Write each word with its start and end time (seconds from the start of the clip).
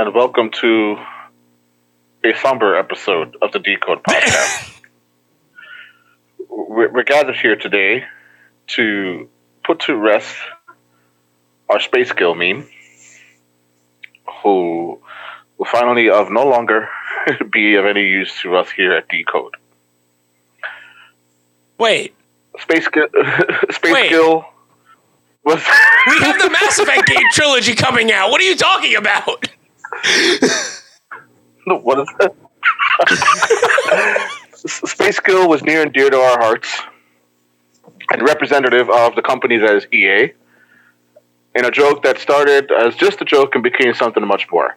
and 0.00 0.14
welcome 0.14 0.50
to 0.50 0.96
a 2.24 2.32
somber 2.40 2.74
episode 2.74 3.36
of 3.42 3.52
the 3.52 3.58
Decode 3.58 4.02
Podcast. 4.08 4.80
we're, 6.48 6.90
we're 6.90 7.02
gathered 7.02 7.36
here 7.36 7.54
today 7.54 8.04
to 8.68 9.28
put 9.62 9.80
to 9.80 9.94
rest 9.94 10.34
our 11.68 11.78
space 11.80 12.12
gil 12.12 12.34
meme, 12.34 12.66
who 14.42 14.98
will 15.58 15.66
finally 15.66 16.08
of 16.08 16.30
no 16.30 16.46
longer 16.46 16.88
be 17.52 17.74
of 17.74 17.84
any 17.84 18.04
use 18.04 18.40
to 18.40 18.56
us 18.56 18.70
here 18.70 18.94
at 18.94 19.06
Decode. 19.10 19.54
Wait, 21.76 22.14
Space 22.58 22.88
Gil, 22.88 23.06
Space 23.70 23.92
Wait. 23.92 24.08
Gil 24.08 24.46
was 25.44 25.62
we 26.06 26.18
have 26.20 26.40
the 26.40 26.48
Mass 26.48 26.78
Effect 26.78 27.06
game 27.06 27.18
trilogy 27.32 27.74
coming 27.74 28.10
out. 28.10 28.30
What 28.30 28.40
are 28.40 28.44
you 28.44 28.56
talking 28.56 28.96
about? 28.96 29.46
What 31.66 32.00
is 32.00 32.08
that? 32.18 32.34
Space 34.54 35.20
Gil 35.20 35.48
was 35.48 35.62
near 35.62 35.82
and 35.82 35.92
dear 35.92 36.10
to 36.10 36.16
our 36.16 36.38
hearts 36.38 36.68
and 38.10 38.22
representative 38.22 38.90
of 38.90 39.14
the 39.14 39.22
companies 39.22 39.62
as 39.62 39.86
EA 39.92 40.32
in 41.54 41.64
a 41.64 41.70
joke 41.70 42.02
that 42.02 42.18
started 42.18 42.70
as 42.72 42.94
just 42.96 43.20
a 43.20 43.24
joke 43.24 43.54
and 43.54 43.62
became 43.62 43.94
something 43.94 44.26
much 44.26 44.46
more. 44.50 44.76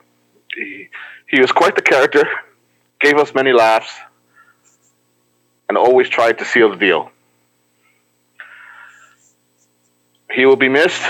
He, 0.56 0.90
he 1.28 1.40
was 1.40 1.52
quite 1.52 1.76
the 1.76 1.82
character, 1.82 2.26
gave 3.00 3.18
us 3.18 3.34
many 3.34 3.52
laughs, 3.52 3.94
and 5.68 5.78
always 5.78 6.10
tried 6.10 6.38
to 6.40 6.46
seal 6.46 6.70
the 6.70 6.78
deal. 6.78 7.12
He 10.32 10.46
will 10.46 10.56
be 10.56 10.70
missed. 10.70 11.04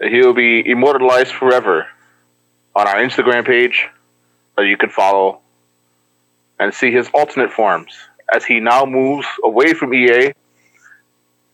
He 0.00 0.20
will 0.20 0.34
be 0.34 0.68
immortalized 0.68 1.32
forever 1.32 1.86
on 2.78 2.86
our 2.86 2.94
Instagram 2.94 3.44
page 3.44 3.88
that 4.56 4.66
you 4.66 4.76
can 4.76 4.88
follow 4.88 5.40
and 6.60 6.72
see 6.72 6.92
his 6.92 7.08
alternate 7.12 7.50
forms 7.50 7.92
as 8.32 8.44
he 8.44 8.60
now 8.60 8.84
moves 8.84 9.26
away 9.42 9.74
from 9.74 9.92
EA 9.92 10.30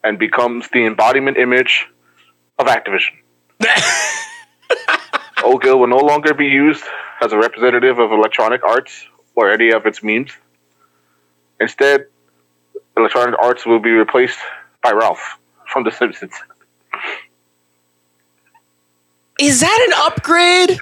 and 0.04 0.18
becomes 0.18 0.68
the 0.74 0.84
embodiment 0.84 1.38
image 1.38 1.86
of 2.58 2.66
Activision. 2.66 3.16
Old 5.42 5.62
Gil 5.62 5.78
will 5.80 5.86
no 5.86 5.96
longer 5.96 6.34
be 6.34 6.46
used 6.46 6.84
as 7.22 7.32
a 7.32 7.38
representative 7.38 7.98
of 7.98 8.12
Electronic 8.12 8.62
Arts 8.62 9.06
or 9.34 9.50
any 9.50 9.72
of 9.72 9.86
its 9.86 10.02
memes. 10.02 10.30
Instead, 11.58 12.04
Electronic 12.98 13.34
Arts 13.42 13.64
will 13.64 13.80
be 13.80 13.92
replaced 13.92 14.38
by 14.82 14.92
Ralph 14.92 15.38
from 15.72 15.84
The 15.84 15.90
Simpsons. 15.90 16.34
Is 19.40 19.60
that 19.60 19.86
an 19.88 19.94
upgrade? 20.06 20.80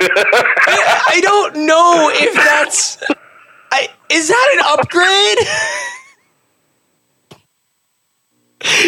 I, 0.00 1.02
I 1.08 1.20
don't 1.22 1.66
know 1.66 2.10
if 2.12 2.34
that's. 2.34 2.98
I, 3.72 3.88
is 4.10 4.28
that 4.28 4.50
an 4.54 4.60
upgrade? 4.78 5.38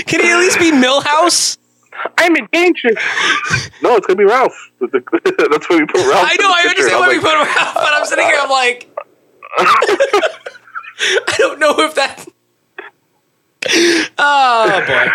Can 0.07 0.21
he 0.21 0.31
at 0.31 0.39
least 0.39 0.59
be 0.59 0.73
Milhouse? 0.73 1.57
I'm 2.19 2.37
in 2.37 2.49
danger. 2.53 2.91
no, 3.83 3.97
it's 3.97 4.07
gonna 4.07 4.17
be 4.17 4.25
Ralph. 4.25 4.71
That's 4.81 5.69
where 5.69 5.79
we 5.79 5.87
put 5.87 6.07
Ralph. 6.07 6.29
I 6.31 6.37
know, 6.41 6.51
I 6.51 6.67
understand 6.69 7.01
why 7.01 7.09
we 7.09 7.19
put 7.21 7.35
out, 7.35 7.75
but 7.75 7.93
I'm 7.93 8.05
sitting 8.07 8.25
here, 8.25 8.37
I'm 8.39 8.51
like. 8.51 8.89
I 9.59 11.35
don't 11.39 11.59
know 11.59 11.75
if 11.79 11.95
that. 11.95 12.27
Oh 14.19 14.85
boy. 14.87 15.09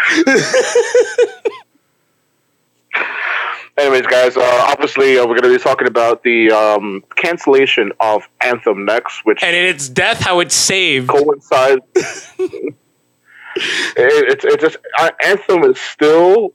Anyways, 3.76 4.06
guys, 4.06 4.38
uh, 4.38 4.66
obviously 4.67 5.17
uh, 5.17 5.26
we're 5.26 5.39
going 5.39 5.52
to 5.52 5.58
be 5.58 5.64
talking 5.64 5.88
about 5.88 6.22
the 6.22 6.52
um, 6.52 7.04
cancellation 7.16 7.92
of 8.00 8.28
Anthem 8.42 8.86
next, 8.86 9.26
which 9.26 9.42
And 9.44 9.56
in 9.56 9.66
its 9.66 9.89
death, 9.89 10.20
how 10.20 10.42
it's 10.42 10.54
saved. 10.54 11.10
coincides. 11.10 11.82
it, 12.38 12.76
it's 13.95 14.45
it's 14.45 14.62
just 14.62 14.78
uh, 15.00 15.10
Anthem 15.26 15.64
is 15.64 15.80
still 15.80 16.54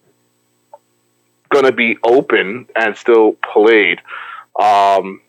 going 1.49 1.65
to 1.65 1.73
be 1.73 1.99
open 2.05 2.67
and 2.77 2.97
still 2.97 3.33
played, 3.53 4.01
um, 4.61 5.21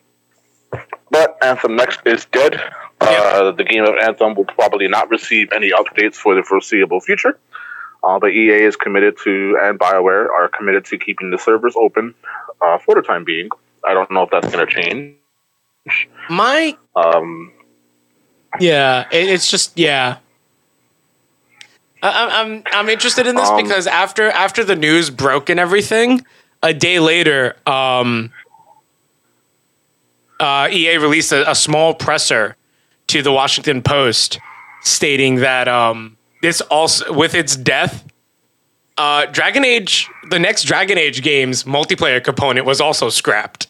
but 1.10 1.38
Anthem 1.42 1.76
next 1.76 2.02
is 2.06 2.26
dead. 2.26 2.62
Uh, 3.02 3.52
the 3.52 3.64
game 3.64 3.86
of 3.86 3.96
Anthem 3.96 4.36
will 4.36 4.46
probably 4.46 4.88
not 4.88 5.10
receive 5.10 5.52
any 5.54 5.72
updates 5.72 6.16
for 6.16 6.36
the 6.36 6.44
foreseeable 6.44 7.00
future. 7.00 7.40
Uh, 8.04 8.18
but 8.20 8.32
EA 8.32 8.64
is 8.64 8.76
committed 8.76 9.18
to, 9.24 9.58
and 9.62 9.78
BioWare 9.78 10.30
are 10.30 10.48
committed 10.48 10.86
to 10.86 10.98
keeping 10.98 11.32
the 11.32 11.38
servers 11.38 11.76
open 11.76 12.16
uh, 12.62 12.78
for 12.78 12.96
the 12.96 13.02
time 13.02 13.24
being. 13.26 13.50
I 13.84 13.94
don't 13.94 14.10
know 14.12 14.24
if 14.24 14.30
that's 14.30 14.50
going 14.52 14.66
to 14.66 14.74
change. 14.74 15.16
My 16.30 16.78
Um, 16.96 17.52
Yeah, 18.60 19.06
it's 19.12 19.50
just 19.50 19.78
yeah. 19.78 20.18
I, 22.02 22.10
I- 22.10 22.42
I'm 22.42 22.64
I'm 22.72 22.90
interested 22.90 23.28
in 23.28 23.36
this 23.36 23.50
Um, 23.50 23.58
because 23.58 23.86
after 23.88 24.30
after 24.30 24.64
the 24.64 24.76
news 24.76 25.10
broke 25.10 25.50
and 25.50 25.60
everything, 25.60 26.26
a 26.64 26.74
day 26.74 27.00
later, 27.00 27.56
um, 27.66 28.31
uh, 30.40 30.70
EA 30.72 30.98
released 30.98 31.31
a, 31.31 31.50
a 31.50 31.56
small 31.56 31.94
presser 31.94 32.56
to 33.08 33.22
the 33.22 33.31
Washington 33.31 33.81
Post 33.81 34.40
stating 34.81 35.38
that 35.38 35.68
um, 35.68 36.16
this 36.42 36.62
also 36.62 37.12
with 37.14 37.34
its 37.36 37.56
death, 37.56 38.06
uh, 38.98 39.26
Dragon 39.28 39.64
Age, 39.64 40.10
the 40.30 40.40
next 40.40 40.64
Dragon 40.64 40.98
Age 40.98 41.22
game's 41.22 41.64
multiplayer 41.64 42.24
component 42.24 42.66
was 42.66 42.82
also 42.82 43.10
scrapped. 43.10 43.70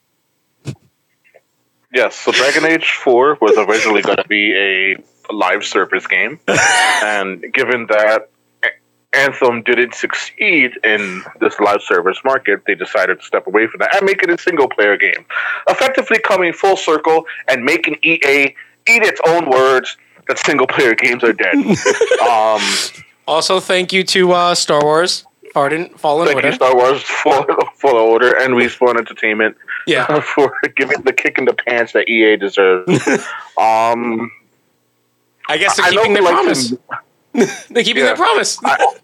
Yes, 1.94 2.16
so 2.16 2.31
Dragon 2.31 2.66
Age 2.66 2.91
4 3.03 3.38
was 3.41 3.58
originally 3.58 4.02
going 4.02 4.18
to 4.18 4.28
be 4.28 4.56
a 4.56 4.96
live 5.34 5.63
service 5.66 6.06
game. 6.06 6.40
and 7.03 7.44
given 7.53 7.88
that 7.88 8.29
Anthem 9.13 9.63
didn't 9.63 9.96
succeed 9.96 10.72
in 10.84 11.24
this 11.40 11.59
live 11.59 11.81
service 11.81 12.19
market, 12.24 12.62
they 12.68 12.75
decided 12.75 13.19
to 13.19 13.25
step 13.25 13.47
away 13.47 13.66
from 13.68 13.79
that 13.79 13.96
and 13.96 14.06
make 14.06 14.22
it 14.22 14.29
a 14.29 14.38
single 14.38 14.69
player 14.69 14.97
game. 14.97 15.25
Effectively 15.68 16.19
coming 16.19 16.53
full 16.53 16.78
circle 16.78 17.25
and 17.47 17.63
making 17.63 17.97
EA 18.03 18.53
eat 18.88 19.03
its 19.03 19.19
own 19.25 19.50
words 19.50 19.97
that 20.29 20.38
single 20.40 20.67
player 20.67 20.95
games 20.95 21.23
are 21.23 21.34
dead. 21.34 21.56
um, 22.22 22.62
Also, 23.28 23.59
thank 23.59 23.91
you 23.91 24.03
to 24.06 24.31
uh, 24.31 24.56
Star 24.56 24.81
Wars, 24.84 25.25
Pardon, 25.53 25.90
Fallen 25.97 26.28
thank 26.28 26.35
Order. 26.38 26.47
you, 26.50 26.53
Star 26.53 26.75
Wars, 26.75 27.01
for, 27.03 27.45
for 27.75 27.91
the 27.91 28.00
order 28.00 28.38
and 28.38 28.53
Respawn 28.53 28.97
Entertainment 28.97 29.57
yeah. 29.88 30.19
for 30.35 30.56
giving 30.78 31.01
the 31.01 31.12
kick 31.13 31.38
in 31.38 31.45
the 31.45 31.53
pants 31.53 31.94
that 31.94 32.07
EA 32.07 32.38
deserves. 32.38 33.07
um, 33.57 34.31
I 35.47 35.57
guess 35.57 35.75
they're 35.78 35.88
I 35.88 35.90
know 35.90 36.01
keeping 36.01 36.13
their 36.13 36.23
like 36.23 36.34
promise. 36.34 36.69
to 36.69 36.79
they're 37.72 37.84
keeping 37.84 37.97
Yeah. 38.03 38.13
their 38.13 38.16
promise. 38.16 38.59
I, 38.63 38.96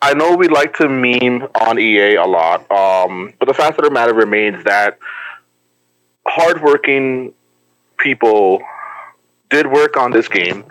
I 0.00 0.14
know 0.14 0.34
we 0.36 0.48
like 0.48 0.74
to 0.78 0.88
meme 0.88 1.48
on 1.60 1.78
EA 1.78 2.14
a 2.14 2.24
lot, 2.24 2.70
um, 2.70 3.34
but 3.38 3.46
the 3.46 3.54
fact 3.54 3.78
of 3.78 3.84
the 3.84 3.90
matter 3.90 4.14
remains 4.14 4.64
that 4.64 4.98
hardworking 6.26 7.34
people 7.98 8.62
did 9.54 9.66
work 9.70 9.96
on 9.96 10.10
this 10.10 10.28
game. 10.28 10.64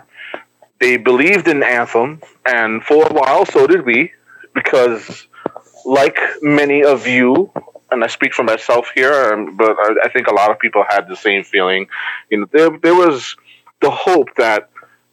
They 0.80 0.96
believed 0.98 1.48
in 1.48 1.62
Anthem, 1.62 2.20
and 2.44 2.82
for 2.84 3.06
a 3.06 3.12
while, 3.14 3.46
so 3.46 3.66
did 3.66 3.86
we, 3.86 4.12
because 4.54 5.26
like 5.86 6.18
many 6.42 6.84
of 6.84 7.06
you, 7.06 7.50
and 7.90 8.04
I 8.04 8.08
speak 8.08 8.34
for 8.34 8.42
myself 8.42 8.90
here, 8.94 9.14
um, 9.32 9.56
but 9.56 9.76
I, 10.04 10.08
think 10.12 10.26
a 10.26 10.34
lot 10.34 10.50
of 10.50 10.58
people 10.58 10.84
had 10.86 11.08
the 11.08 11.16
same 11.16 11.44
feeling. 11.44 11.86
You 12.30 12.36
know, 12.40 12.46
there 12.52 12.70
there 12.84 12.94
was 12.94 13.36
the 13.80 13.90
hope 13.90 14.30
that 14.36 14.68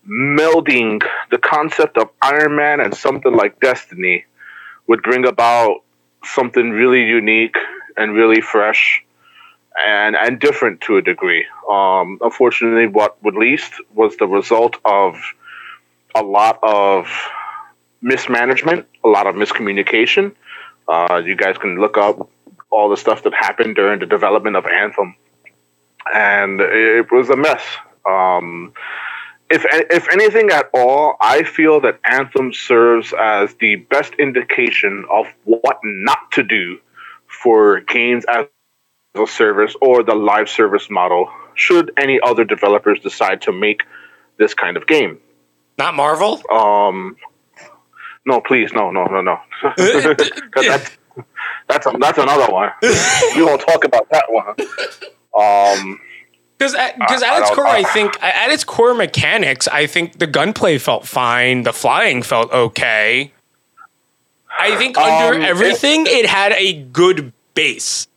melding 0.08 1.02
the 1.29 1.38
concept 1.38 1.97
of 1.97 2.09
Iron 2.22 2.56
Man 2.56 2.82
and 2.82 2.94
something 2.94 3.34
like 3.41 3.59
Destiny 3.59 4.26
would 4.88 5.02
bring 5.03 5.26
about 5.26 5.84
something 6.24 6.72
really 6.72 7.03
unique 7.03 7.58
and 7.96 8.14
really 8.14 8.41
fresh 8.41 9.03
and 9.79 10.16
and 10.16 10.40
different 10.40 10.82
to 10.82 10.97
a 10.97 11.02
degree. 11.02 11.46
Um, 11.70 12.20
unfortunately, 12.22 12.88
what 12.88 13.18
released 13.23 13.73
was 13.94 14.16
the 14.18 14.28
result 14.28 14.78
of 14.85 15.16
a 16.16 16.22
lot 16.22 16.59
of 16.62 17.08
mismanagement, 18.02 18.88
a 19.03 19.08
lot 19.08 19.28
of 19.28 19.35
miscommunication. 19.35 20.35
Uh, 20.88 21.22
you 21.23 21.35
guys 21.35 21.58
can 21.58 21.79
look 21.79 21.97
up 21.97 22.29
all 22.70 22.90
the 22.90 22.97
stuff 22.97 23.23
that 23.23 23.34
happened 23.34 23.76
during 23.76 24.00
the 24.00 24.06
development 24.06 24.56
of 24.56 24.66
Anthem, 24.66 25.16
and 26.14 26.59
it 26.59 27.12
was 27.12 27.29
a 27.29 27.35
mess. 27.35 27.64
Um, 28.06 28.74
if 29.50 29.66
if 29.70 30.09
anything 30.12 30.50
at 30.50 30.70
all, 30.74 31.16
I 31.22 31.44
feel 31.44 31.82
that 31.82 32.00
Anthem 32.06 32.53
serves 32.53 33.14
as 33.17 33.53
the 33.56 33.76
best 33.76 34.14
indication 34.16 35.06
of 35.09 35.28
what 35.44 35.79
not 35.84 36.32
to 36.32 36.44
do 36.44 36.79
for 37.28 37.82
games 37.82 38.26
as 38.29 38.47
service 39.28 39.75
or 39.81 40.03
the 40.03 40.16
live 40.16 40.49
service 40.49 40.90
model. 40.90 41.29
Should 41.55 41.91
any 41.97 42.19
other 42.22 42.43
developers 42.43 42.99
decide 42.99 43.41
to 43.43 43.52
make 43.52 43.84
this 44.37 44.53
kind 44.53 44.78
of 44.78 44.87
game? 44.87 45.19
Not 45.78 45.96
Marvel. 45.96 46.41
Um, 46.52 47.17
no, 48.25 48.40
please, 48.41 48.72
no, 48.73 48.91
no, 48.91 49.05
no, 49.05 49.22
no. 49.22 49.40
'Cause 49.61 49.75
that's 50.55 50.97
That's 51.67 51.85
a, 51.87 51.91
that's 51.99 52.17
another 52.17 52.52
one. 52.52 52.72
we 53.35 53.43
won't 53.43 53.61
talk 53.61 53.84
about 53.84 54.08
that 54.11 54.25
one. 54.29 54.55
Um, 55.37 55.99
Because 56.57 56.73
at, 56.75 56.97
cause 57.07 57.22
at 57.23 57.40
its 57.41 57.49
core, 57.52 57.67
I 57.67 57.84
think 57.84 58.22
at 58.23 58.49
its 58.52 58.64
core 58.64 58.93
mechanics, 58.93 59.67
I 59.67 59.87
think 59.87 60.19
the 60.19 60.28
gunplay 60.28 60.78
felt 60.78 61.05
fine. 61.05 61.64
The 61.64 61.73
flying 61.73 62.22
felt 62.23 62.52
okay. 62.52 63.34
I 64.57 64.75
think 64.78 64.97
under 64.97 65.35
Um, 65.35 65.41
it- 65.41 65.47
everything, 65.47 66.05
it, 66.07 66.25
had 66.28 66.53
a 66.53 66.73
good 66.73 67.34
base. 67.55 68.07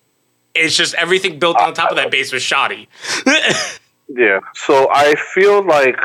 It's 0.54 0.76
just 0.76 0.94
everything 0.94 1.38
built 1.38 1.58
on 1.60 1.74
top 1.74 1.90
of 1.90 1.96
that 1.96 2.10
base 2.10 2.32
was 2.32 2.42
shoddy. 2.42 2.88
Yeah. 4.06 4.40
So 4.54 4.88
I 4.92 5.14
feel 5.34 5.66
like 5.66 5.98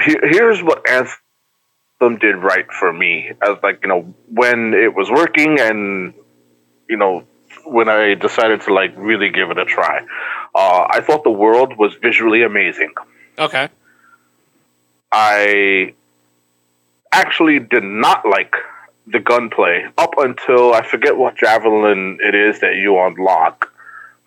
here's 0.00 0.60
what 0.62 0.88
Anthem 0.90 2.18
did 2.18 2.36
right 2.36 2.66
for 2.72 2.92
me. 2.92 3.30
As 3.40 3.56
like 3.62 3.78
you 3.82 3.88
know 3.88 4.12
when 4.28 4.74
it 4.74 4.94
was 4.94 5.08
working 5.10 5.60
and 5.60 6.12
you 6.88 6.96
know 6.96 7.24
when 7.64 7.88
I 7.88 8.14
decided 8.14 8.60
to 8.62 8.74
like 8.74 8.92
really 8.96 9.30
give 9.30 9.50
it 9.50 9.58
a 9.58 9.64
try. 9.64 10.00
Uh, 10.54 10.86
I 10.90 11.00
thought 11.00 11.22
the 11.24 11.30
world 11.30 11.76
was 11.78 11.94
visually 11.94 12.42
amazing. 12.42 12.92
okay. 13.38 13.68
I 15.12 15.94
actually 17.12 17.58
did 17.58 17.82
not 17.84 18.24
like 18.28 18.54
the 19.06 19.20
gunplay 19.20 19.86
up 19.98 20.14
until 20.18 20.72
I 20.74 20.82
forget 20.82 21.16
what 21.16 21.36
javelin 21.36 22.18
it 22.20 22.34
is 22.34 22.60
that 22.60 22.76
you 22.76 22.98
unlock. 22.98 23.72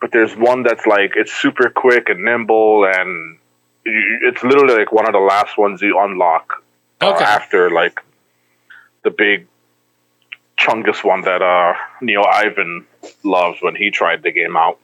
But 0.02 0.12
there's 0.12 0.36
one 0.36 0.64
that's 0.64 0.86
like 0.86 1.14
it's 1.16 1.32
super 1.32 1.70
quick 1.70 2.10
and 2.10 2.26
nimble, 2.26 2.86
and 2.86 3.38
you, 3.86 4.20
it's 4.24 4.44
literally 4.44 4.76
like 4.76 4.92
one 4.92 5.08
of 5.08 5.14
the 5.14 5.20
last 5.20 5.58
ones 5.58 5.82
you 5.82 5.98
unlock 6.00 6.64
uh, 7.00 7.14
after 7.14 7.72
like 7.72 8.02
the 9.04 9.12
big 9.12 9.48
Chungus 10.58 11.04
one 11.04 11.22
that 11.22 11.42
uh, 11.42 11.74
Neo 12.02 12.24
Ivan 12.24 12.86
loves 13.24 13.60
when 13.62 13.76
he 13.76 13.92
tried 13.92 14.24
the 14.24 14.32
game 14.32 14.56
out. 14.56 14.80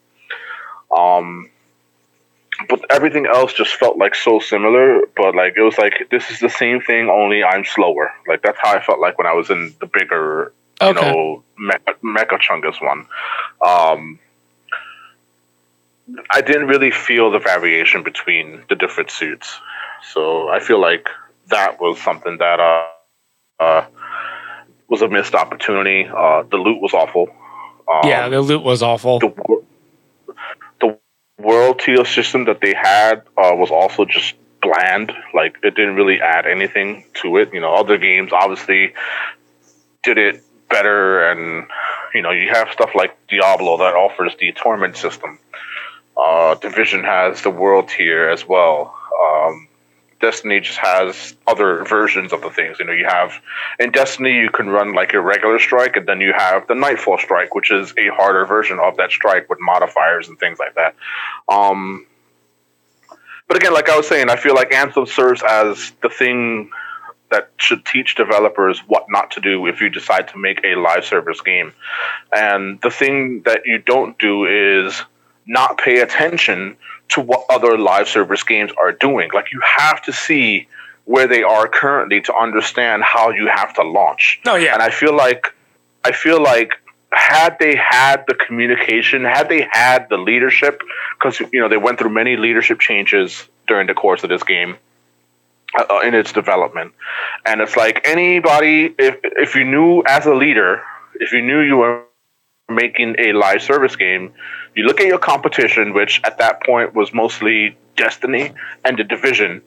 Um, 0.95 1.49
but 2.67 2.83
everything 2.89 3.25
else 3.25 3.53
just 3.53 3.75
felt 3.75 3.97
like 3.97 4.15
so 4.15 4.39
similar. 4.39 5.01
But 5.15 5.35
like 5.35 5.53
it 5.55 5.61
was 5.61 5.77
like 5.77 6.07
this 6.11 6.29
is 6.29 6.39
the 6.39 6.49
same 6.49 6.81
thing, 6.81 7.09
only 7.09 7.43
I'm 7.43 7.63
slower. 7.63 8.11
Like 8.27 8.41
that's 8.41 8.57
how 8.61 8.73
I 8.73 8.83
felt 8.83 8.99
like 8.99 9.17
when 9.17 9.27
I 9.27 9.33
was 9.33 9.49
in 9.49 9.73
the 9.79 9.85
bigger, 9.85 10.51
you 10.81 10.93
know, 10.93 11.43
Mecha, 11.59 11.95
Mecha 12.03 12.39
Chungus 12.39 12.81
one. 12.81 13.05
Um, 13.65 14.19
I 16.31 16.41
didn't 16.41 16.67
really 16.67 16.91
feel 16.91 17.29
the 17.31 17.39
variation 17.39 18.03
between 18.03 18.63
the 18.67 18.75
different 18.75 19.11
suits, 19.11 19.59
so 20.11 20.49
I 20.49 20.59
feel 20.59 20.81
like 20.81 21.07
that 21.47 21.79
was 21.79 22.01
something 22.01 22.37
that 22.39 22.59
uh, 22.59 22.87
uh 23.59 23.85
was 24.89 25.01
a 25.01 25.07
missed 25.07 25.35
opportunity. 25.35 26.09
Uh, 26.09 26.43
the 26.49 26.57
loot 26.57 26.81
was 26.81 26.93
awful. 26.93 27.29
Um, 27.91 28.09
yeah, 28.09 28.27
the 28.27 28.41
loot 28.41 28.63
was 28.63 28.81
awful. 28.81 29.19
the 29.19 29.63
world 31.39 31.79
tier 31.79 32.05
system 32.05 32.45
that 32.45 32.61
they 32.61 32.73
had 32.73 33.23
uh, 33.37 33.55
was 33.55 33.71
also 33.71 34.05
just 34.05 34.35
bland. 34.61 35.11
Like 35.33 35.57
it 35.63 35.75
didn't 35.75 35.95
really 35.95 36.21
add 36.21 36.45
anything 36.45 37.05
to 37.21 37.37
it. 37.37 37.53
You 37.53 37.61
know, 37.61 37.73
other 37.73 37.97
games 37.97 38.31
obviously 38.33 38.93
did 40.03 40.17
it 40.17 40.43
better, 40.69 41.31
and 41.31 41.67
you 42.13 42.21
know, 42.21 42.31
you 42.31 42.49
have 42.49 42.69
stuff 42.71 42.91
like 42.95 43.15
Diablo 43.27 43.77
that 43.77 43.95
offers 43.95 44.35
the 44.39 44.51
torment 44.51 44.97
system. 44.97 45.39
Uh, 46.17 46.55
Division 46.55 47.03
has 47.03 47.41
the 47.41 47.49
world 47.49 47.87
tier 47.87 48.29
as 48.29 48.45
well. 48.45 48.93
Um, 49.23 49.68
Destiny 50.19 50.59
just 50.59 50.77
has 50.77 51.35
other 51.47 51.83
versions 51.85 52.33
of 52.33 52.41
the 52.41 52.49
things. 52.49 52.77
You 52.79 52.85
know, 52.85 52.91
you 52.91 53.05
have 53.05 53.33
in 53.79 53.91
Destiny 53.91 54.33
you 54.33 54.49
can 54.49 54.69
run 54.69 54.93
like 54.93 55.13
a 55.13 55.21
regular 55.21 55.59
strike, 55.59 55.95
and 55.95 56.07
then 56.07 56.19
you 56.19 56.33
have 56.33 56.67
the 56.67 56.75
Nightfall 56.75 57.17
strike, 57.17 57.55
which 57.55 57.71
is 57.71 57.93
a 57.97 58.09
harder 58.09 58.45
version 58.45 58.79
of 58.79 58.97
that 58.97 59.11
strike 59.11 59.49
with 59.49 59.59
modifiers 59.61 60.27
and 60.27 60.37
things 60.39 60.59
like 60.59 60.75
that. 60.75 60.95
Um, 61.47 62.05
but 63.47 63.57
again, 63.57 63.73
like 63.73 63.89
I 63.89 63.97
was 63.97 64.07
saying, 64.07 64.29
I 64.29 64.35
feel 64.35 64.55
like 64.55 64.73
Anthem 64.73 65.05
serves 65.05 65.41
as 65.41 65.91
the 66.03 66.09
thing 66.09 66.69
that 67.31 67.51
should 67.57 67.85
teach 67.85 68.15
developers 68.15 68.79
what 68.87 69.05
not 69.09 69.31
to 69.31 69.41
do 69.41 69.65
if 69.67 69.81
you 69.81 69.89
decide 69.89 70.27
to 70.29 70.37
make 70.37 70.63
a 70.63 70.75
live 70.75 71.05
service 71.05 71.41
game. 71.41 71.73
And 72.35 72.81
the 72.81 72.89
thing 72.89 73.43
that 73.43 73.61
you 73.65 73.79
don't 73.79 74.17
do 74.19 74.45
is 74.45 75.01
not 75.45 75.77
pay 75.77 75.99
attention 75.99 76.77
to 77.09 77.21
what 77.21 77.45
other 77.49 77.77
live 77.77 78.07
service 78.07 78.43
games 78.43 78.71
are 78.77 78.91
doing. 78.91 79.29
Like 79.33 79.51
you 79.51 79.61
have 79.77 80.01
to 80.03 80.13
see 80.13 80.67
where 81.05 81.27
they 81.27 81.41
are 81.41 81.67
currently 81.67 82.21
to 82.21 82.35
understand 82.35 83.03
how 83.03 83.31
you 83.31 83.47
have 83.47 83.73
to 83.73 83.83
launch. 83.83 84.39
No, 84.45 84.55
yeah. 84.55 84.73
And 84.73 84.81
I 84.81 84.91
feel 84.91 85.15
like 85.15 85.53
I 86.03 86.11
feel 86.11 86.41
like 86.41 86.73
had 87.11 87.57
they 87.59 87.75
had 87.75 88.23
the 88.27 88.35
communication, 88.35 89.23
had 89.23 89.49
they 89.49 89.67
had 89.71 90.07
the 90.09 90.17
leadership, 90.17 90.81
because 91.17 91.39
you 91.51 91.59
know 91.59 91.67
they 91.67 91.77
went 91.77 91.97
through 91.99 92.11
many 92.11 92.37
leadership 92.37 92.79
changes 92.79 93.47
during 93.67 93.87
the 93.87 93.93
course 93.93 94.23
of 94.23 94.29
this 94.29 94.43
game 94.43 94.77
uh, 95.77 95.99
in 96.03 96.13
its 96.13 96.31
development, 96.31 96.93
and 97.45 97.61
it's 97.61 97.75
like 97.75 98.01
anybody, 98.07 98.93
if 98.99 99.17
if 99.23 99.55
you 99.55 99.65
knew 99.65 100.03
as 100.07 100.27
a 100.27 100.33
leader, 100.33 100.83
if 101.15 101.31
you 101.31 101.41
knew 101.41 101.61
you 101.61 101.77
were 101.77 102.03
making 102.69 103.15
a 103.19 103.33
live 103.33 103.61
service 103.61 103.95
game, 103.95 104.33
you 104.75 104.83
look 104.83 104.99
at 104.99 105.07
your 105.07 105.19
competition, 105.19 105.93
which 105.93 106.21
at 106.23 106.37
that 106.37 106.63
point 106.63 106.93
was 106.93 107.13
mostly 107.13 107.77
Destiny 107.95 108.51
and 108.85 108.97
the 108.97 109.03
Division. 109.03 109.61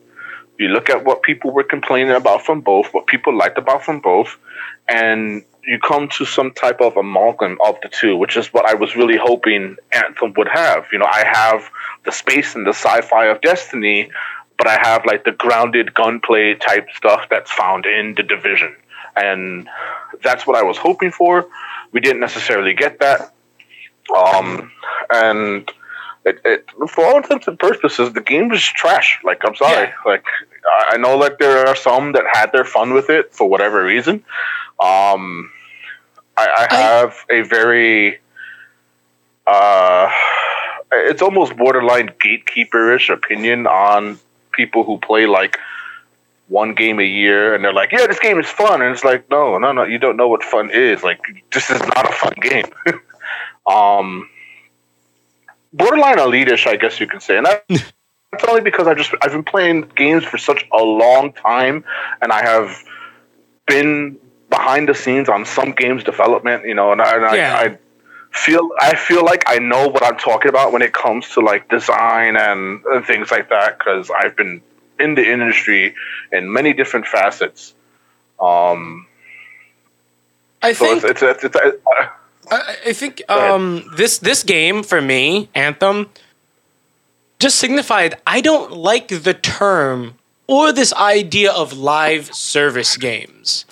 You 0.57 0.69
look 0.69 0.89
at 0.89 1.03
what 1.03 1.23
people 1.23 1.51
were 1.51 1.63
complaining 1.63 2.11
about 2.11 2.45
from 2.45 2.61
both, 2.61 2.93
what 2.93 3.07
people 3.07 3.35
liked 3.35 3.57
about 3.57 3.83
from 3.83 3.99
both, 3.99 4.37
and 4.87 5.43
you 5.65 5.79
come 5.79 6.09
to 6.09 6.25
some 6.25 6.51
type 6.51 6.81
of 6.81 6.97
amalgam 6.97 7.57
of 7.65 7.77
the 7.81 7.89
two, 7.89 8.17
which 8.17 8.35
is 8.37 8.47
what 8.53 8.65
I 8.65 8.73
was 8.73 8.95
really 8.95 9.17
hoping 9.17 9.77
Anthem 9.91 10.33
would 10.35 10.49
have. 10.49 10.85
You 10.91 10.99
know, 10.99 11.09
I 11.11 11.23
have 11.25 11.69
the 12.05 12.11
space 12.11 12.55
and 12.55 12.65
the 12.65 12.73
sci-fi 12.73 13.27
of 13.27 13.41
Destiny, 13.41 14.11
but 14.57 14.67
I 14.67 14.77
have 14.81 15.05
like 15.05 15.23
the 15.23 15.31
grounded 15.31 15.93
gunplay 15.93 16.55
type 16.55 16.87
stuff 16.95 17.27
that's 17.29 17.51
found 17.51 17.85
in 17.85 18.15
the 18.15 18.23
Division, 18.23 18.75
and 19.15 19.67
that's 20.23 20.47
what 20.47 20.55
I 20.57 20.63
was 20.63 20.77
hoping 20.77 21.11
for. 21.11 21.47
We 21.91 21.99
didn't 21.99 22.21
necessarily 22.21 22.73
get 22.73 22.99
that, 22.99 23.33
um, 24.17 24.71
and 25.13 25.69
it, 26.25 26.39
it, 26.45 26.65
for 26.89 27.05
all 27.05 27.17
intents 27.17 27.47
and 27.47 27.59
purposes, 27.59 28.13
the 28.13 28.21
game 28.21 28.49
was 28.49 28.63
trash. 28.63 29.19
Like, 29.23 29.41
I'm 29.45 29.55
sorry. 29.55 29.87
Yeah. 29.87 29.93
Like, 30.05 30.25
I 30.65 30.93
I 30.93 30.97
know 30.97 31.21
that 31.21 31.37
there 31.39 31.67
are 31.67 31.75
some 31.75 32.13
that 32.13 32.23
had 32.31 32.51
their 32.51 32.65
fun 32.65 32.93
with 32.93 33.09
it 33.09 33.33
for 33.33 33.47
whatever 33.49 33.83
reason. 33.83 34.23
Um, 34.79 35.51
I, 36.37 36.47
I 36.47 36.67
I- 36.71 36.75
have 36.75 37.15
a 37.29 37.41
very, 37.41 38.19
uh, 39.45 40.09
it's 40.91 41.21
almost 41.21 41.55
borderline 41.57 42.09
gatekeeperish 42.23 43.13
opinion 43.13 43.67
on 43.67 44.19
people 44.51 44.83
who 44.83 44.97
play 44.99 45.25
like 45.25 45.57
one 46.47 46.73
game 46.75 46.99
a 46.99 47.03
year 47.03 47.55
and 47.55 47.63
they're 47.63 47.73
like, 47.73 47.91
yeah, 47.91 48.05
this 48.07 48.19
game 48.19 48.39
is 48.39 48.47
fun. 48.47 48.81
And 48.81 48.93
it's 48.93 49.03
like, 49.03 49.29
no, 49.29 49.57
no, 49.57 49.71
no, 49.71 49.83
you 49.83 49.97
don't 49.97 50.17
know 50.17 50.27
what 50.27 50.43
fun 50.43 50.69
is. 50.71 51.03
Like, 51.03 51.19
this 51.51 51.69
is 51.69 51.79
not 51.79 52.09
a 52.09 52.13
fun 52.13 52.33
game. 52.41 52.65
um, 53.67 54.29
borderline 55.73 56.19
elitish, 56.19 56.67
I 56.67 56.75
guess 56.75 56.99
you 56.99 57.07
can 57.07 57.19
say. 57.19 57.37
And 57.37 57.45
that, 57.45 57.65
that's 58.31 58.43
only 58.47 58.61
because 58.61 58.87
I 58.87 58.93
just 58.93 59.13
I've 59.21 59.31
been 59.31 59.43
playing 59.43 59.89
games 59.95 60.23
for 60.23 60.37
such 60.37 60.65
a 60.71 60.83
long 60.83 61.33
time, 61.33 61.83
and 62.21 62.31
I 62.31 62.41
have 62.43 62.77
been 63.67 64.17
behind 64.49 64.89
the 64.89 64.95
scenes 64.95 65.29
on 65.29 65.45
some 65.45 65.71
games 65.71 66.03
development. 66.03 66.65
You 66.65 66.75
know, 66.75 66.91
and 66.91 67.01
I, 67.01 67.15
and 67.15 67.25
I, 67.25 67.63
I 67.65 67.77
feel 68.31 68.69
I 68.79 68.95
feel 68.95 69.23
like 69.23 69.43
I 69.47 69.59
know 69.59 69.87
what 69.87 70.03
I'm 70.03 70.17
talking 70.17 70.49
about 70.49 70.71
when 70.71 70.81
it 70.81 70.93
comes 70.93 71.29
to 71.31 71.41
like 71.41 71.69
design 71.69 72.35
and, 72.37 72.83
and 72.85 73.05
things 73.05 73.31
like 73.31 73.49
that 73.49 73.77
because 73.77 74.09
I've 74.09 74.35
been 74.35 74.61
in 74.99 75.15
the 75.15 75.29
industry 75.29 75.95
in 76.31 76.51
many 76.51 76.73
different 76.73 77.07
facets. 77.07 77.73
Um, 78.39 79.07
I 80.61 80.73
so 80.73 80.85
think 80.85 81.03
it's, 81.03 81.21
it's, 81.21 81.43
it's, 81.43 81.55
it's, 81.55 81.85
uh, 81.85 82.07
I, 82.51 82.75
I 82.87 82.93
think 82.93 83.21
um, 83.29 83.89
this 83.95 84.17
this 84.17 84.43
game 84.43 84.83
for 84.83 85.01
me, 85.01 85.49
Anthem, 85.55 86.09
just 87.39 87.57
signified 87.57 88.15
I 88.25 88.41
don't 88.41 88.71
like 88.71 89.07
the 89.07 89.33
term 89.33 90.15
or 90.47 90.71
this 90.71 90.93
idea 90.93 91.51
of 91.51 91.73
live 91.73 92.33
service 92.33 92.97
games. 92.97 93.65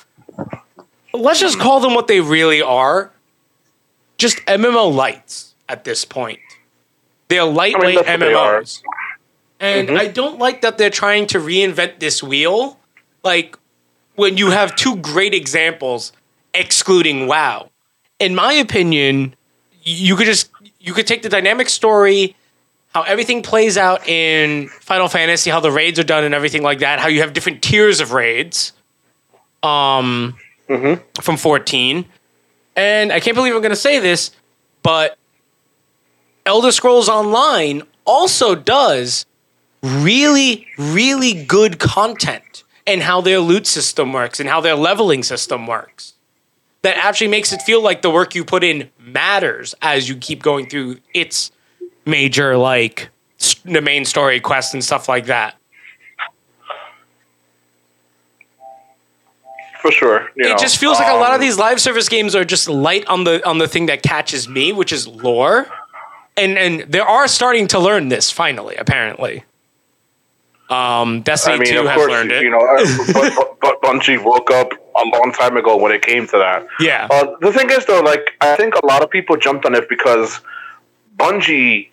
Let's 1.13 1.39
just 1.39 1.59
call 1.59 1.79
them 1.81 1.93
what 1.93 2.07
they 2.07 2.21
really 2.21 2.61
are. 2.61 3.11
Just 4.17 4.37
MMO 4.45 4.93
lights 4.93 5.55
at 5.67 5.83
this 5.83 6.05
point. 6.05 6.39
They're 7.27 7.43
lightweight 7.43 7.95
what 7.95 8.05
they. 8.05 8.17
MMOs. 8.17 8.81
And 9.61 9.89
Mhm. 9.89 9.97
I 9.99 10.07
don't 10.07 10.39
like 10.39 10.61
that 10.61 10.77
they're 10.77 10.89
trying 10.89 11.27
to 11.27 11.39
reinvent 11.39 11.99
this 11.99 12.21
wheel. 12.23 12.77
Like 13.23 13.55
when 14.15 14.35
you 14.37 14.49
have 14.49 14.75
two 14.75 14.95
great 14.97 15.33
examples 15.33 16.11
excluding 16.53 17.27
WoW 17.27 17.69
in 18.19 18.35
my 18.35 18.53
opinion, 18.53 19.35
you 19.83 20.15
could 20.15 20.25
just 20.25 20.49
you 20.79 20.93
could 20.93 21.05
take 21.07 21.21
the 21.21 21.29
dynamic 21.29 21.69
story, 21.69 22.35
how 22.93 23.03
everything 23.03 23.41
plays 23.43 23.77
out 23.77 24.07
in 24.07 24.67
Final 24.81 25.07
Fantasy, 25.07 25.49
how 25.51 25.59
the 25.59 25.71
raids 25.71 25.99
are 25.99 26.03
done 26.03 26.23
and 26.23 26.33
everything 26.33 26.63
like 26.63 26.79
that, 26.79 26.99
how 26.99 27.07
you 27.07 27.21
have 27.21 27.33
different 27.33 27.61
tiers 27.61 27.99
of 27.99 28.11
raids. 28.13 28.73
Um 29.63 30.35
Mhm. 30.69 31.01
from 31.21 31.37
14. 31.37 32.05
and 32.75 33.11
I 33.11 33.19
can't 33.19 33.35
believe 33.35 33.53
I'm 33.53 33.61
going 33.61 33.71
to 33.71 33.75
say 33.75 33.99
this, 33.99 34.31
but 34.81 35.17
Elder 36.45 36.71
Scrolls 36.71 37.09
Online 37.09 37.83
also 38.05 38.55
does 38.55 39.25
really, 39.81 40.67
really 40.77 41.43
good 41.45 41.79
content 41.79 42.63
and 42.85 43.03
how 43.03 43.21
their 43.21 43.39
loot 43.39 43.67
system 43.67 44.13
works 44.13 44.39
and 44.39 44.49
how 44.49 44.61
their 44.61 44.75
leveling 44.75 45.23
system 45.23 45.67
works. 45.67 46.13
That 46.81 46.97
actually 46.97 47.27
makes 47.27 47.53
it 47.53 47.61
feel 47.61 47.81
like 47.81 48.01
the 48.01 48.09
work 48.09 48.33
you 48.33 48.43
put 48.43 48.63
in 48.63 48.89
matters 48.99 49.75
as 49.81 50.09
you 50.09 50.15
keep 50.15 50.41
going 50.41 50.67
through 50.67 50.97
its 51.13 51.51
major, 52.05 52.57
like, 52.57 53.09
the 53.65 53.81
main 53.81 54.05
story 54.05 54.39
quest 54.39 54.73
and 54.73 54.83
stuff 54.83 55.07
like 55.07 55.27
that. 55.27 55.55
For 59.81 59.91
sure. 59.91 60.29
You 60.35 60.45
it 60.45 60.49
know, 60.49 60.57
just 60.57 60.77
feels 60.77 60.99
like 60.99 61.11
a 61.11 61.15
lot 61.15 61.31
of 61.31 61.35
um, 61.35 61.41
these 61.41 61.57
live 61.57 61.81
service 61.81 62.07
games 62.07 62.35
are 62.35 62.45
just 62.45 62.69
light 62.69 63.05
on 63.07 63.23
the 63.23 63.47
on 63.47 63.57
the 63.57 63.67
thing 63.67 63.87
that 63.87 64.03
catches 64.03 64.47
me, 64.47 64.71
which 64.71 64.91
is 64.91 65.07
lore. 65.07 65.67
And 66.37 66.55
and 66.57 66.81
they 66.81 66.99
are 66.99 67.27
starting 67.27 67.67
to 67.69 67.79
learn 67.79 68.09
this 68.09 68.29
finally, 68.29 68.75
apparently. 68.75 69.43
Um, 70.71 71.21
Destiny 71.21 71.55
I 71.55 71.59
mean, 71.59 71.73
2 71.73 71.79
of 71.81 71.87
has 71.87 71.95
course, 71.95 72.11
learned 72.11 72.31
it. 72.31 72.43
you 72.43 72.49
know, 72.49 72.59
uh, 72.59 73.13
but, 73.13 73.59
but 73.59 73.81
Bungie 73.81 74.23
woke 74.23 74.49
up 74.51 74.71
a 74.73 75.03
long 75.17 75.33
time 75.37 75.57
ago 75.57 75.75
when 75.77 75.91
it 75.91 76.01
came 76.01 76.25
to 76.27 76.37
that. 76.37 76.65
yeah. 76.79 77.07
Uh, 77.11 77.35
the 77.41 77.51
thing 77.51 77.69
is, 77.69 77.85
though, 77.85 77.99
like 78.01 78.31
I 78.41 78.55
think 78.55 78.75
a 78.75 78.85
lot 78.85 79.03
of 79.03 79.09
people 79.09 79.35
jumped 79.37 79.65
on 79.65 79.75
it 79.75 79.89
because 79.89 80.39
Bungie 81.17 81.89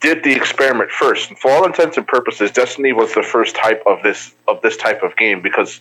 did 0.00 0.24
the 0.24 0.32
experiment 0.32 0.90
first. 0.90 1.30
For 1.38 1.50
all 1.50 1.64
intents 1.66 1.96
and 1.96 2.06
purposes, 2.06 2.50
Destiny 2.50 2.92
was 2.92 3.14
the 3.14 3.22
first 3.22 3.54
type 3.56 3.82
of 3.86 4.02
this 4.02 4.34
of 4.48 4.60
this 4.62 4.76
type 4.76 5.02
of 5.02 5.16
game 5.16 5.42
because 5.42 5.80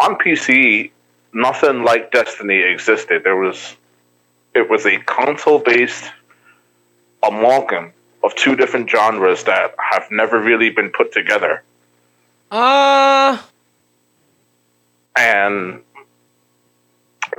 on 0.00 0.16
PC, 0.16 0.90
nothing 1.32 1.82
like 1.84 2.10
Destiny 2.12 2.58
existed. 2.60 3.22
There 3.24 3.36
was 3.36 3.76
it 4.54 4.68
was 4.70 4.84
a 4.86 4.98
console 4.98 5.58
based 5.58 6.10
amalgam 7.22 7.92
of 8.26 8.34
two 8.34 8.56
different 8.56 8.90
genres 8.90 9.44
that 9.44 9.74
have 9.78 10.06
never 10.10 10.40
really 10.40 10.70
been 10.70 10.90
put 10.90 11.12
together. 11.12 11.62
Uh 12.50 13.38
and 15.16 15.82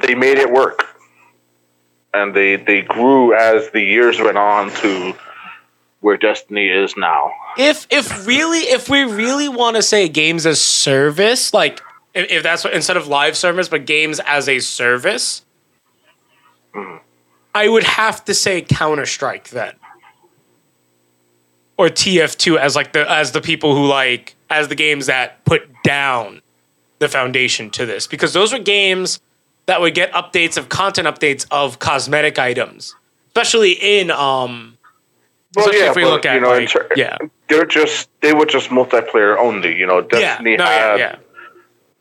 they 0.01 0.15
made 0.15 0.37
it 0.37 0.51
work. 0.51 0.85
And 2.13 2.33
they 2.33 2.55
they 2.55 2.81
grew 2.81 3.33
as 3.35 3.69
the 3.71 3.81
years 3.81 4.19
went 4.19 4.37
on 4.37 4.71
to 4.75 5.13
where 5.99 6.17
Destiny 6.17 6.67
is 6.67 6.95
now. 6.97 7.31
if 7.57 7.87
if 7.89 8.25
really 8.25 8.59
if 8.59 8.89
we 8.89 9.03
really 9.03 9.49
want 9.49 9.75
to 9.75 9.81
say 9.81 10.07
games 10.07 10.45
as 10.45 10.61
service, 10.61 11.53
like 11.53 11.81
if, 12.13 12.31
if 12.31 12.43
that's 12.43 12.63
what 12.63 12.73
instead 12.73 12.97
of 12.97 13.07
live 13.07 13.35
service, 13.37 13.67
but 13.69 13.85
games 13.85 14.19
as 14.25 14.47
a 14.47 14.59
service, 14.59 15.43
I 17.53 17.67
would 17.67 17.83
have 17.83 18.23
to 18.25 18.33
say 18.33 18.61
Counter 18.61 19.05
Strike 19.05 19.49
then, 19.49 19.73
or 21.77 21.87
TF2 21.87 22.57
as 22.57 22.75
like 22.75 22.93
the 22.93 23.09
as 23.09 23.31
the 23.31 23.41
people 23.41 23.75
who 23.75 23.85
like 23.85 24.35
as 24.49 24.67
the 24.67 24.75
games 24.75 25.05
that 25.07 25.43
put 25.45 25.69
down 25.83 26.41
the 26.99 27.07
foundation 27.07 27.69
to 27.69 27.85
this 27.85 28.07
because 28.07 28.33
those 28.33 28.51
were 28.51 28.59
games 28.59 29.19
that 29.67 29.81
would 29.81 29.93
get 29.93 30.11
updates 30.13 30.57
of 30.57 30.69
content 30.69 31.07
updates 31.07 31.45
of 31.51 31.79
cosmetic 31.79 32.39
items, 32.39 32.95
especially 33.27 33.73
in 33.73 34.09
um. 34.11 34.77
especially 35.55 35.79
if 35.81 35.95
we 35.95 36.03
but, 36.03 36.09
look 36.09 36.25
at 36.25 36.35
you 36.35 36.41
know, 36.41 36.49
like, 36.49 36.69
ter- 36.69 36.87
yeah. 36.95 37.17
they're 37.49 37.65
just 37.65 38.09
they 38.21 38.33
were 38.33 38.45
just 38.45 38.69
multiplayer 38.69 39.37
only. 39.37 39.75
You 39.75 39.85
know, 39.85 39.99
Yeah, 39.99 40.19
Destiny 40.37 40.57
no, 40.57 40.63
yeah, 40.63 40.71
had. 40.91 40.99
yeah. 40.99 41.15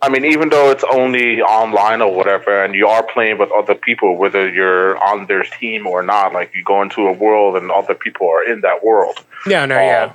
I 0.02 0.10
mean, 0.10 0.24
even 0.26 0.50
though 0.50 0.70
it's 0.70 0.84
only 0.84 1.40
online 1.40 2.02
or 2.02 2.14
whatever, 2.14 2.62
and 2.62 2.74
you 2.74 2.86
are 2.86 3.02
playing 3.02 3.38
with 3.38 3.50
other 3.50 3.74
people, 3.74 4.16
whether 4.16 4.48
you're 4.48 5.02
on 5.02 5.26
their 5.26 5.42
team 5.42 5.86
or 5.86 6.02
not, 6.02 6.32
like 6.34 6.54
you 6.54 6.62
go 6.62 6.82
into 6.82 7.06
a 7.06 7.12
world 7.12 7.56
and 7.56 7.70
other 7.70 7.94
people 7.94 8.28
are 8.28 8.44
in 8.44 8.60
that 8.60 8.84
world. 8.84 9.24
Yeah, 9.46 9.64
no, 9.64 9.76
Um, 9.76 9.82
yeah. 9.82 10.12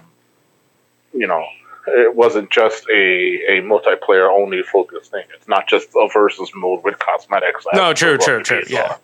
you 1.14 1.26
know, 1.28 1.44
it 1.88 2.16
wasn't 2.16 2.52
just 2.52 2.88
a, 2.90 3.58
a 3.58 3.62
multiplayer 3.64 4.30
only 4.30 4.62
focused 4.62 5.12
thing. 5.12 5.26
It's 5.36 5.48
not 5.48 5.68
just 5.68 5.90
a 5.96 6.08
versus 6.14 6.52
mode 6.54 6.84
with 6.84 7.00
cosmetics. 7.00 7.66
No, 7.74 7.92
true, 7.94 8.18
true, 8.20 8.44
true, 8.44 8.64
yeah. 8.68 8.98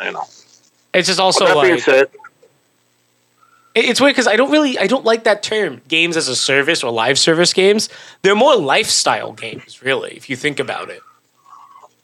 are, 0.00 0.06
You 0.06 0.12
know. 0.12 0.24
It's 0.94 1.08
just 1.08 1.20
also 1.20 1.54
like 1.54 1.78
said, 1.80 2.08
it's 3.74 4.00
weird 4.00 4.14
because 4.14 4.26
I 4.26 4.36
don't 4.36 4.50
really 4.50 4.78
I 4.78 4.86
don't 4.86 5.04
like 5.04 5.24
that 5.24 5.42
term 5.42 5.80
games 5.88 6.16
as 6.16 6.28
a 6.28 6.36
service 6.36 6.82
or 6.82 6.90
live 6.90 7.18
service 7.18 7.52
games. 7.52 7.88
They're 8.22 8.34
more 8.34 8.56
lifestyle 8.56 9.32
games, 9.32 9.82
really, 9.82 10.12
if 10.16 10.28
you 10.28 10.36
think 10.36 10.58
about 10.60 10.90
it. 10.90 11.00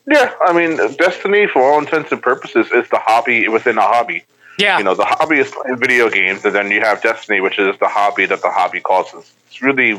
yeah, 0.06 0.32
I 0.46 0.52
mean, 0.52 0.76
Destiny, 0.96 1.46
for 1.46 1.62
all 1.62 1.78
intents 1.78 2.12
and 2.12 2.22
purposes, 2.22 2.70
is 2.72 2.88
the 2.90 2.98
hobby 2.98 3.48
within 3.48 3.78
a 3.78 3.82
hobby. 3.82 4.24
Yeah, 4.58 4.78
You 4.78 4.84
know, 4.84 4.94
the 4.94 5.04
hobby 5.04 5.38
is 5.38 5.50
playing 5.50 5.78
video 5.78 6.08
games, 6.08 6.42
and 6.44 6.54
then 6.54 6.70
you 6.70 6.80
have 6.80 7.02
Destiny, 7.02 7.40
which 7.42 7.58
is 7.58 7.78
the 7.78 7.88
hobby 7.88 8.24
that 8.26 8.40
the 8.40 8.48
hobby 8.50 8.80
causes. 8.80 9.30
It's 9.48 9.60
really, 9.60 9.98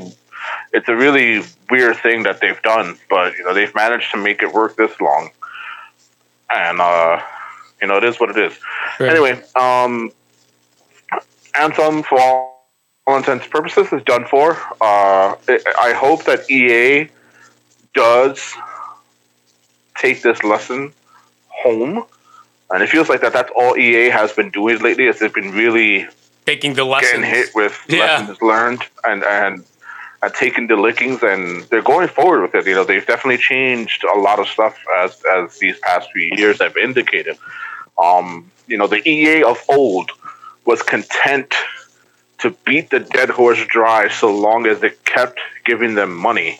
it's 0.74 0.88
a 0.88 0.95
really 0.95 1.43
weird 1.69 1.97
thing 1.97 2.24
that 2.24 2.41
they've 2.41 2.59
done, 2.63 2.97
but 3.07 3.38
you 3.38 3.43
know, 3.43 3.53
they've 3.53 3.74
managed 3.75 4.09
to 4.12 4.17
make 4.17 4.41
it 4.41 4.51
work 4.53 4.75
this 4.75 5.00
long, 5.00 5.29
and 6.50 6.81
uh, 6.81 7.21
you 7.81 7.88
know, 7.88 7.97
it 7.97 8.03
is 8.03 8.19
what 8.19 8.31
it 8.31 8.38
is. 8.38 8.57
Right. 9.00 9.12
Anyway, 9.12 9.43
um, 9.55 10.12
Anthem, 11.55 12.03
for 12.03 12.19
all, 12.19 12.67
all 13.05 13.17
intents 13.17 13.45
and 13.45 13.51
purposes, 13.51 13.91
is 13.93 14.03
done 14.03 14.25
for. 14.25 14.53
Uh, 14.81 15.35
I 15.47 15.59
I 15.79 15.93
hope 15.93 16.23
that 16.25 16.49
EA 16.49 17.09
does 17.93 18.53
take 19.97 20.21
this 20.21 20.43
lesson 20.43 20.93
home. 21.47 22.03
And 22.69 22.83
it 22.83 22.89
feels 22.89 23.09
like 23.09 23.21
that 23.21 23.33
that's 23.33 23.51
all 23.55 23.77
EA 23.77 24.09
has 24.09 24.33
been 24.33 24.49
doing 24.51 24.79
lately 24.79 25.05
is 25.05 25.19
they've 25.19 25.33
been 25.33 25.51
really 25.51 26.05
taking 26.45 26.73
the 26.73 26.83
lessons. 26.83 27.11
getting 27.11 27.25
hit 27.29 27.49
with 27.55 27.79
Yeah. 27.89 27.99
lessons 27.99 28.41
learned 28.41 28.81
and, 29.05 29.23
and 29.23 29.63
and 30.23 30.33
taking 30.33 30.65
the 30.67 30.75
lickings 30.75 31.21
and 31.21 31.63
they're 31.65 31.83
going 31.83 32.07
forward 32.07 32.41
with 32.41 32.55
it. 32.55 32.67
You 32.67 32.75
know, 32.75 32.83
they've 32.83 33.05
definitely 33.05 33.37
changed 33.37 34.03
a 34.03 34.17
lot 34.17 34.39
of 34.39 34.47
stuff 34.47 34.75
as 34.99 35.21
as 35.35 35.57
these 35.59 35.77
past 35.79 36.11
few 36.11 36.35
years 36.35 36.59
have 36.59 36.75
indicated. 36.75 37.37
Um, 37.97 38.51
you 38.67 38.77
know, 38.77 38.87
the 38.87 39.07
EA 39.07 39.43
of 39.43 39.57
old 39.69 40.11
was 40.67 40.83
content 40.83 41.55
to 42.39 42.51
beat 42.65 42.91
the 42.91 43.00
dead 43.00 43.29
horse 43.29 43.65
dry 43.67 44.09
so 44.09 44.36
long 44.36 44.67
as 44.67 44.83
it 44.83 45.03
kept 45.05 45.39
giving 45.65 45.95
them 45.95 46.15
money. 46.15 46.59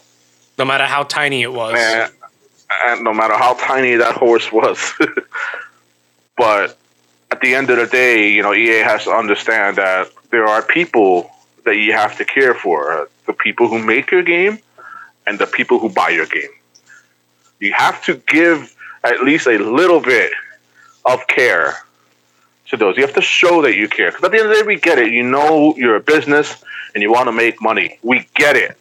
no 0.58 0.66
matter 0.66 0.86
how 0.86 1.04
tiny 1.04 1.44
it 1.44 1.54
was. 1.54 1.76
and, 1.78 2.12
and 2.88 3.04
no 3.04 3.14
matter 3.14 3.36
how 3.36 3.54
tiny 3.54 3.96
that 3.96 4.16
horse 4.16 4.52
was. 4.52 4.94
but 6.38 6.78
at 7.32 7.42
the 7.42 7.54
end 7.54 7.70
of 7.70 7.78
the 7.78 7.86
day, 7.86 8.32
you 8.32 8.42
know, 8.42 8.54
EA 8.54 8.80
has 8.80 9.04
to 9.04 9.12
understand 9.12 9.76
that 9.76 10.10
there 10.32 10.48
are 10.48 10.62
people 10.62 11.30
that 11.66 11.76
you 11.76 11.92
have 11.92 12.18
to 12.18 12.26
care 12.26 12.56
for 12.56 13.10
the 13.26 13.34
people 13.34 13.68
who 13.68 13.78
make 13.78 14.10
your 14.10 14.24
game 14.24 14.58
and 15.28 15.38
the 15.38 15.46
people 15.46 15.80
who 15.80 15.90
buy 15.90 16.10
your 16.10 16.26
game. 16.26 16.50
You 17.60 17.74
have 17.74 18.04
to 18.06 18.16
give 18.28 18.74
at 19.04 19.22
least 19.22 19.48
a 19.48 19.58
little 19.58 20.00
bit 20.00 20.32
of 21.06 21.28
care 21.28 21.76
to 22.70 22.78
those. 22.78 22.98
You 22.98 23.04
have 23.06 23.16
to 23.16 23.22
show 23.22 23.62
that 23.64 23.76
you 23.76 23.88
care. 23.88 24.12
Because 24.12 24.24
at 24.26 24.32
the 24.32 24.38
end 24.38 24.48
of 24.48 24.58
the 24.58 24.62
day, 24.64 24.68
we 24.68 24.80
get 24.80 24.98
it. 25.00 25.14
You 25.14 25.24
know 25.24 25.76
you're 25.78 25.96
a 25.96 26.00
business 26.02 26.64
and 26.94 27.02
you 27.02 27.12
want 27.12 27.28
to 27.28 27.32
make 27.32 27.62
money. 27.62 28.00
We 28.02 28.28
get 28.36 28.56
it. 28.56 28.78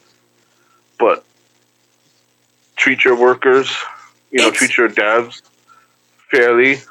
But 0.99 1.23
treat 2.75 3.03
your 3.03 3.15
workers, 3.15 3.75
you 4.31 4.39
know, 4.39 4.47
It's- 4.47 4.57
treat 4.57 4.77
your 4.77 4.89
devs 4.89 5.41
fairly 6.29 6.81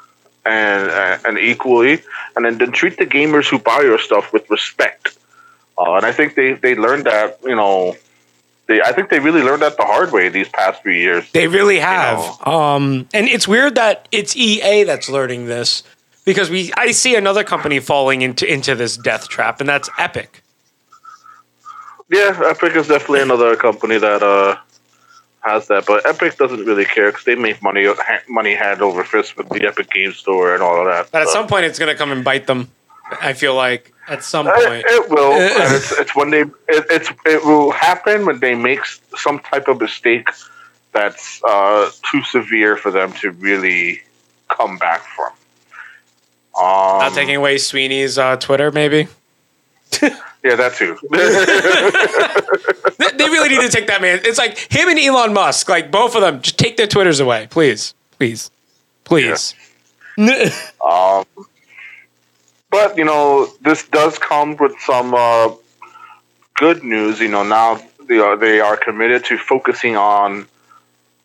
and 0.45 0.91
uh, 0.91 1.19
and 1.25 1.39
equally, 1.39 2.03
and 2.37 2.45
then, 2.45 2.59
then 2.59 2.71
treat 2.73 2.99
the 2.99 3.07
gamers 3.07 3.49
who 3.49 3.59
buy 3.59 3.81
your 3.83 3.99
stuff 3.99 4.33
with 4.33 4.49
respect. 4.49 5.17
Uh, 5.77 5.95
and 5.95 6.07
I 6.07 6.13
think 6.13 6.35
they 6.37 6.53
they 6.53 6.75
learned 6.77 7.05
that, 7.07 7.41
you 7.45 7.57
know, 7.57 7.97
they 8.69 8.81
I 8.81 8.93
think 8.93 9.11
they 9.11 9.19
really 9.19 9.43
learned 9.43 9.63
that 9.63 9.77
the 9.77 9.83
hard 9.85 10.13
way 10.13 10.29
these 10.29 10.49
past 10.49 10.83
few 10.83 10.93
years. 10.93 11.31
They 11.33 11.49
really 11.49 11.81
have. 11.81 12.19
Um, 12.47 13.09
and 13.13 13.27
it's 13.29 13.49
weird 13.49 13.75
that 13.75 14.07
it's 14.13 14.37
EA 14.37 14.85
that's 14.85 15.09
learning 15.09 15.47
this 15.47 15.83
because 16.27 16.51
we 16.51 16.71
I 16.77 16.91
see 16.91 17.15
another 17.15 17.43
company 17.43 17.81
falling 17.81 18.21
into 18.21 18.47
into 18.53 18.75
this 18.75 18.99
death 18.99 19.29
trap, 19.29 19.61
and 19.61 19.69
that's 19.69 19.89
Epic. 19.97 20.43
Yeah, 22.11 22.39
Epic 22.45 22.77
is 22.77 22.89
definitely 22.89 23.23
another 23.23 23.57
company 23.57 23.97
that 23.97 24.23
uh 24.23 24.57
has 25.41 25.69
that, 25.69 25.87
but 25.87 26.05
Epic 26.05 26.37
doesn't 26.37 26.65
really 26.67 26.85
care 26.85 27.11
because 27.11 27.25
they 27.25 27.37
make 27.37 27.63
money 27.63 27.87
ha- 27.87 28.21
money 28.29 28.55
hand 28.55 28.83
over 28.83 29.03
fist 29.05 29.37
with 29.37 29.49
the 29.49 29.67
Epic 29.67 29.91
Game 29.91 30.13
Store 30.13 30.53
and 30.53 30.63
all 30.63 30.79
of 30.81 30.87
that. 30.87 31.11
But 31.11 31.23
at 31.23 31.29
some 31.29 31.47
point, 31.47 31.65
it's 31.65 31.79
going 31.79 31.91
to 31.93 31.97
come 31.97 32.11
and 32.11 32.25
bite 32.25 32.47
them. 32.47 32.69
I 33.23 33.33
feel 33.33 33.55
like 33.55 33.93
at 34.09 34.25
some 34.25 34.49
It, 34.49 34.55
point. 34.55 34.85
it 34.89 35.09
will. 35.09 35.33
and 35.63 35.75
it's, 35.75 35.93
it's 35.93 36.17
when 36.17 36.31
they. 36.31 36.41
It, 36.41 36.85
it's 36.91 37.11
it 37.25 37.45
will 37.45 37.71
happen 37.71 38.27
when 38.27 38.41
they 38.41 38.57
make 38.57 38.81
some 39.17 39.39
type 39.39 39.69
of 39.69 39.81
mistake 39.81 40.29
that's 40.93 41.41
uh, 41.45 41.91
too 42.11 42.23
severe 42.25 42.77
for 42.77 42.91
them 42.91 43.13
to 43.13 43.31
really 43.33 44.03
come 44.49 44.79
back 44.79 45.03
from. 45.15 45.31
Um, 46.59 47.01
Not 47.01 47.15
taking 47.15 47.37
away 47.37 47.59
Sweeney's 47.59 48.19
uh, 48.19 48.37
Twitter, 48.37 48.71
maybe. 48.71 49.09
yeah, 50.03 50.55
that 50.57 50.75
too. 50.75 50.97
They, 52.99 53.11
they 53.17 53.25
really 53.25 53.51
need 53.51 53.61
to 53.63 53.69
take 53.69 53.87
that 53.89 54.01
man. 54.01 54.21
It's 54.25 54.39
like 54.39 54.59
him 54.73 54.89
and 54.89 54.99
Elon 54.99 55.33
Musk, 55.33 55.69
like 55.69 55.91
both 55.91 56.15
of 56.15 56.23
them, 56.23 56.41
just 56.41 56.59
take 56.59 56.77
their 56.77 56.87
Twitters 56.87 57.21
away, 57.21 57.47
please, 57.51 57.95
please, 58.19 58.51
please. 59.05 59.55
um, 60.87 61.25
but 62.71 62.97
you 62.97 63.05
know, 63.05 63.49
this 63.61 63.87
does 63.89 64.19
come 64.19 64.57
with 64.57 64.75
some 64.81 65.15
uh, 65.15 65.51
good 66.55 66.83
news. 66.83 67.21
You 67.21 67.29
know, 67.29 67.43
now 67.43 67.81
they 68.09 68.19
are 68.19 68.37
they 68.37 68.61
are 68.61 68.77
committed 68.77 69.25
to 69.27 69.39
focusing 69.39 69.97
on 69.97 70.47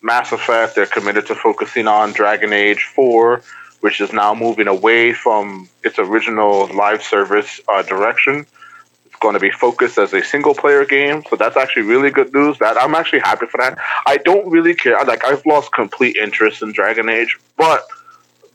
Mass 0.02 0.32
Effect. 0.32 0.76
They're 0.76 0.86
committed 0.86 1.28
to 1.28 1.36
focusing 1.36 1.88
on 1.88 2.12
Dragon 2.12 2.54
Age 2.54 2.84
Four, 2.84 3.42
which 3.82 4.02
is 4.02 4.14
now 4.14 4.34
moving 4.34 4.68
away 4.68 5.14
from 5.14 5.70
its 5.84 6.00
original 6.00 6.68
live 6.76 7.04
service 7.04 7.60
uh, 7.68 7.82
direction. 7.84 8.46
It's 9.06 9.16
going 9.20 9.34
to 9.34 9.40
be 9.40 9.52
focused 9.52 9.98
as 9.98 10.14
a 10.14 10.24
single 10.24 10.56
player 10.56 10.86
game, 10.86 11.24
so 11.30 11.36
that's 11.36 11.58
actually 11.58 11.84
really 11.84 12.10
good 12.10 12.34
news. 12.34 12.58
That 12.60 12.78
I'm 12.78 12.96
actually 12.96 13.20
happy 13.20 13.46
for 13.48 13.58
that. 13.58 13.78
I 14.08 14.18
don't 14.18 14.50
really 14.50 14.74
care. 14.74 14.98
Like 15.04 15.26
I've 15.26 15.46
lost 15.46 15.72
complete 15.74 16.16
interest 16.16 16.62
in 16.62 16.72
Dragon 16.72 17.10
Age, 17.10 17.38
but 17.58 17.86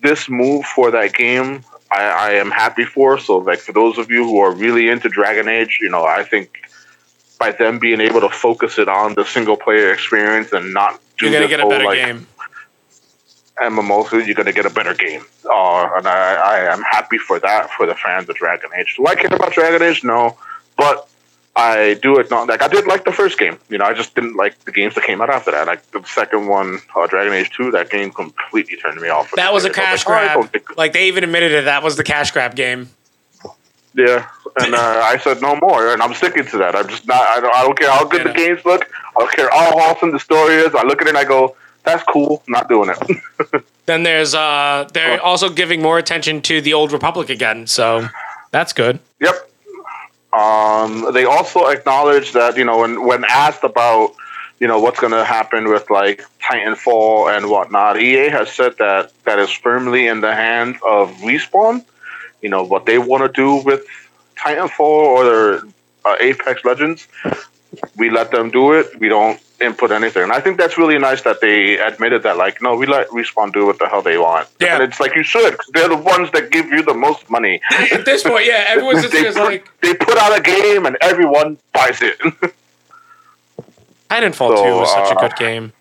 this 0.03 0.29
move 0.29 0.65
for 0.65 0.91
that 0.91 1.15
game 1.15 1.65
I, 1.91 2.03
I, 2.03 2.31
am 2.33 2.51
happy 2.51 2.85
for. 2.85 3.19
So, 3.19 3.39
like 3.39 3.61
for 3.61 3.73
those 3.73 3.99
of 3.99 4.11
you 4.11 4.25
who 4.25 4.39
are 4.41 4.53
really 4.53 4.89
into 4.89 5.09
Dragon 5.09 5.49
Age, 5.49 5.79
you 5.81 5.89
know, 5.89 6.05
I 6.05 6.25
think 6.25 6.59
by 7.39 7.53
them 7.53 7.79
being 7.79 8.01
able 8.01 8.21
to 8.21 8.29
focus 8.29 8.79
it 8.79 8.89
on 8.89 9.15
the 9.15 9.25
single 9.25 9.57
player 9.57 9.93
experience 9.93 10.53
and 10.53 10.73
not 10.73 11.01
do 11.19 11.27
you're 11.27 11.35
gonna 11.35 11.49
get 11.49 11.61
a 11.61 11.69
better 11.69 11.85
like, 11.85 11.99
game. 11.99 12.27
MMO, 13.61 14.09
so 14.09 14.19
you're 14.19 14.35
gonna 14.35 14.53
get 14.53 14.67
a 14.67 14.71
better 14.71 14.95
game. 14.95 15.23
Uh, 15.45 15.89
and 15.97 16.07
I, 16.07 16.35
I 16.35 16.73
am 16.73 16.83
happy 16.83 17.19
for 17.19 17.39
that 17.41 17.71
for 17.71 17.87
the 17.87 17.95
fans 17.95 18.29
of 18.29 18.37
Dragon 18.37 18.71
Age. 18.79 18.95
Do 18.97 19.07
I 19.07 19.15
care 19.15 19.35
about 19.35 19.53
Dragon 19.53 19.83
Age? 19.83 20.05
No, 20.05 20.37
but 20.77 21.09
I 21.57 21.95
do 22.03 22.19
it 22.19 22.31
not 22.31 22.49
like 22.49 22.61
I 22.61 22.69
did 22.69 22.87
like 22.87 23.07
the 23.07 23.13
first 23.13 23.39
game. 23.39 23.59
You 23.71 23.79
know, 23.79 23.87
I 23.87 23.95
just 23.95 24.15
didn't 24.15 24.37
like 24.37 24.63
the 24.67 24.73
games 24.73 24.95
that 24.95 25.05
came 25.05 25.23
out 25.23 25.31
after 25.31 25.53
that. 25.53 25.67
Like 25.67 25.91
the 25.91 26.03
second 26.05 26.49
one, 26.49 26.81
uh, 26.95 27.07
Dragon 27.07 27.33
Age 27.33 27.51
Two, 27.51 27.71
that 27.71 27.89
game 27.89 28.13
completely 28.13 28.77
turned 28.77 29.01
me 29.01 29.09
off. 29.09 29.33
That 29.37 29.55
was 29.55 29.65
a 29.65 29.71
cash 29.71 30.07
like, 30.07 30.53
grab. 30.53 30.77
like 30.77 30.93
they 30.93 31.09
even 31.09 31.25
admitted 31.25 31.53
it. 31.53 31.65
That 31.65 31.83
was 31.83 31.97
the 31.97 32.05
cash 32.05 32.31
grab 32.33 32.55
game. 32.55 32.91
Yeah, 33.95 34.29
and 34.61 34.75
uh, 34.75 35.01
I 35.03 35.17
said 35.17 35.41
no 35.41 35.57
more, 35.57 35.95
and 35.95 36.03
I'm 36.03 36.13
sticking 36.13 36.45
to 36.45 36.59
that. 36.59 36.77
I'm 36.77 36.87
just 36.89 37.07
not. 37.07 37.23
I 37.23 37.41
don't, 37.41 37.55
I 37.55 37.63
don't 37.63 37.79
care 37.79 37.91
how 37.91 38.05
good 38.05 38.27
the 38.27 38.35
games 38.35 38.63
look. 38.67 38.87
I 39.17 39.21
don't 39.21 39.33
care 39.33 39.49
how 39.51 39.79
awesome 39.79 40.13
the 40.13 40.21
story 40.21 40.57
is. 40.57 40.75
I 40.75 40.83
look 40.83 41.01
at 41.01 41.07
it 41.07 41.11
and 41.11 41.19
I 41.19 41.25
go, 41.25 41.57
"That's 41.87 42.05
cool." 42.05 42.43
Not 42.47 42.69
doing 42.69 42.91
it. 42.91 43.65
then 43.87 44.03
there's 44.03 44.35
uh, 44.35 44.89
they're 44.93 45.21
also 45.23 45.49
giving 45.49 45.81
more 45.81 45.99
attention 45.99 46.43
to 46.43 46.61
the 46.61 46.75
Old 46.75 46.93
Republic 46.93 47.31
again, 47.31 47.67
so 47.67 48.09
that's 48.51 48.73
good. 48.73 48.99
Yep. 49.21 49.51
Um, 50.33 51.13
they 51.15 51.25
also 51.25 51.67
acknowledge 51.67 52.33
that 52.33 52.57
you 52.57 52.65
know 52.65 52.79
when 52.79 53.07
when 53.07 53.25
asked 53.25 53.65
about 53.65 54.15
you 54.61 54.67
know 54.67 54.79
what's 54.81 55.01
going 55.01 55.13
to 55.13 55.25
happen 55.25 55.69
with 55.69 55.89
like 55.89 56.25
Titanfall 56.43 57.35
and 57.35 57.49
whatnot, 57.49 57.99
EA 58.01 58.29
has 58.29 58.53
said 58.53 58.77
that 58.79 59.13
that 59.25 59.39
is 59.39 59.51
firmly 59.51 60.07
in 60.07 60.21
the 60.21 60.35
hands 60.35 60.77
of 60.87 61.11
Respawn. 61.19 61.85
You 62.43 62.51
know 62.51 62.63
what 62.63 62.87
they 62.87 62.99
want 62.99 63.23
to 63.23 63.29
do 63.33 63.63
with 63.65 63.87
Titanfall 64.37 64.81
or 64.81 65.25
their, 65.25 65.63
uh, 66.05 66.17
Apex 66.21 66.65
Legends. 66.65 67.09
We 67.97 68.11
let 68.11 68.31
them 68.31 68.51
do 68.51 68.73
it. 68.73 68.99
We 69.01 69.09
don't 69.09 69.41
input 69.61 69.91
anything. 69.91 70.25
And 70.25 70.33
I 70.33 70.41
think 70.41 70.59
that's 70.59 70.77
really 70.79 70.99
nice 70.99 71.23
that 71.23 71.41
they 71.41 71.79
admitted 71.79 72.23
that, 72.23 72.37
like, 72.37 72.61
no, 72.63 72.77
we 72.77 72.87
let 72.87 73.09
Respawn 73.09 73.53
do 73.53 73.67
what 73.67 73.79
the 73.79 73.89
hell 73.89 74.03
they 74.03 74.19
want. 74.19 74.49
Yeah. 74.61 74.75
And 74.75 74.83
it's 74.83 75.01
like 75.01 75.15
you 75.15 75.23
should. 75.23 75.57
They're 75.73 75.89
the 75.89 75.97
ones 75.97 76.31
that 76.33 76.51
give 76.51 76.67
you 76.67 76.83
the 76.83 76.95
most 76.95 77.29
money. 77.31 77.61
At 77.93 78.05
this 78.05 78.23
point, 78.23 78.47
yeah, 78.47 78.65
everyone's 78.69 79.03
just, 79.03 79.13
they 79.13 79.25
put, 79.25 79.37
like 79.37 79.81
they 79.81 79.95
put 79.95 80.19
out 80.19 80.39
a 80.39 80.43
game 80.43 80.87
and 80.87 80.97
everyone 81.01 81.59
buys 81.73 82.01
it. 82.03 82.19
Titanfall 84.11 84.57
so, 84.57 84.65
2 84.65 84.71
was 84.77 84.91
such 84.93 85.13
uh, 85.13 85.19
a 85.19 85.21
good 85.21 85.37
game. 85.37 85.73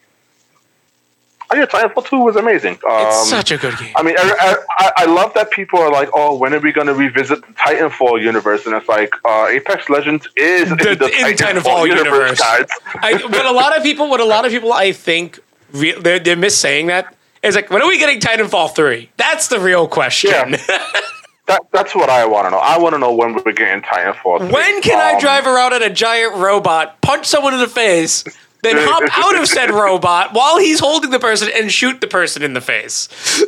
Yeah, 1.56 1.66
Titanfall 1.66 2.08
2 2.08 2.20
was 2.20 2.36
amazing. 2.36 2.74
Um, 2.74 3.08
it's 3.08 3.30
such 3.30 3.52
a 3.52 3.58
good 3.58 3.78
game. 3.78 3.94
I 3.96 4.04
mean, 4.04 4.16
I, 4.18 4.58
I, 4.78 4.92
I, 4.98 5.06
love 5.06 5.34
that 5.36 5.52
people 5.52 5.80
are 5.80 5.92
like, 5.92 6.10
oh, 6.14 6.38
when 6.38 6.54
are 6.54 6.60
we 6.60 6.72
going 6.72 6.88
to 6.88 6.94
revisit 6.94 7.46
the 7.46 7.54
Titanfall 7.54 8.22
universe? 8.22 8.66
And 8.66 8.76
it's 8.76 8.88
like, 8.88 9.12
uh, 9.24 9.48
Apex 9.48 9.90
Legends 9.90 10.28
is 10.36 10.70
the, 10.70 10.92
in 10.92 10.98
the 10.98 11.06
in 11.06 11.36
Titanfall, 11.36 11.62
Titanfall 11.62 11.88
universe, 11.88 12.40
guys. 12.40 12.68
I, 12.96 13.22
but 13.30 13.46
a 13.46 13.52
lot 13.52 13.76
of 13.78 13.84
people, 13.84 14.10
what 14.10 14.20
a 14.20 14.26
lot 14.26 14.46
of 14.46 14.52
people, 14.52 14.74
I 14.74 14.92
think, 14.92 15.40
re- 15.72 16.00
they're, 16.00 16.20
they're 16.20 16.36
miss 16.36 16.58
saying 16.58 16.88
that. 16.88 17.16
Is 17.44 17.56
like, 17.56 17.70
when 17.70 17.82
are 17.82 17.88
we 17.88 18.00
getting 18.00 18.20
Titanfall 18.20 18.76
3? 18.76 19.12
That's 19.18 19.48
the 19.48 19.60
real 19.60 19.88
question. 19.88 20.32
Yeah. 20.32 20.92
That, 21.48 21.62
that's 21.72 21.94
what 21.94 22.10
I 22.10 22.26
want 22.26 22.48
to 22.48 22.52
know. 22.52 22.58
I 22.58 22.80
want 22.80 22.96
to 22.96 23.00
know 23.00 23.14
when 23.14 23.36
we're 23.36 23.52
getting 23.52 23.84
Titanfall. 23.84 24.40
3. 24.40 24.48
When 24.48 24.82
can 24.82 24.96
um, 24.96 25.16
I 25.16 25.20
drive 25.20 25.46
around 25.46 25.74
in 25.74 25.84
a 25.84 25.92
giant 25.94 26.38
robot, 26.38 27.00
punch 27.02 27.28
someone 27.28 27.54
in 27.54 27.60
the 27.60 27.68
face, 27.68 28.24
then 28.64 28.76
hop 28.78 29.04
out 29.12 29.40
of 29.42 29.48
said 29.48 29.70
robot 29.70 30.34
while 30.34 30.58
he's 30.60 30.80
holding 30.80 31.12
the 31.12 31.20
person 31.20 31.50
and 31.56 31.72
shoot 31.72 32.02
the 32.02 32.08
person 32.08 32.42
in 32.44 32.54
the 32.54 32.62
face. 32.62 33.10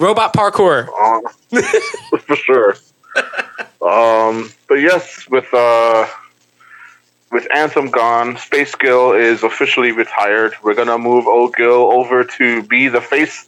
robot 0.00 0.32
parkour. 0.32 0.88
Uh, 0.88 1.20
for 2.18 2.36
sure. 2.36 2.76
Um, 3.84 4.50
but 4.66 4.76
yes, 4.76 5.28
with 5.28 5.52
uh, 5.52 6.06
with 7.30 7.46
Anthem 7.54 7.90
gone, 7.90 8.38
Space 8.38 8.74
Gil 8.74 9.12
is 9.12 9.42
officially 9.42 9.92
retired. 9.92 10.54
We're 10.62 10.74
gonna 10.74 10.96
move 10.96 11.26
Old 11.26 11.54
Gil 11.54 11.92
over 11.92 12.24
to 12.24 12.62
be 12.62 12.88
the 12.88 13.02
face 13.02 13.46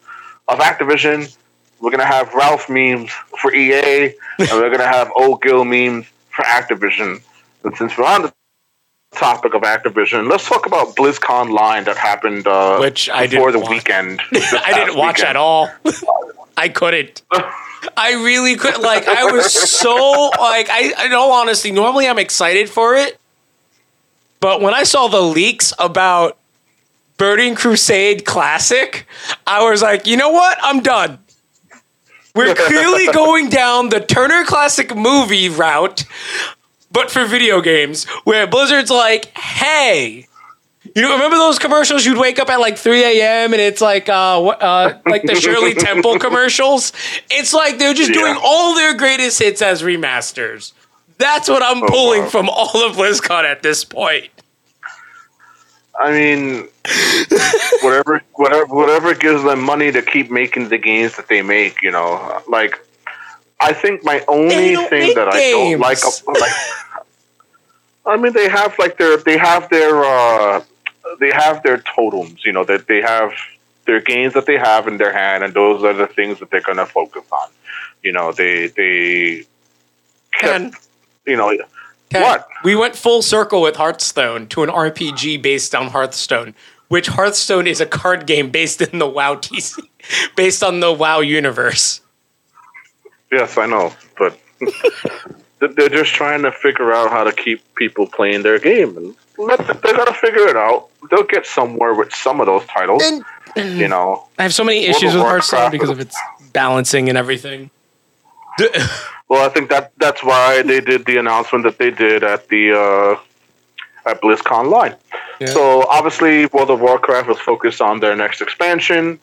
of 0.48 0.58
Activision. 0.58 1.34
We're 1.80 1.90
gonna 1.90 2.04
have 2.04 2.34
Ralph 2.34 2.68
memes 2.68 3.10
for 3.40 3.54
EA, 3.54 4.12
and 4.38 4.50
we're 4.50 4.70
gonna 4.70 4.86
have 4.86 5.10
Old 5.16 5.40
Gil 5.40 5.64
memes 5.64 6.04
for 6.28 6.44
Activision. 6.44 7.22
But 7.66 7.76
since 7.76 7.98
we're 7.98 8.04
on 8.04 8.22
the 8.22 8.32
topic 9.16 9.52
of 9.52 9.62
Activision, 9.62 10.30
let's 10.30 10.48
talk 10.48 10.66
about 10.66 10.94
BlizzConline 10.94 11.84
that 11.86 11.96
happened 11.96 12.46
uh, 12.46 12.78
which 12.78 13.10
I 13.10 13.26
before 13.26 13.50
the 13.50 13.58
watch. 13.58 13.70
weekend. 13.70 14.20
I 14.32 14.72
didn't 14.72 14.96
watch 14.96 15.16
weekend. 15.16 15.30
at 15.30 15.34
all. 15.34 15.68
I 16.56 16.68
couldn't. 16.68 17.22
I 17.96 18.12
really 18.12 18.54
couldn't. 18.54 18.82
Like, 18.82 19.08
I 19.08 19.24
was 19.24 19.52
so 19.52 20.30
like. 20.38 20.70
I, 20.70 21.06
in 21.06 21.12
all 21.12 21.32
honesty, 21.32 21.72
normally 21.72 22.06
I'm 22.06 22.20
excited 22.20 22.70
for 22.70 22.94
it, 22.94 23.18
but 24.38 24.60
when 24.60 24.72
I 24.72 24.84
saw 24.84 25.08
the 25.08 25.20
leaks 25.20 25.72
about 25.80 26.38
Burning 27.16 27.56
Crusade 27.56 28.24
Classic, 28.24 29.08
I 29.44 29.68
was 29.68 29.82
like, 29.82 30.06
you 30.06 30.16
know 30.16 30.30
what? 30.30 30.56
I'm 30.62 30.84
done. 30.84 31.18
We're 32.36 32.54
clearly 32.54 33.06
going 33.12 33.48
down 33.48 33.88
the 33.88 33.98
Turner 33.98 34.44
Classic 34.44 34.94
movie 34.94 35.48
route 35.48 36.04
but 36.96 37.10
for 37.10 37.26
video 37.26 37.60
games, 37.60 38.06
where 38.24 38.46
Blizzard's 38.46 38.90
like, 38.90 39.36
hey, 39.36 40.26
you 40.94 41.02
know, 41.02 41.12
remember 41.12 41.36
those 41.36 41.58
commercials? 41.58 42.06
You'd 42.06 42.16
wake 42.16 42.38
up 42.38 42.48
at 42.48 42.58
like 42.58 42.78
3 42.78 43.20
a.m. 43.20 43.52
and 43.52 43.60
it's 43.60 43.82
like, 43.82 44.08
uh, 44.08 44.42
uh, 44.46 44.98
like 45.04 45.22
the 45.24 45.34
Shirley 45.34 45.74
Temple 45.78 46.18
commercials. 46.18 46.94
It's 47.30 47.52
like 47.52 47.76
they're 47.76 47.92
just 47.92 48.14
yeah. 48.14 48.20
doing 48.20 48.38
all 48.42 48.74
their 48.74 48.94
greatest 48.94 49.38
hits 49.38 49.60
as 49.60 49.82
remasters. 49.82 50.72
That's 51.18 51.50
what 51.50 51.62
I'm 51.62 51.82
oh, 51.82 51.86
pulling 51.86 52.22
wow. 52.22 52.28
from 52.30 52.48
all 52.48 52.88
of 52.88 52.96
BlizzCon 52.96 53.44
at 53.44 53.62
this 53.62 53.84
point. 53.84 54.30
I 56.00 56.12
mean, 56.12 56.66
whatever, 57.82 58.22
whatever, 58.36 58.74
whatever 58.74 59.14
gives 59.14 59.42
them 59.42 59.60
money 59.60 59.92
to 59.92 60.00
keep 60.00 60.30
making 60.30 60.70
the 60.70 60.78
games 60.78 61.16
that 61.16 61.28
they 61.28 61.42
make. 61.42 61.82
You 61.82 61.90
know, 61.90 62.42
like 62.48 62.80
I 63.60 63.72
think 63.72 64.04
my 64.04 64.24
only 64.28 64.76
thing 64.76 65.14
that 65.14 65.32
games. 65.32 65.74
I 65.76 65.76
don't 65.76 65.80
like, 65.80 65.98
like 66.40 66.52
I 68.06 68.16
mean, 68.16 68.32
they 68.32 68.48
have 68.48 68.78
like 68.78 68.98
their 68.98 69.16
they 69.16 69.36
have 69.36 69.68
their 69.68 70.04
uh, 70.04 70.62
they 71.18 71.32
have 71.32 71.62
their 71.62 71.78
totems. 71.78 72.44
You 72.44 72.52
know 72.52 72.64
that 72.64 72.86
they 72.86 73.00
have 73.00 73.32
their 73.86 74.00
games 74.00 74.34
that 74.34 74.46
they 74.46 74.58
have 74.58 74.86
in 74.86 74.98
their 74.98 75.12
hand, 75.12 75.44
and 75.44 75.54
those 75.54 75.82
are 75.82 75.94
the 75.94 76.06
things 76.06 76.38
that 76.40 76.50
they're 76.50 76.60
going 76.60 76.78
to 76.78 76.86
focus 76.86 77.24
on. 77.30 77.48
You 78.02 78.12
know, 78.12 78.32
they 78.32 78.68
they 78.68 79.44
kept, 80.32 80.76
you 81.26 81.36
know. 81.36 81.56
Ken, 82.10 82.22
what 82.22 82.48
we 82.62 82.76
went 82.76 82.94
full 82.94 83.22
circle 83.22 83.60
with 83.60 83.76
Hearthstone 83.76 84.46
to 84.48 84.62
an 84.62 84.70
RPG 84.70 85.42
based 85.42 85.74
on 85.74 85.88
Hearthstone, 85.88 86.54
which 86.88 87.08
Hearthstone 87.08 87.66
is 87.66 87.80
a 87.80 87.86
card 87.86 88.26
game 88.26 88.50
based 88.50 88.80
in 88.80 89.00
the 89.00 89.08
WoW 89.08 89.34
TC, 89.34 89.82
based 90.36 90.62
on 90.62 90.78
the 90.78 90.92
WoW 90.92 91.20
universe. 91.20 92.00
Yes, 93.32 93.58
I 93.58 93.66
know, 93.66 93.92
but 94.16 94.38
they're 95.58 95.88
just 95.88 96.12
trying 96.14 96.42
to 96.42 96.52
figure 96.52 96.92
out 96.92 97.10
how 97.10 97.24
to 97.24 97.32
keep 97.32 97.62
people 97.74 98.06
playing 98.06 98.42
their 98.42 98.58
game, 98.58 98.96
and 98.96 99.14
they 99.38 99.92
got 99.92 100.06
to 100.06 100.14
figure 100.14 100.48
it 100.48 100.56
out. 100.56 100.88
They'll 101.10 101.24
get 101.24 101.46
somewhere 101.46 101.94
with 101.94 102.12
some 102.14 102.40
of 102.40 102.46
those 102.46 102.66
titles. 102.66 103.02
And, 103.02 103.24
you 103.78 103.88
know, 103.88 104.28
I 104.38 104.42
have 104.42 104.54
so 104.54 104.64
many 104.64 104.86
issues 104.86 105.14
with 105.14 105.22
Hearthstone 105.22 105.70
because 105.70 105.90
of 105.90 106.00
its 106.00 106.16
balancing 106.52 107.08
and 107.08 107.16
everything. 107.16 107.70
well, 109.28 109.44
I 109.44 109.48
think 109.50 109.70
that 109.70 109.92
that's 109.98 110.24
why 110.24 110.62
they 110.62 110.80
did 110.80 111.04
the 111.06 111.18
announcement 111.18 111.64
that 111.64 111.78
they 111.78 111.90
did 111.90 112.24
at 112.24 112.48
the 112.48 112.72
uh, 112.72 114.10
at 114.10 114.20
BlizzConline. 114.20 114.96
Yeah. 115.40 115.48
So 115.48 115.86
obviously, 115.88 116.46
World 116.46 116.70
of 116.70 116.80
Warcraft 116.80 117.28
was 117.28 117.38
focused 117.38 117.80
on 117.80 118.00
their 118.00 118.16
next 118.16 118.40
expansion. 118.40 119.18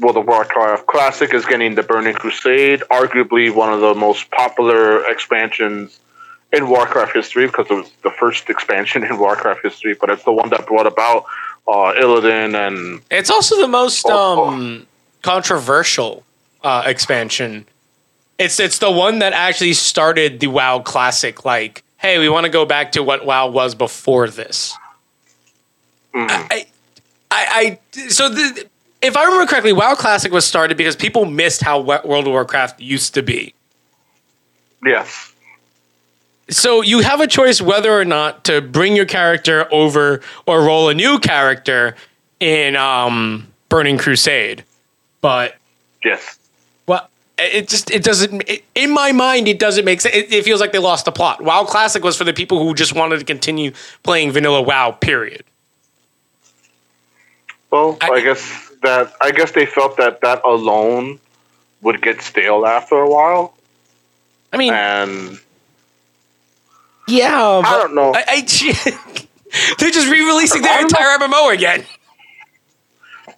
World 0.00 0.16
of 0.16 0.26
Warcraft 0.26 0.86
Classic 0.86 1.34
is 1.34 1.44
getting 1.44 1.74
the 1.74 1.82
Burning 1.82 2.14
Crusade, 2.14 2.80
arguably 2.90 3.52
one 3.52 3.72
of 3.72 3.80
the 3.80 3.94
most 3.94 4.30
popular 4.30 5.04
expansions 5.10 5.98
in 6.52 6.68
Warcraft 6.68 7.14
history 7.14 7.46
because 7.46 7.66
it 7.70 7.74
was 7.74 7.90
the 8.02 8.10
first 8.12 8.48
expansion 8.48 9.02
in 9.08 9.18
Warcraft 9.18 9.60
history, 9.62 9.94
but 10.00 10.10
it's 10.10 10.24
the 10.24 10.32
one 10.32 10.50
that 10.50 10.66
brought 10.66 10.86
about 10.86 11.24
uh, 11.66 11.92
Illidan 11.98 12.54
and 12.54 13.02
It's 13.10 13.30
also 13.30 13.60
the 13.60 13.68
most 13.68 14.06
Oh, 14.08 14.44
oh. 14.44 14.48
um, 14.48 14.86
controversial 15.22 16.24
uh, 16.62 16.84
expansion. 16.86 17.66
It's 18.38 18.60
it's 18.60 18.78
the 18.78 18.90
one 18.90 19.18
that 19.18 19.32
actually 19.32 19.72
started 19.74 20.38
the 20.38 20.46
WoW 20.46 20.78
classic. 20.78 21.44
Like, 21.44 21.82
hey, 21.96 22.18
we 22.20 22.28
want 22.28 22.44
to 22.44 22.50
go 22.50 22.64
back 22.64 22.92
to 22.92 23.02
what 23.02 23.26
WoW 23.26 23.48
was 23.48 23.74
before 23.74 24.28
this. 24.30 24.76
mm, 26.14 26.26
I, 26.30 26.66
I, 27.32 27.78
I 27.90 28.08
so 28.08 28.28
the, 28.28 28.66
if 29.02 29.16
I 29.16 29.24
remember 29.24 29.46
correctly, 29.46 29.72
WoW 29.72 29.94
Classic 29.94 30.32
was 30.32 30.44
started 30.44 30.76
because 30.76 30.96
people 30.96 31.24
missed 31.24 31.62
how 31.62 31.80
World 31.80 32.26
of 32.26 32.32
Warcraft 32.32 32.80
used 32.80 33.14
to 33.14 33.22
be. 33.22 33.54
yes, 34.84 35.32
So 36.48 36.82
you 36.82 37.00
have 37.00 37.20
a 37.20 37.26
choice 37.26 37.60
whether 37.62 37.92
or 37.92 38.04
not 38.04 38.44
to 38.44 38.60
bring 38.60 38.96
your 38.96 39.06
character 39.06 39.72
over 39.72 40.20
or 40.46 40.62
roll 40.62 40.88
a 40.88 40.94
new 40.94 41.18
character 41.18 41.94
in 42.40 42.74
um, 42.76 43.46
Burning 43.68 43.98
Crusade. 43.98 44.64
But 45.20 45.56
yes, 46.04 46.38
well, 46.86 47.08
it 47.38 47.68
just 47.68 47.90
it 47.90 48.02
doesn't. 48.04 48.48
It, 48.48 48.64
in 48.76 48.90
my 48.92 49.10
mind, 49.12 49.48
it 49.48 49.58
doesn't 49.58 49.84
make 49.84 50.00
sense. 50.00 50.14
It, 50.14 50.32
it 50.32 50.44
feels 50.44 50.60
like 50.60 50.70
they 50.72 50.78
lost 50.78 51.04
the 51.04 51.12
plot. 51.12 51.42
WoW 51.42 51.64
Classic 51.64 52.02
was 52.04 52.16
for 52.16 52.22
the 52.24 52.32
people 52.32 52.64
who 52.64 52.72
just 52.74 52.94
wanted 52.94 53.18
to 53.18 53.24
continue 53.24 53.72
playing 54.04 54.30
vanilla 54.30 54.62
WoW. 54.62 54.92
Period. 54.92 55.42
Well, 57.70 57.98
I- 58.00 58.10
I, 58.10 58.20
guess 58.20 58.67
that 58.82 59.12
I 59.20 59.30
guess 59.30 59.52
they 59.52 59.66
felt 59.66 59.96
that 59.96 60.20
that 60.20 60.44
alone 60.44 61.20
would 61.82 62.02
get 62.02 62.20
stale 62.22 62.66
after 62.66 62.96
a 62.96 63.08
while, 63.08 63.54
I 64.52 64.56
mean, 64.56 64.72
and 64.72 65.38
yeah, 67.06 67.62
I 67.64 67.78
don't 67.78 67.94
know. 67.94 68.12
I, 68.14 68.24
I 68.28 68.40
they're 69.78 69.90
just 69.90 70.10
re-releasing 70.10 70.62
their 70.62 70.78
don't 70.78 70.92
know. 70.92 70.98
entire 70.98 71.18
MMO 71.18 71.54
again. 71.54 71.84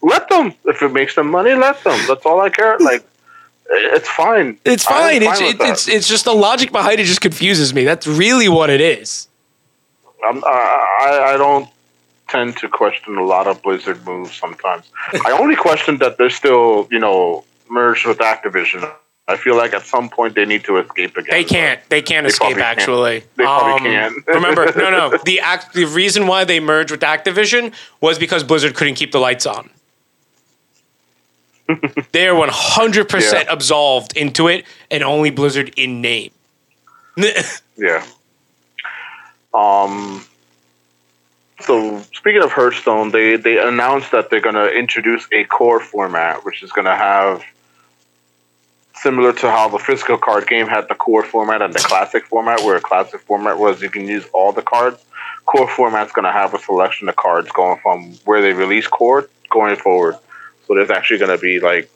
let 0.02 0.28
them 0.28 0.54
if 0.64 0.82
it 0.82 0.92
makes 0.92 1.14
them 1.14 1.30
money. 1.30 1.54
Let 1.54 1.82
them. 1.84 1.98
That's 2.08 2.24
all 2.26 2.40
I 2.40 2.50
care. 2.50 2.78
Like, 2.78 3.04
it's 3.68 4.08
fine. 4.08 4.58
It's 4.64 4.86
I'm 4.88 4.94
fine. 4.94 5.22
It's 5.22 5.40
it, 5.40 5.56
it's 5.60 5.88
it's 5.88 6.08
just 6.08 6.24
the 6.24 6.34
logic 6.34 6.72
behind 6.72 7.00
it 7.00 7.04
just 7.04 7.20
confuses 7.20 7.72
me. 7.72 7.84
That's 7.84 8.06
really 8.06 8.48
what 8.48 8.70
it 8.70 8.80
is. 8.80 9.28
I'm, 10.24 10.42
I, 10.44 10.98
I 11.02 11.34
I 11.34 11.36
don't 11.36 11.68
tend 12.30 12.56
to 12.58 12.68
question 12.68 13.16
a 13.16 13.24
lot 13.24 13.46
of 13.46 13.62
Blizzard 13.62 14.04
moves 14.06 14.32
sometimes. 14.34 14.90
I 15.26 15.32
only 15.32 15.56
question 15.56 15.98
that 15.98 16.16
they're 16.18 16.30
still, 16.30 16.88
you 16.90 16.98
know, 16.98 17.44
merged 17.68 18.06
with 18.06 18.18
Activision. 18.18 18.90
I 19.28 19.36
feel 19.36 19.56
like 19.56 19.72
at 19.74 19.86
some 19.86 20.08
point 20.08 20.34
they 20.34 20.44
need 20.44 20.64
to 20.64 20.78
escape 20.78 21.16
again. 21.16 21.30
They 21.30 21.44
can't. 21.44 21.80
They 21.88 22.02
can't 22.02 22.24
They 22.24 22.30
escape. 22.30 22.48
can't. 22.56 22.60
Actually, 22.60 23.18
Um, 23.18 23.22
They 23.36 23.44
probably 23.44 23.90
can't. 23.90 24.14
remember, 24.26 24.72
no, 24.76 24.90
no. 24.90 25.18
The 25.24 25.38
act. 25.40 25.72
The 25.74 25.84
reason 25.84 26.26
why 26.26 26.44
they 26.44 26.58
merged 26.58 26.90
with 26.90 27.00
Activision 27.00 27.72
was 28.00 28.18
because 28.18 28.42
Blizzard 28.42 28.74
couldn't 28.74 28.94
keep 28.94 29.12
the 29.12 29.20
lights 29.20 29.46
on. 29.46 29.70
They're 32.12 32.34
one 32.34 32.48
hundred 32.50 33.08
percent 33.08 33.48
absolved 33.48 34.16
into 34.16 34.48
it, 34.48 34.64
and 34.90 35.04
only 35.04 35.30
Blizzard 35.30 35.72
in 35.76 36.00
name. 36.00 36.32
Yeah. 37.76 38.04
Um. 39.54 40.24
So 41.60 42.00
speaking 42.14 42.42
of 42.42 42.52
Hearthstone, 42.52 43.10
they 43.10 43.36
they 43.36 43.58
announced 43.58 44.10
that 44.12 44.30
they're 44.30 44.40
going 44.40 44.54
to 44.54 44.70
introduce 44.70 45.26
a 45.32 45.44
core 45.44 45.80
format, 45.80 46.44
which 46.44 46.62
is 46.62 46.72
going 46.72 46.86
to 46.86 46.96
have 46.96 47.44
similar 48.94 49.32
to 49.32 49.50
how 49.50 49.68
the 49.68 49.78
physical 49.78 50.18
card 50.18 50.46
game 50.46 50.66
had 50.66 50.88
the 50.88 50.94
core 50.94 51.24
format 51.24 51.62
and 51.62 51.72
the 51.72 51.78
classic 51.78 52.24
format, 52.26 52.60
where 52.60 52.76
a 52.76 52.80
classic 52.80 53.20
format 53.20 53.58
was 53.58 53.80
you 53.82 53.90
can 53.90 54.06
use 54.06 54.26
all 54.32 54.52
the 54.52 54.62
cards. 54.62 55.02
Core 55.46 55.68
format's 55.68 56.12
going 56.12 56.24
to 56.24 56.32
have 56.32 56.54
a 56.54 56.58
selection 56.58 57.08
of 57.08 57.16
cards 57.16 57.50
going 57.52 57.78
from 57.80 58.12
where 58.24 58.40
they 58.40 58.52
release 58.52 58.86
core 58.86 59.28
going 59.50 59.76
forward. 59.76 60.16
So 60.66 60.74
there's 60.74 60.90
actually 60.90 61.18
going 61.18 61.36
to 61.36 61.38
be 61.38 61.60
like 61.60 61.90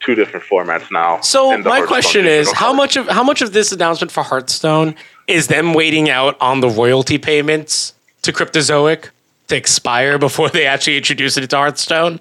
two 0.00 0.14
different 0.14 0.44
formats 0.44 0.90
now. 0.90 1.20
So 1.20 1.56
my 1.58 1.82
question 1.82 2.26
is, 2.26 2.52
how 2.52 2.72
much 2.72 2.96
of 2.96 3.08
how 3.08 3.24
much 3.24 3.42
of 3.42 3.52
this 3.52 3.72
announcement 3.72 4.12
for 4.12 4.22
Hearthstone 4.22 4.94
is 5.26 5.46
them 5.46 5.72
waiting 5.72 6.10
out 6.10 6.36
on 6.40 6.60
the 6.60 6.68
royalty 6.68 7.16
payments 7.16 7.93
to 8.24 8.32
Cryptozoic 8.32 9.10
to 9.48 9.56
expire 9.56 10.18
before 10.18 10.48
they 10.48 10.66
actually 10.66 10.96
introduce 10.96 11.36
it 11.36 11.48
to 11.50 11.56
Hearthstone? 11.56 12.20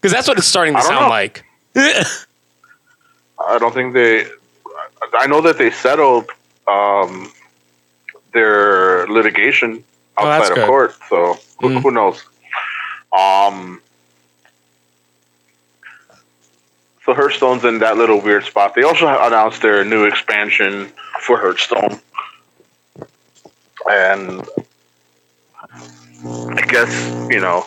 Because 0.00 0.12
that's 0.12 0.28
what 0.28 0.38
it's 0.38 0.46
starting 0.46 0.74
to 0.74 0.82
sound 0.82 1.06
know. 1.06 1.08
like. 1.08 1.44
I 1.76 3.58
don't 3.58 3.72
think 3.74 3.94
they. 3.94 4.26
I 5.18 5.26
know 5.26 5.40
that 5.42 5.58
they 5.58 5.70
settled 5.70 6.30
um, 6.68 7.32
their 8.32 9.06
litigation 9.08 9.82
Oh, 10.18 10.26
outside 10.26 10.54
good. 10.54 10.62
of 10.62 10.68
court, 10.68 10.94
so 11.08 11.38
who, 11.60 11.68
Mm. 11.68 11.82
who 11.82 11.90
knows? 11.90 12.24
Um, 13.12 13.82
so 17.04 17.14
Hearthstone's 17.14 17.64
in 17.64 17.78
that 17.80 17.96
little 17.98 18.20
weird 18.20 18.44
spot. 18.44 18.74
They 18.74 18.82
also 18.82 19.06
announced 19.06 19.60
their 19.62 19.84
new 19.84 20.04
expansion 20.04 20.90
for 21.20 21.38
Hearthstone, 21.38 22.00
and 23.90 24.46
I 26.24 26.64
guess 26.66 27.30
you 27.30 27.40
know 27.40 27.66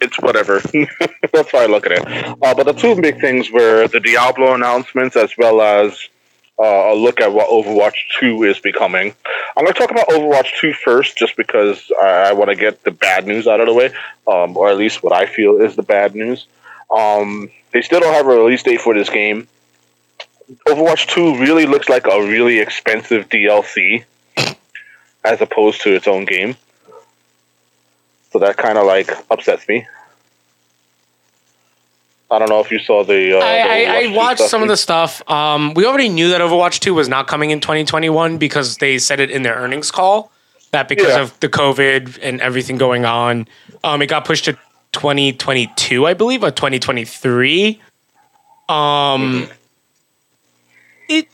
it's 0.00 0.20
whatever. 0.20 0.60
That's 1.32 1.52
how 1.52 1.60
I 1.60 1.66
look 1.66 1.86
at 1.86 1.92
it. 1.92 2.06
Uh, 2.42 2.54
but 2.54 2.64
the 2.64 2.72
two 2.72 3.00
big 3.00 3.20
things 3.20 3.50
were 3.50 3.88
the 3.88 4.00
Diablo 4.00 4.54
announcements 4.54 5.16
as 5.16 5.36
well 5.38 5.60
as 5.60 6.08
uh, 6.58 6.92
a 6.92 6.94
look 6.94 7.20
at 7.20 7.32
what 7.32 7.48
Overwatch 7.48 7.94
2 8.20 8.44
is 8.44 8.58
becoming. 8.58 9.14
I'm 9.56 9.64
going 9.64 9.72
to 9.72 9.78
talk 9.78 9.90
about 9.90 10.08
Overwatch 10.08 10.58
2 10.60 10.74
first 10.74 11.16
just 11.16 11.36
because 11.36 11.90
I, 12.00 12.28
I 12.28 12.32
want 12.32 12.50
to 12.50 12.56
get 12.56 12.84
the 12.84 12.90
bad 12.90 13.26
news 13.26 13.46
out 13.46 13.60
of 13.60 13.66
the 13.66 13.74
way, 13.74 13.92
um, 14.26 14.56
or 14.56 14.68
at 14.68 14.76
least 14.76 15.02
what 15.02 15.12
I 15.12 15.26
feel 15.26 15.60
is 15.60 15.76
the 15.76 15.82
bad 15.82 16.14
news. 16.14 16.46
Um, 16.90 17.50
they 17.72 17.80
still 17.80 18.00
don't 18.00 18.12
have 18.12 18.26
a 18.26 18.36
release 18.36 18.62
date 18.62 18.80
for 18.80 18.94
this 18.94 19.08
game. 19.08 19.48
Overwatch 20.66 21.08
2 21.08 21.38
really 21.38 21.66
looks 21.66 21.88
like 21.88 22.06
a 22.06 22.20
really 22.20 22.58
expensive 22.58 23.28
DLC 23.28 24.04
as 25.24 25.40
opposed 25.40 25.80
to 25.82 25.94
its 25.94 26.06
own 26.06 26.26
game. 26.26 26.56
So 28.32 28.38
that 28.38 28.56
kind 28.56 28.78
of 28.78 28.86
like 28.86 29.10
upsets 29.30 29.68
me. 29.68 29.86
I 32.30 32.38
don't 32.38 32.48
know 32.48 32.60
if 32.60 32.70
you 32.70 32.78
saw 32.78 33.04
the. 33.04 33.36
Uh, 33.36 33.40
the 33.40 33.44
I, 33.44 33.58
I, 33.58 33.84
Overwatch 33.84 33.96
I 33.96 34.06
2 34.06 34.12
watched 34.14 34.40
some 34.40 34.62
of 34.62 34.68
the 34.68 34.76
stuff. 34.78 35.30
Um, 35.30 35.74
we 35.74 35.84
already 35.84 36.08
knew 36.08 36.30
that 36.30 36.40
Overwatch 36.40 36.80
2 36.80 36.94
was 36.94 37.08
not 37.08 37.26
coming 37.26 37.50
in 37.50 37.60
2021 37.60 38.38
because 38.38 38.78
they 38.78 38.98
said 38.98 39.20
it 39.20 39.30
in 39.30 39.42
their 39.42 39.54
earnings 39.54 39.90
call 39.90 40.32
that 40.70 40.88
because 40.88 41.14
Yeah. 41.14 41.20
of 41.22 41.38
the 41.40 41.50
COVID 41.50 42.18
and 42.22 42.40
everything 42.40 42.78
going 42.78 43.04
on, 43.04 43.46
um, 43.84 44.00
it 44.00 44.06
got 44.06 44.24
pushed 44.24 44.46
to 44.46 44.54
2022, 44.92 46.06
I 46.06 46.14
believe, 46.14 46.42
or 46.42 46.50
2023. 46.50 47.78
Um, 48.70 49.50
it 51.10 51.28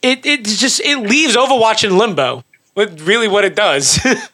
it 0.00 0.24
it 0.24 0.44
just 0.44 0.80
it 0.80 0.96
leaves 1.00 1.36
Overwatch 1.36 1.84
in 1.84 1.98
limbo. 1.98 2.42
With 2.74 3.02
really 3.02 3.28
what 3.28 3.44
it 3.44 3.54
does. 3.54 4.00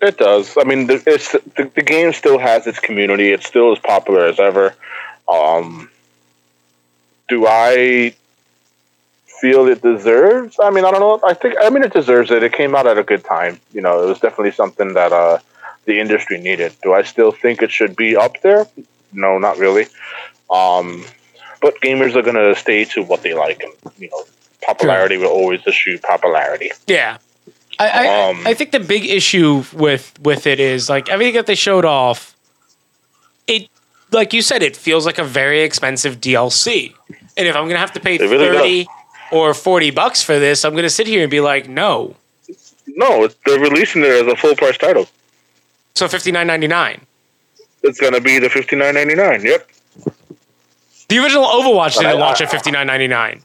It 0.00 0.16
does. 0.16 0.56
I 0.56 0.64
mean, 0.64 0.86
the, 0.86 1.02
it's 1.06 1.32
the, 1.32 1.70
the 1.74 1.82
game 1.82 2.12
still 2.12 2.38
has 2.38 2.66
its 2.66 2.78
community. 2.78 3.32
It's 3.32 3.46
still 3.46 3.72
as 3.72 3.78
popular 3.78 4.26
as 4.26 4.40
ever. 4.40 4.74
Um, 5.28 5.90
do 7.28 7.46
I 7.46 8.14
feel 9.40 9.66
it 9.68 9.82
deserves? 9.82 10.58
I 10.62 10.70
mean, 10.70 10.84
I 10.84 10.90
don't 10.90 11.00
know. 11.00 11.20
I 11.26 11.34
think 11.34 11.54
I 11.60 11.68
mean 11.70 11.82
it 11.82 11.92
deserves 11.92 12.30
it. 12.30 12.42
It 12.42 12.52
came 12.52 12.74
out 12.74 12.86
at 12.86 12.98
a 12.98 13.02
good 13.02 13.24
time. 13.24 13.60
You 13.72 13.82
know, 13.82 14.02
it 14.02 14.06
was 14.06 14.20
definitely 14.20 14.52
something 14.52 14.94
that 14.94 15.12
uh, 15.12 15.38
the 15.84 16.00
industry 16.00 16.40
needed. 16.40 16.74
Do 16.82 16.92
I 16.92 17.02
still 17.02 17.32
think 17.32 17.62
it 17.62 17.70
should 17.70 17.94
be 17.94 18.16
up 18.16 18.40
there? 18.42 18.66
No, 19.12 19.38
not 19.38 19.58
really. 19.58 19.86
Um, 20.50 21.04
but 21.60 21.80
gamers 21.80 22.14
are 22.16 22.22
gonna 22.22 22.54
stay 22.54 22.84
to 22.86 23.02
what 23.02 23.22
they 23.22 23.34
like, 23.34 23.62
and 23.62 23.72
you 23.98 24.08
know, 24.10 24.24
popularity 24.62 25.16
will 25.16 25.26
always 25.26 25.66
issue 25.66 25.98
popularity. 25.98 26.70
Yeah. 26.86 27.18
I, 27.80 27.88
I, 27.88 28.28
Um, 28.30 28.46
I 28.46 28.52
think 28.54 28.72
the 28.72 28.80
big 28.80 29.06
issue 29.06 29.64
with 29.72 30.12
with 30.20 30.46
it 30.46 30.60
is 30.60 30.90
like 30.90 31.08
everything 31.08 31.34
that 31.34 31.46
they 31.46 31.54
showed 31.54 31.84
off, 31.86 32.36
it 33.46 33.68
like 34.12 34.32
you 34.34 34.42
said, 34.42 34.62
it 34.62 34.76
feels 34.76 35.06
like 35.06 35.18
a 35.18 35.24
very 35.24 35.62
expensive 35.62 36.20
DLC. 36.20 36.94
And 37.36 37.48
if 37.48 37.56
I'm 37.56 37.66
gonna 37.68 37.78
have 37.78 37.92
to 37.94 38.00
pay 38.00 38.18
really 38.18 38.38
does. 38.38 38.56
thirty 38.56 38.88
or 39.32 39.54
forty 39.54 39.90
bucks 39.90 40.22
for 40.22 40.38
this, 40.38 40.64
I'm 40.64 40.74
gonna 40.74 40.90
sit 40.90 41.06
here 41.06 41.22
and 41.22 41.30
be 41.30 41.40
like, 41.40 41.68
no. 41.68 42.16
No, 42.86 43.28
they're 43.46 43.60
releasing 43.60 44.02
it 44.02 44.08
as 44.08 44.26
a 44.26 44.36
full 44.36 44.54
price 44.56 44.76
title. 44.76 45.08
So 45.94 46.06
fifty 46.06 46.32
nine 46.32 46.46
ninety 46.46 46.66
nine. 46.66 47.06
It's 47.82 47.98
gonna 47.98 48.20
be 48.20 48.38
the 48.38 48.50
fifty 48.50 48.76
nine 48.76 48.94
ninety 48.94 49.14
nine. 49.14 49.42
Yep. 49.42 49.68
The 51.08 51.18
original 51.18 51.46
Overwatch 51.46 51.98
didn't 51.98 52.18
launch 52.20 52.40
at 52.42 52.50
fifty 52.50 52.70
nine 52.70 52.86
ninety 52.86 53.08
nine. 53.08 53.42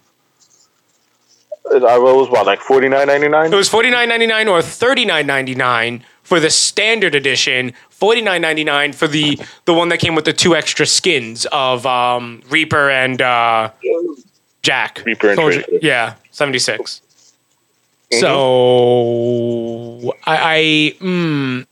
It, 1.71 1.84
I 1.84 1.97
was 1.97 2.30
what 2.30 2.45
like 2.45 2.60
forty 2.62 2.89
nine 2.89 3.08
ninety 3.08 3.28
nine. 3.28 3.51
It 3.51 3.56
was 3.56 3.69
forty 3.69 3.89
nine 3.89 4.10
ninety 4.10 4.28
nine 4.28 4.47
or 4.47 4.62
thirty 4.62 5.06
nine 5.06 5.25
ninety 5.25 5.56
nine 5.56 6.04
for 6.23 6.39
the 6.39 6.49
standard 6.49 7.15
edition. 7.15 7.73
Forty 7.89 8.21
nine 8.21 8.41
ninety 8.41 8.63
nine 8.63 8.93
for 8.93 9.08
the 9.08 9.39
the 9.65 9.73
one 9.73 9.89
that 9.89 9.99
came 9.99 10.15
with 10.15 10.25
the 10.25 10.34
two 10.34 10.56
extra 10.56 10.86
skins 10.86 11.45
of 11.51 11.86
um, 11.86 12.43
Reaper 12.49 12.89
and 12.91 13.21
uh, 13.21 13.71
Jack. 14.62 15.01
Reaper 15.06 15.30
and 15.30 15.38
Soldier- 15.38 15.63
Yeah, 15.82 16.15
seventy 16.32 16.60
six. 16.60 17.01
So 18.12 20.13
I, 20.25 20.38
I 20.38 20.95
mm, 21.04 21.65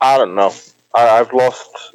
I 0.00 0.18
don't 0.18 0.34
know. 0.34 0.52
I, 0.94 1.08
I've 1.20 1.32
lost. 1.32 1.94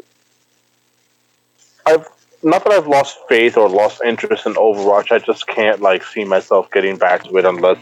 I've 1.86 2.08
not 2.43 2.63
that 2.63 2.73
I've 2.73 2.88
lost 2.88 3.17
faith 3.28 3.58
or 3.58 3.69
lost 3.69 4.02
interest 4.06 4.45
in 4.45 4.54
Overwatch. 4.54 5.12
I 5.12 5.19
just 5.19 5.47
can't 5.47 5.82
like 5.82 6.04
see 6.04 6.23
myself 6.23 6.69
getting 6.71 6.97
back 6.97 7.23
to 7.23 7.38
it 7.38 7.45
unless 7.45 7.80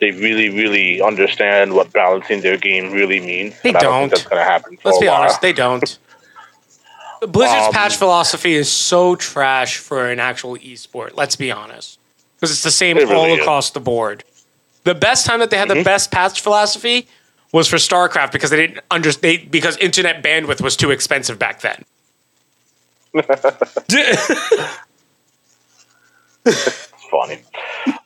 they 0.00 0.12
really, 0.12 0.48
really 0.48 1.02
understand 1.02 1.74
what 1.74 1.92
balancing 1.92 2.40
their 2.40 2.56
game 2.56 2.92
really 2.92 3.20
means. 3.20 3.60
They 3.62 3.72
don't. 3.72 4.02
think 4.02 4.12
that's 4.12 4.24
going 4.24 4.38
to 4.40 4.44
happen. 4.44 4.78
Let's 4.84 4.98
be 4.98 5.06
while. 5.06 5.22
honest, 5.22 5.40
they 5.40 5.52
don't. 5.52 5.98
Blizzard's 7.22 7.66
Um, 7.66 7.72
patch 7.72 7.96
philosophy 7.96 8.54
is 8.54 8.70
so 8.70 9.16
trash 9.16 9.78
for 9.78 10.08
an 10.08 10.20
actual 10.20 10.56
esport. 10.56 11.16
Let's 11.16 11.34
be 11.34 11.50
honest, 11.50 11.98
because 12.36 12.52
it's 12.52 12.62
the 12.62 12.70
same 12.70 12.96
It 12.96 13.08
really 13.08 13.14
all 13.14 13.24
is. 13.24 13.32
Mm-hmm. 13.32 13.42
across 13.42 13.70
the 13.70 13.80
board. 13.80 14.22
The 14.84 14.94
best 14.94 15.26
time 15.26 15.40
that 15.40 15.50
they 15.50 15.58
had 15.58 15.68
the 15.68 15.82
best 15.82 16.10
patch 16.12 16.40
philosophy 16.40 17.08
was 17.52 17.66
for 17.66 17.76
StarCraft 17.76 18.32
because 18.32 18.50
they 18.50 18.56
didn't 18.56 18.84
understand 18.90 19.50
because 19.50 19.76
internet 19.78 20.22
bandwidth 20.22 20.60
was 20.60 20.76
too 20.76 20.90
expensive 20.90 21.38
back 21.38 21.60
then. 21.60 21.84
Funny. 27.10 27.38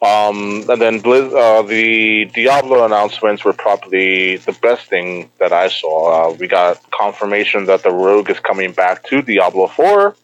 Um, 0.00 0.64
and 0.68 0.80
then 0.80 1.00
Blizz, 1.00 1.32
uh, 1.32 1.62
the 1.62 2.26
Diablo 2.26 2.84
announcements 2.84 3.44
were 3.44 3.52
probably 3.52 4.36
the 4.36 4.56
best 4.62 4.88
thing 4.88 5.30
that 5.38 5.52
I 5.52 5.68
saw. 5.68 6.30
Uh, 6.30 6.34
we 6.34 6.46
got 6.46 6.78
confirmation 6.90 7.66
that 7.66 7.82
the 7.82 7.90
Rogue 7.90 8.30
is 8.30 8.38
coming 8.40 8.72
back 8.72 9.04
to 9.08 9.22
Diablo 9.22 9.66
4. 9.66 10.16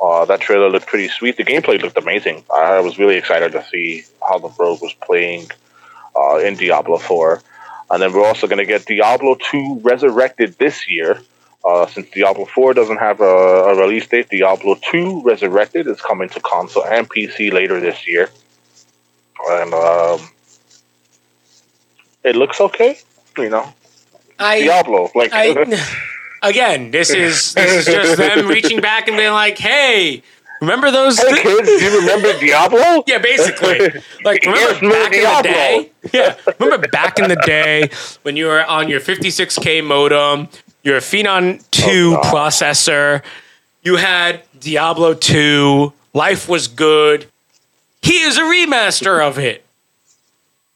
Uh, 0.00 0.24
that 0.26 0.40
trailer 0.40 0.70
looked 0.70 0.86
pretty 0.86 1.08
sweet. 1.08 1.36
The 1.36 1.44
gameplay 1.44 1.80
looked 1.80 1.98
amazing. 1.98 2.44
I 2.54 2.80
was 2.80 2.98
really 2.98 3.16
excited 3.16 3.52
to 3.52 3.64
see 3.70 4.04
how 4.26 4.38
the 4.38 4.48
Rogue 4.58 4.80
was 4.80 4.94
playing 5.02 5.48
uh, 6.16 6.38
in 6.38 6.56
Diablo 6.56 6.98
4. 6.98 7.42
And 7.90 8.02
then 8.02 8.12
we're 8.12 8.26
also 8.26 8.46
going 8.46 8.58
to 8.58 8.66
get 8.66 8.86
Diablo 8.86 9.36
2 9.50 9.80
Resurrected 9.82 10.56
this 10.58 10.88
year. 10.88 11.20
Uh, 11.64 11.86
since 11.86 12.08
Diablo 12.10 12.44
4 12.44 12.74
doesn't 12.74 12.98
have 12.98 13.20
a, 13.20 13.24
a 13.24 13.76
release 13.76 14.06
date, 14.06 14.28
Diablo 14.30 14.76
2 14.90 15.22
Resurrected 15.22 15.86
is 15.86 16.00
coming 16.00 16.28
to 16.30 16.40
console 16.40 16.84
and 16.84 17.08
PC 17.10 17.52
later 17.52 17.80
this 17.80 18.06
year. 18.06 18.30
And 19.50 19.74
um, 19.74 20.20
it 22.24 22.36
looks 22.36 22.60
okay, 22.60 22.98
you 23.36 23.50
know. 23.50 23.72
I, 24.38 24.60
Diablo, 24.60 25.10
like 25.14 25.32
I 25.32 25.48
again, 26.42 26.90
this 26.90 27.10
is 27.10 27.54
this 27.54 27.86
is 27.88 27.94
just 27.94 28.16
them 28.16 28.46
reaching 28.48 28.80
back 28.80 29.08
and 29.08 29.16
being 29.16 29.32
like, 29.32 29.58
"Hey, 29.58 30.22
remember 30.60 30.90
those?" 30.90 31.18
hey 31.18 31.42
kids, 31.42 31.68
do 31.68 31.84
you 31.84 32.00
remember 32.00 32.38
Diablo? 32.38 33.02
Yeah, 33.06 33.18
basically. 33.18 34.00
Like 34.24 34.44
remember 34.44 34.86
more 34.86 34.92
back 34.92 35.12
in 35.12 35.22
the 35.22 35.42
day? 35.42 35.90
Yeah. 36.12 36.36
Remember 36.58 36.88
back 36.88 37.18
in 37.18 37.28
the 37.28 37.42
day 37.44 37.90
when 38.22 38.36
you 38.36 38.46
were 38.46 38.64
on 38.64 38.88
your 38.88 39.00
56k 39.00 39.84
modem, 39.84 40.48
your 40.88 41.00
Phenom 41.00 41.62
2 41.70 42.16
Oh, 42.16 42.20
processor, 42.24 43.22
you 43.82 43.96
had 43.96 44.42
Diablo 44.58 45.14
2, 45.14 45.92
life 46.14 46.48
was 46.48 46.66
good. 46.66 47.26
Here's 48.02 48.36
a 48.36 48.42
remaster 48.42 49.26
of 49.26 49.38
it. 49.38 49.64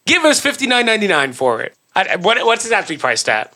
Give 0.06 0.24
us 0.24 0.40
59.99 0.40 1.34
for 1.34 1.62
it. 1.62 1.74
I, 1.94 2.16
what, 2.16 2.44
what's 2.44 2.66
it 2.66 2.72
actually 2.72 2.98
priced 2.98 3.28
at? 3.28 3.54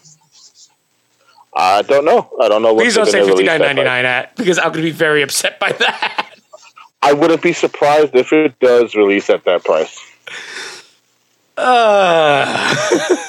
I 1.55 1.83
don't 1.83 2.05
know. 2.05 2.31
I 2.41 2.49
don't 2.49 2.63
know 2.63 2.75
what 2.75 2.85
Please 2.85 2.95
don't 2.95 3.07
say 3.07 3.21
gonna 3.21 3.33
release 3.33 3.49
that 3.49 3.61
59.99 3.61 4.05
at 4.05 4.37
because 4.37 4.59
I'm 4.59 4.65
going 4.65 4.75
to 4.75 4.83
be 4.83 4.91
very 4.91 5.23
upset 5.23 5.59
by 5.59 5.73
that. 5.73 6.35
I 7.03 7.13
wouldn't 7.13 7.43
be 7.43 7.53
surprised 7.53 8.15
if 8.15 8.33
it 8.33 8.59
does 8.61 8.95
release 8.95 9.31
at 9.31 9.45
that 9.45 9.65
price. 9.65 9.99
Uh, 11.57 12.75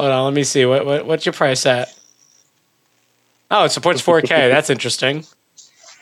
hold 0.00 0.12
on, 0.12 0.24
let 0.24 0.34
me 0.34 0.44
see. 0.44 0.64
What, 0.66 0.84
what 0.86 1.06
what's 1.06 1.26
your 1.26 1.32
price 1.32 1.64
at? 1.66 1.94
Oh, 3.50 3.64
it 3.64 3.70
supports 3.70 4.00
4K. 4.02 4.28
That's 4.28 4.70
interesting. 4.70 5.24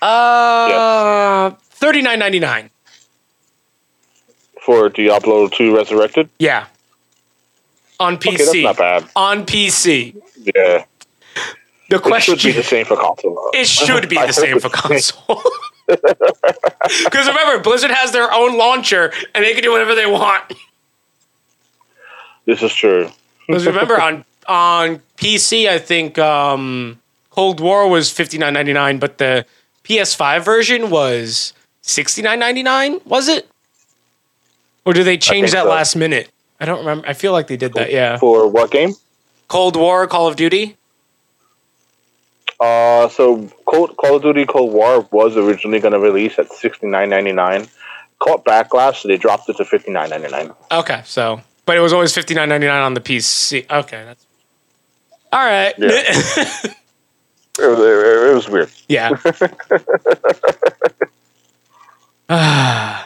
Uh, 0.02 1.50
thirty 1.70 2.02
nine 2.02 2.18
ninety 2.18 2.38
nine. 2.38 2.70
For 4.62 4.88
Diablo 4.90 5.48
2 5.48 5.74
Resurrected? 5.74 6.28
Yeah, 6.38 6.66
on 7.98 8.18
PC. 8.18 8.34
Okay, 8.34 8.36
that's 8.44 8.62
not 8.62 8.76
bad. 8.76 9.04
On 9.16 9.46
PC. 9.46 10.14
Yeah. 10.44 10.84
The 11.90 11.96
It 11.96 12.02
question 12.02 12.36
should 12.36 12.48
be 12.48 12.52
the 12.52 12.62
same 12.62 12.84
for 12.84 12.96
console. 12.96 13.50
it 13.54 13.66
should 13.66 14.10
be 14.10 14.16
the 14.16 14.32
same 14.32 14.60
for 14.60 14.68
console. 14.84 15.42
Because 15.88 17.26
remember, 17.26 17.62
Blizzard 17.62 17.90
has 17.90 18.12
their 18.12 18.30
own 18.30 18.58
launcher 18.58 19.10
and 19.34 19.42
they 19.42 19.54
can 19.54 19.62
do 19.62 19.72
whatever 19.72 19.94
they 19.94 20.04
want. 20.06 20.44
This 22.44 22.62
is 22.62 22.74
true. 22.74 23.08
Because 23.48 23.66
remember 23.66 24.00
on 24.00 24.24
on 24.46 25.00
PC, 25.16 25.68
I 25.68 25.78
think 25.78 26.18
um, 26.18 27.00
Cold 27.30 27.60
War 27.60 27.88
was 27.88 28.10
fifty 28.10 28.36
nine 28.36 28.52
ninety 28.52 28.74
nine, 28.74 28.98
but 28.98 29.18
the 29.18 29.46
PS5 29.84 30.44
version 30.44 30.90
was 30.90 31.54
sixty 31.80 32.20
nine 32.20 32.38
ninety 32.38 32.62
nine. 32.62 33.00
Was 33.06 33.26
it? 33.26 33.48
Or 34.84 34.92
did 34.92 35.04
they 35.04 35.16
change 35.16 35.52
that 35.52 35.64
so. 35.64 35.70
last 35.70 35.96
minute? 35.96 36.30
I 36.60 36.66
don't 36.66 36.80
remember. 36.80 37.08
I 37.08 37.14
feel 37.14 37.32
like 37.32 37.46
they 37.46 37.56
did 37.56 37.72
that. 37.74 37.90
Yeah. 37.90 38.18
For 38.18 38.46
what 38.48 38.70
game? 38.70 38.92
Cold 39.48 39.76
War, 39.76 40.06
Call 40.06 40.28
of 40.28 40.36
Duty. 40.36 40.76
Uh, 42.60 43.08
so 43.08 43.48
Call, 43.64 43.88
Call 43.88 44.16
of 44.16 44.22
Duty 44.22 44.44
Cold 44.44 44.72
War 44.72 45.08
was 45.10 45.36
originally 45.36 45.80
going 45.80 45.92
to 45.92 46.00
release 46.00 46.38
at 46.38 46.52
sixty 46.52 46.86
nine 46.86 47.08
ninety 47.08 47.32
nine. 47.32 47.66
Caught 48.18 48.44
backlash, 48.44 49.02
so 49.02 49.08
they 49.08 49.16
dropped 49.16 49.48
it 49.48 49.56
to 49.56 49.64
fifty 49.64 49.90
nine 49.90 50.10
ninety 50.10 50.28
nine. 50.28 50.52
Okay, 50.70 51.00
so 51.06 51.40
but 51.68 51.76
it 51.76 51.80
was 51.80 51.92
always 51.92 52.14
fifty 52.14 52.32
nine 52.34 52.48
ninety 52.48 52.66
nine 52.66 52.80
on 52.80 52.94
the 52.94 53.00
PC. 53.00 53.70
Okay, 53.70 54.02
that's 54.02 54.26
all 55.30 55.44
right. 55.44 55.74
Yeah. 55.78 56.72
It, 57.60 57.66
was- 57.66 57.80
it, 57.80 58.30
it 58.30 58.34
was 58.34 58.48
weird. 58.48 58.70
yeah. 58.88 59.10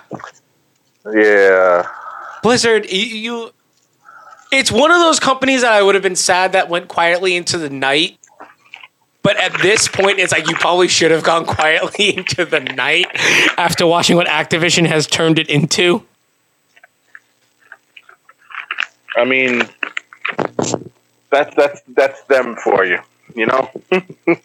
Yeah, 1.12 1.88
Blizzard, 2.42 2.88
you, 2.92 2.98
you 3.06 3.50
it's 4.52 4.70
one 4.70 4.90
of 4.92 5.00
those 5.00 5.18
companies 5.18 5.62
that 5.62 5.72
I 5.72 5.82
would 5.82 5.94
have 5.96 6.02
been 6.02 6.14
sad 6.14 6.52
that 6.52 6.68
went 6.68 6.86
quietly 6.88 7.34
into 7.34 7.58
the 7.58 7.70
night. 7.70 8.18
But 9.22 9.36
at 9.38 9.52
this 9.62 9.88
point, 9.88 10.18
it's 10.20 10.30
like 10.32 10.48
you 10.48 10.54
probably 10.56 10.86
should 10.88 11.10
have 11.10 11.24
gone 11.24 11.44
quietly 11.56 12.16
into 12.16 12.44
the 12.44 12.60
night 12.60 13.06
after 13.58 13.86
watching 13.86 14.14
what 14.16 14.26
Activision 14.28 14.86
has 14.86 15.06
turned 15.08 15.38
it 15.40 15.48
into. 15.48 16.04
I 19.16 19.24
mean, 19.24 19.62
that's 21.30 21.54
that's 21.56 21.82
that's 21.88 22.22
them 22.24 22.56
for 22.56 22.84
you. 22.84 22.98
You 23.34 23.46
know, 23.46 23.70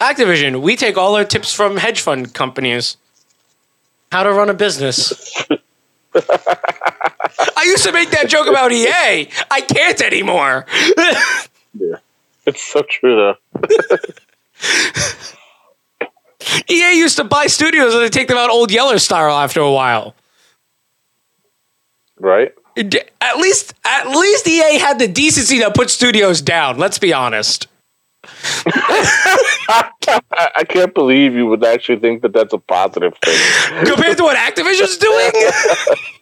Activision, 0.00 0.62
we 0.62 0.76
take 0.76 0.96
all 0.96 1.14
our 1.14 1.24
tips 1.24 1.52
from 1.52 1.76
hedge 1.76 2.00
fund 2.00 2.32
companies. 2.34 2.96
How 4.10 4.22
to 4.22 4.32
run 4.32 4.50
a 4.50 4.54
business. 4.54 5.12
I 6.14 7.62
used 7.64 7.84
to 7.84 7.92
make 7.92 8.10
that 8.10 8.28
joke 8.28 8.48
about 8.48 8.72
EA. 8.72 9.28
I 9.50 9.60
can't 9.60 10.00
anymore. 10.00 10.66
yeah, 11.74 11.96
it's 12.46 12.62
so 12.62 12.82
true 12.82 13.16
though. 13.16 13.34
EA 16.68 16.96
used 16.98 17.16
to 17.16 17.24
buy 17.24 17.46
studios 17.46 17.94
and 17.94 18.02
they 18.02 18.08
take 18.08 18.28
them 18.28 18.38
out 18.38 18.50
old 18.50 18.72
Yeller 18.72 18.98
style 18.98 19.36
after 19.36 19.60
a 19.60 19.70
while. 19.70 20.14
Right? 22.18 22.52
At 22.76 23.36
least, 23.38 23.74
at 23.84 24.08
least 24.08 24.46
EA 24.48 24.78
had 24.78 24.98
the 24.98 25.08
decency 25.08 25.58
to 25.60 25.70
put 25.70 25.90
studios 25.90 26.40
down. 26.40 26.78
Let's 26.78 26.98
be 26.98 27.12
honest. 27.12 27.66
I, 28.66 30.64
can't 30.68 30.94
believe 30.94 31.34
you 31.34 31.46
would 31.46 31.64
actually 31.64 31.98
think 31.98 32.22
that 32.22 32.32
that's 32.32 32.52
a 32.52 32.58
positive 32.58 33.14
thing. 33.24 33.86
Compared 33.86 34.18
to 34.18 34.24
what 34.24 34.36
Activision's 34.36 34.98
doing, 34.98 35.30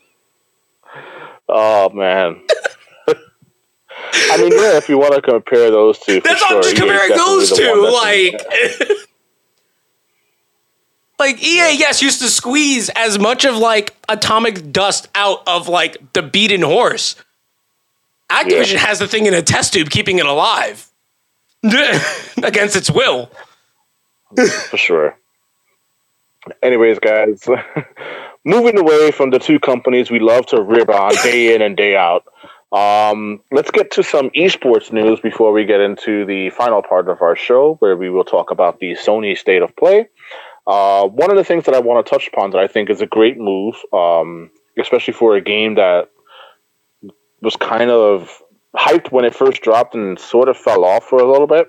Oh 1.49 1.89
man. 1.91 2.41
I 3.09 4.37
mean, 4.37 4.53
yeah, 4.53 4.77
if 4.77 4.89
you 4.89 4.99
want 4.99 5.15
to 5.15 5.23
compare 5.23 5.71
those 5.71 5.99
two, 5.99 6.21
for 6.21 6.29
that's 6.29 6.41
sure, 6.41 6.57
I'm 6.57 6.63
just 6.63 6.77
comparing 6.77 7.17
those 7.17 7.51
two. 7.51 7.91
Like, 7.91 8.41
like 11.19 11.43
EA, 11.43 11.75
yes, 11.77 12.01
used 12.03 12.21
to 12.21 12.29
squeeze 12.29 12.89
as 12.91 13.19
much 13.19 13.45
of 13.45 13.57
like 13.57 13.97
atomic 14.09 14.71
dust 14.73 15.09
out 15.15 15.43
of 15.47 15.69
like 15.69 16.13
the 16.13 16.23
beaten 16.23 16.63
horse. 16.63 17.17
Activision 18.31 18.75
Yeah. 18.75 18.79
has 18.87 18.99
the 18.99 19.09
thing 19.09 19.27
in 19.27 19.35
a 19.35 19.43
test 19.43 19.73
tube, 19.73 19.91
keeping 19.91 20.19
it 20.19 20.27
alive 20.27 20.87
against 22.43 22.77
its 22.77 22.91
will. 22.91 23.31
for 24.69 24.77
sure. 24.77 25.17
Anyways, 26.63 26.99
guys, 26.99 27.47
moving 28.45 28.79
away 28.79 29.11
from 29.11 29.31
the 29.31 29.39
two 29.39 29.59
companies 29.59 30.11
we 30.11 30.19
love 30.21 30.47
to 30.47 30.63
rib 30.63 30.91
on 30.91 31.13
day 31.23 31.55
in 31.55 31.63
and 31.63 31.77
day 31.77 31.97
out, 31.97 32.25
um, 32.71 33.41
let's 33.51 33.71
get 33.71 33.91
to 33.93 34.03
some 34.03 34.29
esports 34.31 34.93
news 34.93 35.21
before 35.21 35.53
we 35.53 35.65
get 35.65 35.81
into 35.81 36.25
the 36.27 36.51
final 36.51 36.83
part 36.83 37.09
of 37.09 37.23
our 37.23 37.35
show, 37.35 37.75
where 37.81 37.97
we 37.97 38.11
will 38.11 38.25
talk 38.25 38.51
about 38.51 38.79
the 38.79 38.93
Sony 38.93 39.37
State 39.37 39.63
of 39.63 39.75
Play. 39.77 40.07
Uh, 40.69 41.09
one 41.09 41.31
of 41.31 41.37
the 41.39 41.45
things 41.45 41.65
that 41.65 41.75
I 41.75 41.81
want 41.81 42.05
to 42.05 42.11
touch 42.11 42.29
upon 42.29 42.51
that 42.51 42.59
I 42.59 42.67
think 42.69 42.91
is 42.91 43.01
a 43.01 43.07
great 43.07 43.39
move, 43.39 43.75
um, 43.93 44.51
especially 44.79 45.15
for 45.15 45.35
a 45.35 45.41
game 45.41 45.77
that 45.77 46.11
was 47.41 47.57
kind 47.57 47.91
of 47.91 48.43
hyped 48.77 49.11
when 49.11 49.25
it 49.25 49.35
first 49.35 49.63
dropped 49.63 49.95
and 49.95 50.19
sort 50.19 50.49
of 50.49 50.59
fell 50.59 50.85
off 50.85 51.05
for 51.05 51.19
a 51.19 51.31
little 51.31 51.47
bit. 51.47 51.69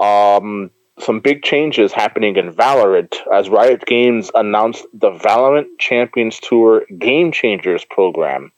Um, 0.00 0.70
some 0.98 1.20
big 1.20 1.42
changes 1.42 1.92
happening 1.92 2.36
in 2.36 2.52
Valorant 2.52 3.14
as 3.32 3.48
Riot 3.48 3.84
Games 3.86 4.30
announced 4.34 4.86
the 4.92 5.10
Valorant 5.10 5.66
Champions 5.78 6.38
Tour 6.38 6.84
Game 6.98 7.32
Changers 7.32 7.84
program. 7.88 8.52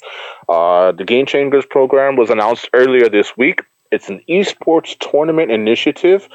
Uh, 0.48 0.92
the 0.92 1.04
Game 1.04 1.26
Changers 1.26 1.66
program 1.66 2.16
was 2.16 2.30
announced 2.30 2.68
earlier 2.74 3.08
this 3.08 3.36
week. 3.36 3.60
It's 3.90 4.08
an 4.08 4.22
esports 4.28 4.96
tournament 4.98 5.50
initiative 5.50 6.28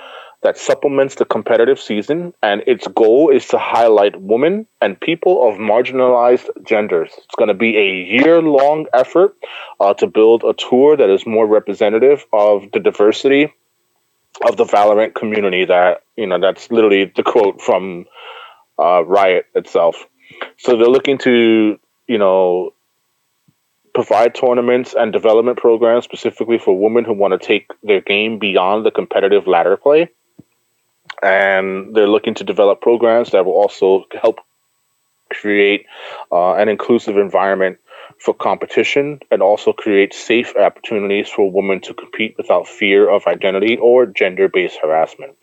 that 0.44 0.58
supplements 0.58 1.16
the 1.16 1.26
competitive 1.26 1.80
season, 1.80 2.34
and 2.44 2.64
its 2.68 2.86
goal 2.88 3.30
is 3.30 3.48
to 3.48 3.58
highlight 3.58 4.22
women 4.22 4.68
and 4.82 5.00
people 5.00 5.48
of 5.48 5.58
marginalized 5.58 6.50
genders. 6.64 7.12
It's 7.18 7.36
going 7.38 7.48
to 7.48 7.54
be 7.54 7.78
a 7.78 8.04
year 8.04 8.42
long 8.42 8.86
effort 8.94 9.36
uh, 9.80 9.94
to 9.96 10.08
build 10.08 10.44
a 10.44 10.54
tour 10.54 10.98
that 10.98 11.10
is 11.10 11.26
more 11.26 11.48
representative 11.48 12.26
of 12.34 12.70
the 12.74 12.80
diversity 12.80 13.54
of 14.46 14.58
the 14.58 14.66
Valorant 14.66 15.16
community. 15.16 15.64
That, 15.64 16.04
you 16.18 16.28
know, 16.28 16.40
that's 16.40 16.70
literally 16.70 17.06
the 17.16 17.24
quote 17.24 17.62
from 17.62 18.06
uh, 18.78 19.06
Riot 19.06 19.46
itself. 19.56 20.06
So 20.58 20.76
they're 20.76 20.88
looking 20.88 21.20
to, 21.20 21.80
you 22.08 22.18
know, 22.18 22.74
provide 23.94 24.36
tournaments 24.36 24.94
and 24.98 25.14
development 25.14 25.58
programs 25.58 26.04
specifically 26.04 26.58
for 26.58 26.78
women 26.78 27.06
who 27.06 27.14
want 27.14 27.40
to 27.40 27.48
take 27.48 27.68
their 27.84 28.02
game 28.02 28.40
beyond 28.40 28.86
the 28.86 28.92
competitive 28.92 29.48
ladder 29.48 29.78
play 29.78 30.10
and 31.24 31.96
they're 31.96 32.08
looking 32.08 32.36
to 32.36 32.44
develop 32.44 32.82
programs 32.82 33.32
that 33.32 33.46
will 33.46 33.54
also 33.54 34.06
help 34.22 34.40
create 35.30 35.86
uh, 36.32 36.54
an 36.56 36.70
inclusive 36.70 37.18
environment 37.18 37.78
for 38.20 38.34
competition 38.34 39.20
and 39.32 39.42
also 39.42 39.74
create 39.74 40.14
safe 40.14 40.56
opportunities 40.56 41.30
for 41.30 41.52
women 41.52 41.82
to 41.82 41.94
compete 41.94 42.36
without 42.38 42.68
fear 42.68 43.10
of 43.10 43.26
identity 43.28 43.78
or 43.78 44.06
gender 44.06 44.48
based 44.48 44.78
harassment. 44.82 45.36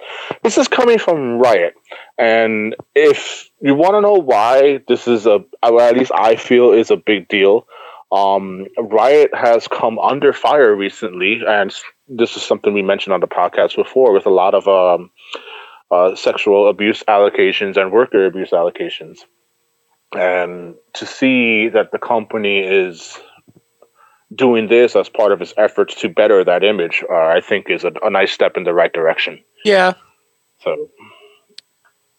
This 0.43 0.57
is 0.57 0.69
coming 0.69 0.99
from 0.99 1.39
Riot. 1.39 1.75
And 2.17 2.77
if 2.95 3.51
you 3.61 3.75
want 3.75 3.95
to 3.95 4.01
know 4.01 4.15
why 4.15 4.81
this 4.89 5.09
is 5.09 5.27
a, 5.27 5.45
at 5.63 5.97
least 5.97 6.13
I 6.15 6.37
feel 6.37 6.73
is 6.73 6.91
a 6.91 6.97
big 6.97 7.29
deal, 7.29 7.67
um, 8.13 8.67
Riot 8.79 9.35
has 9.35 9.69
come 9.69 9.99
under 9.99 10.33
fire 10.33 10.75
recently. 10.75 11.41
And 11.47 11.75
this 12.09 12.37
is 12.37 12.43
something 12.43 12.73
we 12.73 12.83
mentioned 12.83 13.15
on 13.15 13.21
the 13.21 13.27
podcast 13.27 13.77
before 13.77 14.13
with 14.13 14.27
a 14.27 14.31
lot 14.31 14.55
of 14.55 14.69
um, 14.69 15.11
uh, 15.91 16.15
sexual 16.15 16.69
abuse 16.69 17.03
allocations 17.09 17.77
and 17.77 17.93
worker 17.93 18.27
abuse 18.27 18.51
allocations. 18.51 19.21
And 20.13 20.75
to 20.95 21.07
see 21.07 21.69
that 21.69 21.93
the 21.93 21.99
company 21.99 22.61
is 22.61 23.19
doing 24.35 24.69
this 24.69 24.97
as 24.97 25.09
part 25.09 25.33
of 25.33 25.41
its 25.43 25.55
efforts 25.57 26.01
to 26.01 26.09
better 26.09 26.45
that 26.45 26.65
image, 26.65 27.05
uh, 27.09 27.15
I 27.15 27.41
think 27.41 27.69
is 27.69 27.85
a, 27.85 27.93
a, 28.03 28.11
nice 28.11 28.33
step 28.33 28.57
in 28.57 28.65
the 28.65 28.75
right 28.75 28.93
direction. 28.93 29.43
Yeah. 29.65 29.95
So, 30.63 30.89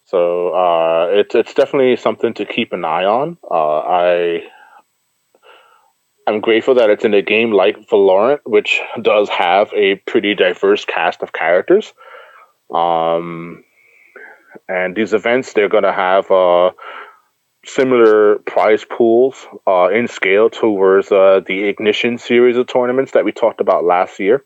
so 0.05 0.49
uh, 0.49 1.07
it's 1.11 1.35
it's 1.35 1.53
definitely 1.53 1.95
something 1.95 2.33
to 2.35 2.45
keep 2.45 2.73
an 2.73 2.83
eye 2.83 3.05
on. 3.05 3.37
Uh, 3.49 3.79
I 3.79 4.43
I'm 6.27 6.39
grateful 6.39 6.75
that 6.75 6.89
it's 6.89 7.05
in 7.05 7.13
a 7.13 7.21
game 7.21 7.51
like 7.51 7.87
Valorant, 7.89 8.39
which 8.45 8.81
does 9.01 9.29
have 9.29 9.71
a 9.73 9.95
pretty 10.07 10.35
diverse 10.35 10.85
cast 10.85 11.21
of 11.21 11.33
characters. 11.33 11.93
Um, 12.73 13.63
and 14.67 14.95
these 14.95 15.13
events, 15.13 15.53
they're 15.53 15.69
going 15.69 15.83
to 15.83 15.93
have 15.93 16.29
uh, 16.31 16.71
similar 17.65 18.39
prize 18.39 18.85
pools 18.85 19.45
uh, 19.67 19.89
in 19.89 20.07
scale 20.07 20.49
towards 20.49 21.11
uh, 21.11 21.41
the 21.45 21.63
Ignition 21.65 22.17
series 22.17 22.57
of 22.57 22.67
tournaments 22.67 23.11
that 23.11 23.25
we 23.25 23.31
talked 23.31 23.61
about 23.61 23.83
last 23.83 24.19
year. 24.19 24.43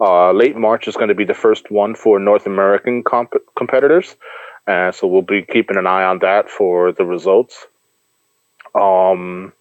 Uh, 0.00 0.32
late 0.32 0.56
March 0.56 0.88
is 0.88 0.96
going 0.96 1.08
to 1.08 1.14
be 1.14 1.24
the 1.24 1.34
first 1.34 1.70
one 1.70 1.94
for 1.94 2.18
North 2.18 2.46
American 2.46 3.02
comp- 3.02 3.42
competitors, 3.56 4.16
and 4.66 4.94
so 4.94 5.06
we'll 5.06 5.22
be 5.22 5.42
keeping 5.42 5.78
an 5.78 5.86
eye 5.86 6.04
on 6.04 6.18
that 6.18 6.50
for 6.50 6.92
the 6.92 7.04
results. 7.04 7.66
Um, 8.74 9.52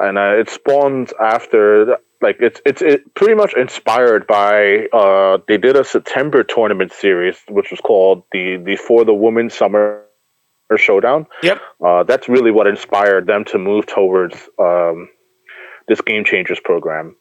and 0.00 0.18
uh, 0.18 0.34
it 0.36 0.50
spawns 0.50 1.12
after 1.20 1.96
like 2.22 2.36
it's 2.40 2.60
it's 2.64 2.80
it 2.82 3.14
pretty 3.14 3.34
much 3.34 3.54
inspired 3.54 4.26
by 4.26 4.86
uh 4.92 5.38
they 5.48 5.58
did 5.58 5.76
a 5.76 5.84
September 5.84 6.42
tournament 6.42 6.92
series 6.92 7.36
which 7.48 7.70
was 7.70 7.80
called 7.80 8.22
the 8.32 8.56
the 8.64 8.76
for 8.76 9.04
the 9.04 9.14
women 9.14 9.50
summer 9.50 10.04
showdown. 10.76 11.26
Yep. 11.42 11.60
Uh, 11.84 12.02
that's 12.04 12.28
really 12.28 12.50
what 12.50 12.66
inspired 12.66 13.26
them 13.26 13.44
to 13.46 13.58
move 13.58 13.86
towards 13.86 14.36
um, 14.58 15.08
this 15.88 16.00
game 16.00 16.24
changers 16.24 16.60
program. 16.60 17.16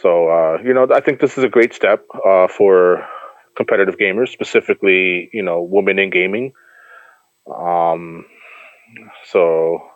So 0.00 0.28
uh, 0.28 0.58
you 0.64 0.72
know, 0.72 0.86
I 0.92 1.00
think 1.00 1.20
this 1.20 1.36
is 1.36 1.44
a 1.44 1.48
great 1.48 1.74
step 1.74 2.04
uh, 2.26 2.48
for 2.48 3.06
competitive 3.56 3.98
gamers, 3.98 4.28
specifically 4.28 5.28
you 5.32 5.42
know 5.42 5.62
women 5.62 5.98
in 5.98 6.10
gaming. 6.10 6.52
Um, 7.54 8.24
so 9.26 9.89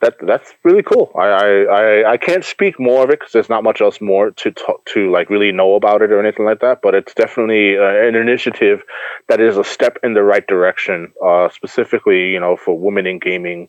that 0.00 0.14
that's 0.24 0.52
really 0.62 0.82
cool. 0.82 1.10
I 1.16 1.26
I, 1.26 2.12
I, 2.12 2.16
can't 2.16 2.44
speak 2.44 2.78
more 2.78 3.02
of 3.02 3.10
it 3.10 3.18
because 3.18 3.32
there's 3.32 3.48
not 3.48 3.64
much 3.64 3.80
else 3.80 4.00
more 4.00 4.30
to 4.30 4.50
talk, 4.52 4.84
to 4.86 5.10
like 5.10 5.28
really 5.28 5.50
know 5.50 5.74
about 5.74 6.02
it 6.02 6.12
or 6.12 6.20
anything 6.20 6.46
like 6.46 6.60
that. 6.60 6.80
But 6.82 6.94
it's 6.94 7.14
definitely 7.14 7.76
uh, 7.76 8.06
an 8.06 8.14
initiative 8.14 8.82
that 9.28 9.40
is 9.40 9.56
a 9.56 9.64
step 9.64 9.98
in 10.04 10.14
the 10.14 10.22
right 10.22 10.46
direction, 10.46 11.12
uh, 11.24 11.48
specifically 11.48 12.30
you 12.30 12.38
know 12.38 12.56
for 12.56 12.78
women 12.78 13.06
in 13.06 13.18
gaming 13.18 13.68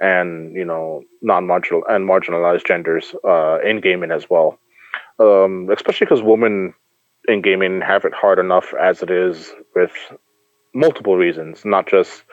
and 0.00 0.54
you 0.54 0.64
know 0.64 1.02
non 1.22 1.46
marginal 1.46 1.82
and 1.88 2.08
marginalized 2.08 2.66
genders 2.66 3.14
uh, 3.24 3.58
in 3.60 3.80
gaming 3.80 4.10
as 4.10 4.28
well. 4.28 4.58
Um, 5.20 5.68
especially 5.72 6.06
because 6.06 6.22
women 6.22 6.74
in 7.28 7.42
gaming 7.42 7.80
have 7.80 8.04
it 8.04 8.14
hard 8.14 8.38
enough 8.38 8.72
as 8.80 9.02
it 9.02 9.10
is 9.10 9.52
with 9.74 9.92
multiple 10.74 11.16
reasons, 11.16 11.64
not 11.64 11.88
just 11.88 12.24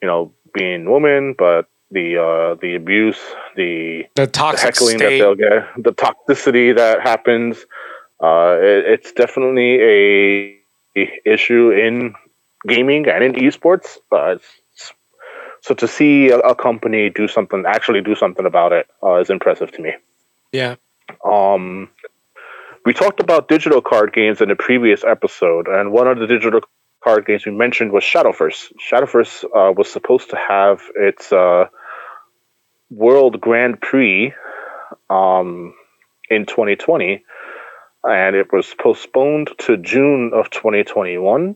you 0.00 0.08
know 0.08 0.32
being 0.54 0.90
women, 0.90 1.34
but 1.36 1.68
the 1.90 2.16
uh, 2.16 2.54
the 2.60 2.74
abuse, 2.74 3.18
the, 3.56 4.04
the 4.14 4.26
toxic 4.26 4.60
the 4.60 4.66
heckling 4.66 4.98
state. 4.98 5.18
that 5.18 5.24
they'll 5.24 5.34
get, 5.34 5.84
the 5.84 5.92
toxicity 5.92 6.74
that 6.76 7.00
happens. 7.00 7.64
Uh, 8.22 8.56
it, 8.60 8.84
it's 8.86 9.12
definitely 9.12 9.80
a, 9.80 10.56
a, 10.96 11.20
issue 11.26 11.70
in 11.70 12.14
gaming 12.66 13.06
and 13.08 13.22
in 13.22 13.32
esports. 13.34 13.98
Uh, 14.10 14.36
so 15.60 15.74
to 15.74 15.86
see 15.86 16.30
a, 16.30 16.38
a, 16.38 16.54
company 16.54 17.10
do 17.10 17.28
something, 17.28 17.64
actually 17.66 18.00
do 18.00 18.14
something 18.14 18.46
about 18.46 18.72
it, 18.72 18.86
uh, 19.02 19.16
is 19.16 19.30
impressive 19.30 19.70
to 19.72 19.82
me. 19.82 19.92
Yeah. 20.52 20.76
Um, 21.24 21.90
we 22.84 22.92
talked 22.92 23.20
about 23.20 23.48
digital 23.48 23.82
card 23.82 24.12
games 24.12 24.40
in 24.40 24.50
a 24.50 24.56
previous 24.56 25.02
episode, 25.04 25.66
and 25.66 25.92
one 25.92 26.06
of 26.06 26.18
the 26.18 26.26
digital 26.26 26.60
card 27.06 27.24
games 27.24 27.46
we 27.46 27.52
mentioned 27.52 27.92
was 27.92 28.02
Shadowverse. 28.02 28.72
Shadowverse 28.90 29.44
uh, 29.44 29.72
was 29.72 29.90
supposed 29.90 30.30
to 30.30 30.36
have 30.36 30.82
its 30.96 31.32
uh, 31.32 31.66
World 32.90 33.40
Grand 33.40 33.80
Prix 33.80 34.34
um, 35.08 35.74
in 36.28 36.46
2020, 36.46 37.22
and 38.02 38.34
it 38.34 38.52
was 38.52 38.74
postponed 38.74 39.50
to 39.58 39.76
June 39.76 40.32
of 40.34 40.50
2021. 40.50 41.54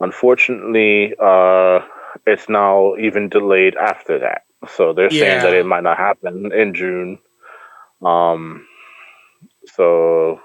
Unfortunately, 0.00 1.14
uh, 1.22 1.78
it's 2.26 2.48
now 2.48 2.96
even 2.96 3.28
delayed 3.28 3.76
after 3.76 4.18
that. 4.18 4.42
So 4.66 4.94
they're 4.94 5.12
yeah. 5.12 5.20
saying 5.20 5.42
that 5.42 5.54
it 5.54 5.66
might 5.66 5.84
not 5.84 5.96
happen 5.96 6.50
in 6.52 6.74
June. 6.74 7.18
Um, 8.04 8.66
so 9.76 10.40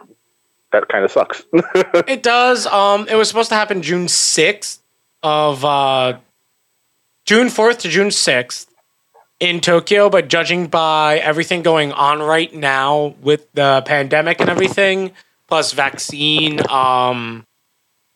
that 0.73 0.89
kind 0.89 1.05
of 1.05 1.11
sucks. 1.11 1.43
it 1.53 2.21
does. 2.21 2.67
Um, 2.67 3.07
it 3.07 3.15
was 3.15 3.29
supposed 3.29 3.49
to 3.49 3.55
happen 3.55 3.81
June 3.81 4.07
sixth 4.07 4.81
of 5.23 5.63
uh, 5.63 6.17
June 7.25 7.49
fourth 7.49 7.79
to 7.79 7.89
June 7.89 8.11
sixth 8.11 8.69
in 9.39 9.61
Tokyo, 9.61 10.09
but 10.09 10.27
judging 10.27 10.67
by 10.67 11.17
everything 11.19 11.63
going 11.63 11.91
on 11.93 12.21
right 12.21 12.53
now 12.53 13.15
with 13.21 13.51
the 13.53 13.81
pandemic 13.85 14.39
and 14.41 14.49
everything, 14.49 15.11
plus 15.47 15.71
vaccine, 15.71 16.59
um, 16.69 17.45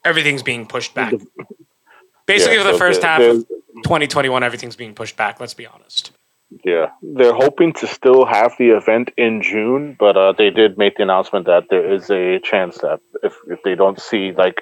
everything's 0.04 0.44
being 0.44 0.68
pushed 0.68 0.94
back. 0.94 1.14
Basically, 2.26 2.58
yeah, 2.58 2.64
for 2.64 2.68
the 2.68 2.74
so 2.74 2.80
first 2.80 3.02
half 3.02 3.22
of 3.22 3.48
2021, 3.84 4.44
everything's 4.44 4.76
being 4.76 4.94
pushed 4.94 5.16
back. 5.16 5.40
Let's 5.40 5.54
be 5.54 5.66
honest. 5.66 6.12
Yeah, 6.64 6.92
they're 7.02 7.34
hoping 7.34 7.74
to 7.74 7.88
still 7.88 8.26
have 8.26 8.54
the 8.58 8.70
event 8.70 9.12
in 9.18 9.42
June, 9.42 9.98
but 10.00 10.16
uh, 10.16 10.32
they 10.32 10.50
did 10.50 10.78
make 10.78 10.96
the 10.96 11.04
announcement 11.04 11.46
that 11.46 11.66
there 11.70 11.94
is 11.94 12.10
a 12.10 12.40
chance 12.40 12.78
that 12.78 13.02
if, 13.22 13.36
if 13.48 13.60
they 13.64 13.76
don't 13.76 14.00
see 14.00 14.32
like 14.32 14.62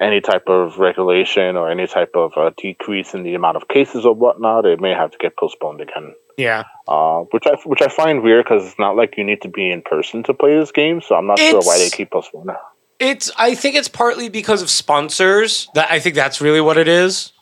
any 0.00 0.20
type 0.20 0.48
of 0.48 0.78
regulation 0.78 1.56
or 1.56 1.70
any 1.70 1.86
type 1.86 2.12
of 2.14 2.32
uh, 2.36 2.50
decrease 2.56 3.14
in 3.14 3.22
the 3.22 3.34
amount 3.34 3.56
of 3.56 3.68
cases 3.68 4.04
or 4.04 4.14
whatnot, 4.14 4.64
it 4.64 4.80
may 4.80 4.90
have 4.90 5.10
to 5.12 5.18
get 5.18 5.36
postponed 5.36 5.80
again. 5.80 6.14
Yeah, 6.36 6.64
uh, 6.86 7.20
which 7.30 7.46
I 7.46 7.56
which 7.64 7.82
I 7.82 7.88
find 7.88 8.22
weird 8.22 8.44
because 8.44 8.66
it's 8.66 8.78
not 8.78 8.96
like 8.96 9.16
you 9.16 9.24
need 9.24 9.42
to 9.42 9.48
be 9.48 9.70
in 9.70 9.82
person 9.82 10.22
to 10.24 10.34
play 10.34 10.58
this 10.58 10.72
game, 10.72 11.00
so 11.00 11.14
I'm 11.14 11.26
not 11.26 11.38
it's, 11.38 11.50
sure 11.50 11.60
why 11.62 11.78
they 11.78 11.90
keep 11.90 12.10
postponing. 12.10 12.56
It's. 13.00 13.30
I 13.36 13.54
think 13.54 13.74
it's 13.74 13.88
partly 13.88 14.28
because 14.28 14.62
of 14.62 14.70
sponsors. 14.70 15.68
That 15.74 15.90
I 15.90 15.98
think 15.98 16.14
that's 16.14 16.40
really 16.40 16.60
what 16.60 16.78
it 16.78 16.86
is. 16.86 17.32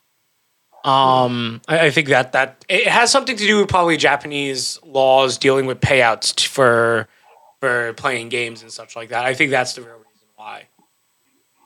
Um, 0.86 1.60
I, 1.66 1.86
I 1.86 1.90
think 1.90 2.08
that 2.08 2.32
that 2.32 2.64
it 2.68 2.86
has 2.86 3.10
something 3.10 3.36
to 3.36 3.46
do 3.46 3.58
with 3.58 3.68
probably 3.68 3.96
Japanese 3.96 4.78
laws 4.84 5.36
dealing 5.36 5.66
with 5.66 5.80
payouts 5.80 6.34
t- 6.34 6.46
for 6.46 7.08
for 7.60 7.92
playing 7.94 8.28
games 8.28 8.62
and 8.62 8.70
such 8.70 8.94
like 8.94 9.08
that. 9.08 9.24
I 9.24 9.34
think 9.34 9.50
that's 9.50 9.74
the 9.74 9.82
real 9.82 9.96
reason 9.96 10.28
why. 10.36 10.68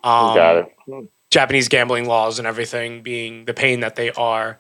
Um, 0.03 0.35
Got 0.35 0.57
it. 0.57 1.09
Japanese 1.31 1.69
gambling 1.69 2.07
laws 2.07 2.39
and 2.39 2.49
everything 2.49 3.03
being 3.03 3.45
the 3.45 3.53
pain 3.53 3.81
that 3.81 3.97
they 3.97 4.11
are. 4.13 4.59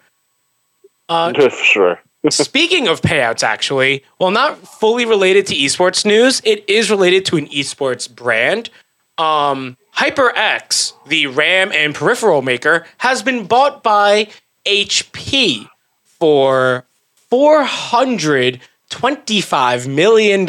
Uh, 1.09 1.49
sure. 1.51 1.99
Speaking 2.31 2.87
of 2.87 3.01
payouts, 3.01 3.43
actually, 3.43 4.05
well, 4.19 4.31
not 4.31 4.59
fully 4.59 5.07
related 5.07 5.47
to 5.47 5.55
esports 5.55 6.05
news, 6.05 6.43
it 6.45 6.69
is 6.69 6.91
related 6.91 7.25
to 7.27 7.37
an 7.39 7.47
esports 7.47 8.15
brand. 8.15 8.69
Um, 9.17 9.79
HyperX, 9.97 10.93
the 11.07 11.29
RAM 11.29 11.73
and 11.73 11.95
peripheral 11.95 12.43
maker, 12.43 12.87
has 12.99 13.23
been 13.23 13.47
bought 13.47 13.83
by 13.83 14.29
HP 14.67 15.69
for 16.05 16.85
$425 17.31 19.87
million. 19.89 20.47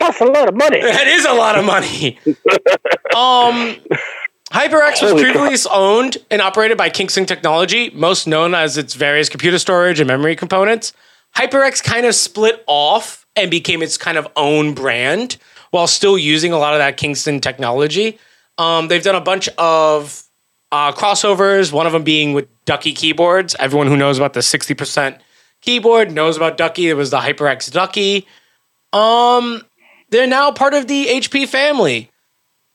That's 0.00 0.20
a 0.20 0.24
lot 0.24 0.48
of 0.48 0.56
money. 0.56 0.80
That 0.90 1.06
is 1.06 1.24
a 1.26 1.32
lot 1.32 1.58
of 1.58 1.64
money. 1.64 2.18
um, 3.14 3.76
HyperX 4.50 5.02
was 5.02 5.12
previously 5.12 5.70
owned 5.72 6.16
and 6.30 6.42
operated 6.42 6.78
by 6.78 6.90
Kingston 6.90 7.26
Technology, 7.26 7.90
most 7.90 8.26
known 8.26 8.54
as 8.54 8.76
its 8.76 8.94
various 8.94 9.28
computer 9.28 9.58
storage 9.58 10.00
and 10.00 10.08
memory 10.08 10.34
components. 10.34 10.92
HyperX 11.36 11.82
kind 11.82 12.06
of 12.06 12.14
split 12.14 12.64
off 12.66 13.26
and 13.36 13.50
became 13.50 13.82
its 13.82 13.96
kind 13.96 14.18
of 14.18 14.26
own 14.36 14.74
brand 14.74 15.36
while 15.70 15.86
still 15.86 16.18
using 16.18 16.52
a 16.52 16.58
lot 16.58 16.74
of 16.74 16.78
that 16.78 16.96
Kingston 16.96 17.40
technology. 17.40 18.18
Um, 18.58 18.88
they've 18.88 19.02
done 19.02 19.14
a 19.14 19.20
bunch 19.20 19.48
of 19.56 20.24
uh, 20.72 20.92
crossovers, 20.92 21.72
one 21.72 21.86
of 21.86 21.92
them 21.92 22.04
being 22.04 22.32
with 22.32 22.48
Ducky 22.64 22.92
keyboards. 22.92 23.56
Everyone 23.58 23.86
who 23.86 23.96
knows 23.96 24.18
about 24.18 24.34
the 24.34 24.40
60% 24.40 25.18
keyboard 25.60 26.12
knows 26.12 26.36
about 26.36 26.56
Ducky. 26.56 26.88
It 26.88 26.94
was 26.94 27.10
the 27.10 27.18
HyperX 27.18 27.70
Ducky. 27.70 28.26
Um, 28.92 29.62
they're 30.10 30.26
now 30.26 30.52
part 30.52 30.74
of 30.74 30.86
the 30.86 31.06
HP 31.06 31.48
family, 31.48 32.10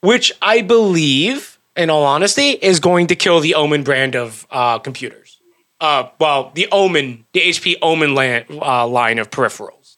which 0.00 0.32
I 0.42 0.62
believe, 0.62 1.58
in 1.76 1.90
all 1.90 2.04
honesty, 2.04 2.50
is 2.50 2.80
going 2.80 3.06
to 3.08 3.16
kill 3.16 3.40
the 3.40 3.54
Omen 3.54 3.82
brand 3.82 4.14
of 4.16 4.46
uh, 4.50 4.78
computers. 4.78 5.38
Uh, 5.80 6.08
well, 6.18 6.52
the 6.54 6.68
Omen, 6.72 7.26
the 7.32 7.40
HP 7.40 7.76
Omen 7.82 8.14
lan- 8.14 8.46
uh, 8.50 8.86
line 8.86 9.18
of 9.18 9.30
peripherals, 9.30 9.96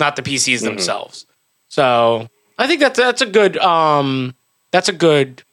not 0.00 0.16
the 0.16 0.22
PCs 0.22 0.62
themselves. 0.62 1.26
So 1.68 2.28
I 2.58 2.66
think 2.66 2.80
that's 2.80 2.98
that's 2.98 3.20
a 3.20 3.26
good 3.26 3.56
um, 3.58 4.34
that's 4.72 4.88
a 4.88 4.92
good 4.92 5.44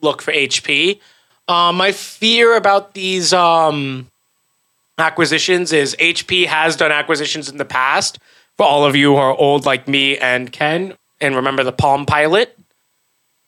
look 0.00 0.22
for 0.22 0.32
HP. 0.32 1.00
Um, 1.48 1.76
my 1.76 1.92
fear 1.92 2.56
about 2.56 2.94
these 2.94 3.32
um, 3.32 4.08
acquisitions 4.98 5.72
is 5.72 5.96
HP 5.98 6.46
has 6.46 6.76
done 6.76 6.92
acquisitions 6.92 7.48
in 7.48 7.56
the 7.56 7.64
past. 7.64 8.18
For 8.56 8.64
all 8.64 8.84
of 8.84 8.96
you 8.96 9.12
who 9.12 9.16
are 9.16 9.34
old 9.34 9.66
like 9.66 9.86
me 9.86 10.16
and 10.16 10.50
Ken, 10.50 10.94
and 11.20 11.36
remember 11.36 11.62
the 11.62 11.72
Palm 11.72 12.06
Pilot, 12.06 12.58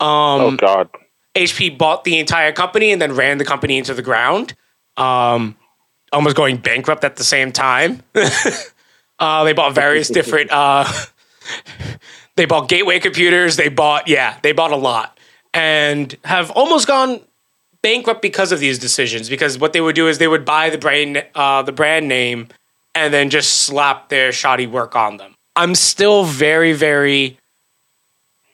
oh 0.01 0.57
God. 0.57 0.89
HP 1.35 1.77
bought 1.79 2.05
the 2.05 2.19
entire 2.19 2.53
company 2.53 2.93
and 2.93 3.01
then 3.01 3.15
ran 3.15 3.39
the 3.39 3.45
company 3.45 3.79
into 3.79 3.95
the 3.95 4.03
ground, 4.03 4.55
um, 4.97 5.57
almost 6.13 6.37
going 6.37 6.57
bankrupt 6.57 7.05
at 7.05 7.17
the 7.17 7.25
same 7.25 7.53
time. 7.53 8.03
uh, 9.19 9.45
they 9.45 9.53
bought 9.53 9.75
various 9.75 10.09
different. 10.19 10.51
Uh, 10.51 10.91
they 12.37 12.45
bought 12.45 12.69
gateway 12.69 12.99
computers. 12.99 13.57
They 13.57 13.69
bought 13.69 14.09
yeah, 14.09 14.39
they 14.43 14.53
bought 14.53 14.73
a 14.73 14.77
lot, 14.77 15.18
and 15.55 16.17
have 16.25 16.51
almost 16.53 16.87
gone 16.87 17.21
bankrupt 17.83 18.23
because 18.23 18.53
of 18.53 18.61
these 18.61 18.79
decisions. 18.79 19.29
Because 19.29 19.59
what 19.59 19.73
they 19.73 19.81
would 19.81 19.95
do 19.95 20.09
is 20.09 20.19
they 20.19 20.29
would 20.29 20.45
buy 20.45 20.71
the 20.71 20.79
brand 20.79 21.25
uh, 21.35 21.63
the 21.63 21.73
brand 21.73 22.09
name 22.09 22.49
and 22.95 23.13
then 23.13 23.31
just 23.31 23.63
slap 23.63 24.09
their 24.09 24.33
shoddy 24.33 24.67
work 24.67 24.97
on 24.97 25.17
them. 25.17 25.35
I'm 25.57 25.75
still 25.75 26.25
very 26.25 26.73
very 26.73 27.39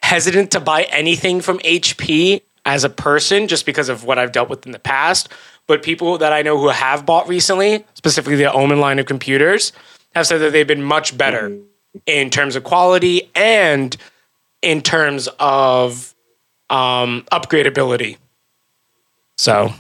hesitant 0.03 0.51
to 0.51 0.61
buy 0.61 0.83
anything 0.85 1.41
from 1.41 1.59
HP 1.61 2.43
as 2.67 2.85
a 2.85 2.91
person 2.91 3.49
just 3.49 3.67
because 3.67 3.89
of 3.89 4.05
what 4.05 4.19
I've 4.19 4.33
dealt 4.33 4.49
with 4.49 4.67
in 4.67 4.73
the 4.73 4.79
past. 4.79 5.29
But 5.67 5.83
people 5.83 6.19
that 6.19 6.33
I 6.33 6.43
know 6.43 6.59
who 6.59 6.69
have 6.69 7.07
bought 7.07 7.27
recently, 7.27 7.85
specifically 7.95 8.37
the 8.37 8.53
Omen 8.53 8.81
line 8.81 8.99
of 8.99 9.07
computers, 9.07 9.73
have 10.15 10.27
said 10.27 10.39
that 10.39 10.53
they've 10.53 10.67
been 10.67 10.83
much 10.83 11.17
better 11.17 11.57
in 12.07 12.29
terms 12.31 12.55
of 12.55 12.65
quality 12.65 13.31
and 13.35 13.97
in 14.61 14.83
terms 14.83 15.29
of 15.39 16.14
um, 16.71 17.25
upgradability. 17.33 18.17
So, 19.37 19.67
it's 19.67 19.75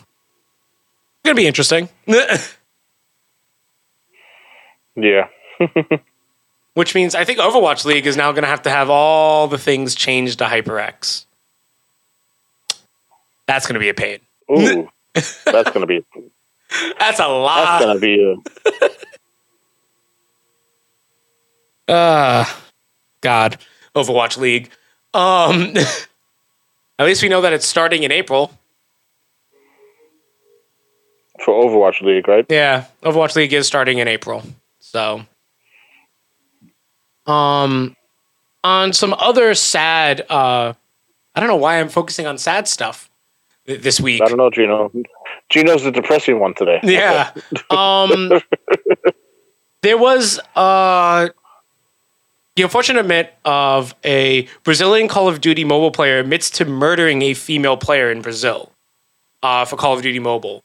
gonna 1.24 1.34
be 1.36 1.46
interesting. 1.46 1.88
Yeah. 4.96 5.26
Which 6.74 6.94
means 6.94 7.14
I 7.16 7.24
think 7.24 7.40
Overwatch 7.40 7.84
League 7.84 8.06
is 8.06 8.16
now 8.16 8.30
gonna 8.32 8.46
have 8.46 8.62
to 8.62 8.70
have 8.70 8.90
all 8.90 9.48
the 9.48 9.58
things 9.58 9.94
changed 9.96 10.38
to 10.38 10.44
HyperX. 10.44 11.24
That's 13.46 13.66
gonna 13.66 13.80
be 13.80 13.88
a 13.88 13.94
pain. 13.94 14.20
Ooh. 14.50 14.88
that's 15.44 15.70
gonna 15.72 15.86
be 15.86 16.04
That's 16.98 17.18
a 17.18 17.26
lot. 17.26 17.80
that's 17.80 17.84
gonna 17.84 17.98
be 17.98 18.36
a 21.88 21.92
Uh 21.92 22.44
God. 23.20 23.58
Overwatch 23.94 24.36
League. 24.38 24.70
Um 25.12 25.74
at 26.98 27.06
least 27.06 27.22
we 27.22 27.28
know 27.28 27.40
that 27.40 27.52
it's 27.52 27.66
starting 27.66 28.02
in 28.02 28.12
April. 28.12 28.52
for 31.44 31.52
Overwatch 31.64 32.00
League, 32.00 32.26
right? 32.28 32.46
Yeah, 32.48 32.84
Overwatch 33.02 33.36
League 33.36 33.52
is 33.52 33.66
starting 33.66 33.98
in 33.98 34.08
April. 34.08 34.42
So 34.80 35.22
um 37.26 37.96
on 38.62 38.92
some 38.92 39.14
other 39.18 39.54
sad 39.54 40.24
uh 40.30 40.72
I 41.34 41.40
don't 41.40 41.48
know 41.48 41.56
why 41.56 41.80
I'm 41.80 41.88
focusing 41.88 42.26
on 42.26 42.38
sad 42.38 42.68
stuff 42.68 43.10
th- 43.66 43.80
this 43.82 44.00
week. 44.00 44.22
I 44.22 44.26
don't 44.26 44.36
know, 44.38 44.50
Gino. 44.50 44.92
Gino's 45.50 45.82
the 45.84 45.90
depressing 45.90 46.38
one 46.38 46.54
today. 46.54 46.80
Yeah. 46.82 47.32
Um 47.70 48.40
there 49.82 49.98
was 49.98 50.38
uh 50.54 51.28
the 52.56 52.62
unfortunate 52.62 53.00
event 53.04 53.28
of 53.44 53.94
a 54.04 54.46
Brazilian 54.62 55.08
Call 55.08 55.28
of 55.28 55.40
Duty 55.40 55.64
mobile 55.64 55.90
player 55.90 56.20
admits 56.20 56.50
to 56.50 56.64
murdering 56.64 57.22
a 57.22 57.34
female 57.34 57.76
player 57.76 58.10
in 58.10 58.22
Brazil 58.22 58.72
uh, 59.42 59.64
for 59.64 59.76
Call 59.76 59.94
of 59.94 60.02
Duty 60.02 60.20
Mobile. 60.20 60.62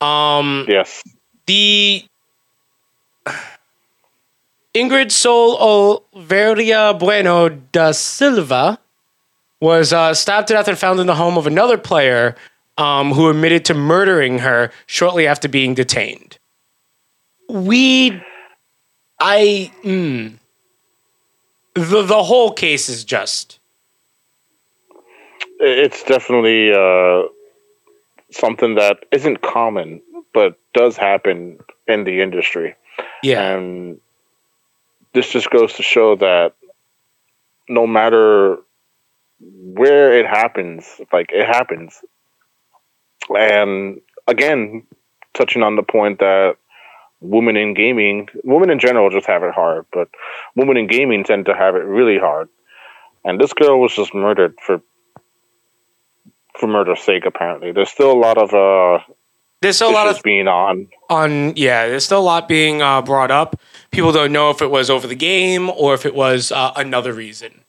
Um, 0.00 0.64
Yes. 0.68 1.02
the 1.46 2.04
Ingrid 4.74 5.12
Sol 5.12 5.56
Oliveira 6.14 6.94
Bueno 6.94 7.48
da 7.48 7.92
Silva 7.92 8.78
was 9.60 9.92
uh, 9.92 10.12
stabbed 10.14 10.48
to 10.48 10.54
death 10.54 10.68
and 10.68 10.78
found 10.78 11.00
in 11.00 11.06
the 11.06 11.14
home 11.14 11.38
of 11.38 11.46
another 11.46 11.78
player 11.78 12.34
um, 12.76 13.12
who 13.12 13.30
admitted 13.30 13.64
to 13.66 13.74
murdering 13.74 14.40
her 14.40 14.70
shortly 14.86 15.26
after 15.26 15.48
being 15.48 15.74
detained. 15.74 16.38
We, 17.48 18.20
I, 19.20 19.70
mm, 19.84 20.34
the 21.74 22.02
the 22.02 22.22
whole 22.22 22.52
case 22.52 22.88
is 22.88 23.04
just 23.04 23.58
It's 25.60 26.02
definitely 26.04 26.72
uh, 26.72 27.28
something 28.30 28.74
that 28.76 29.04
isn't 29.12 29.42
common, 29.42 30.02
but 30.32 30.58
does 30.72 30.96
happen 30.96 31.58
in 31.86 32.04
the 32.04 32.20
industry. 32.20 32.74
yeah 33.22 33.54
And 33.54 34.00
this 35.12 35.30
just 35.30 35.50
goes 35.50 35.74
to 35.74 35.82
show 35.82 36.16
that 36.16 36.54
no 37.68 37.86
matter 37.86 38.58
where 39.40 40.18
it 40.18 40.26
happens, 40.26 41.00
like 41.12 41.30
it 41.32 41.46
happens. 41.46 42.02
And 43.30 44.00
again, 44.26 44.86
touching 45.32 45.62
on 45.62 45.76
the 45.76 45.82
point 45.82 46.18
that 46.18 46.56
women 47.24 47.56
in 47.56 47.74
gaming, 47.74 48.28
women 48.44 48.70
in 48.70 48.78
general 48.78 49.10
just 49.10 49.26
have 49.26 49.42
it 49.42 49.54
hard, 49.54 49.86
but 49.92 50.08
women 50.54 50.76
in 50.76 50.86
gaming 50.86 51.24
tend 51.24 51.46
to 51.46 51.54
have 51.54 51.74
it 51.74 51.84
really 51.84 52.18
hard. 52.18 52.48
And 53.24 53.40
this 53.40 53.52
girl 53.52 53.80
was 53.80 53.94
just 53.94 54.14
murdered 54.14 54.54
for 54.64 54.80
for 56.58 56.66
murder's 56.66 57.00
sake. 57.00 57.24
Apparently, 57.26 57.72
there's 57.72 57.90
still 57.90 58.12
a 58.12 58.20
lot 58.20 58.36
of 58.36 58.52
uh, 58.52 59.02
there's 59.64 59.76
still 59.76 59.90
a 59.90 59.92
lot 59.92 60.08
of 60.08 60.22
being 60.22 60.46
on. 60.46 60.88
on 61.08 61.56
yeah 61.56 61.88
there's 61.88 62.04
still 62.04 62.20
a 62.20 62.22
lot 62.22 62.46
being 62.46 62.82
uh, 62.82 63.00
brought 63.00 63.30
up 63.30 63.58
people 63.90 64.12
don't 64.12 64.30
know 64.30 64.50
if 64.50 64.60
it 64.60 64.70
was 64.70 64.90
over 64.90 65.06
the 65.06 65.14
game 65.14 65.70
or 65.70 65.94
if 65.94 66.04
it 66.04 66.14
was 66.14 66.52
uh, 66.52 66.72
another 66.76 67.14
reason 67.14 67.62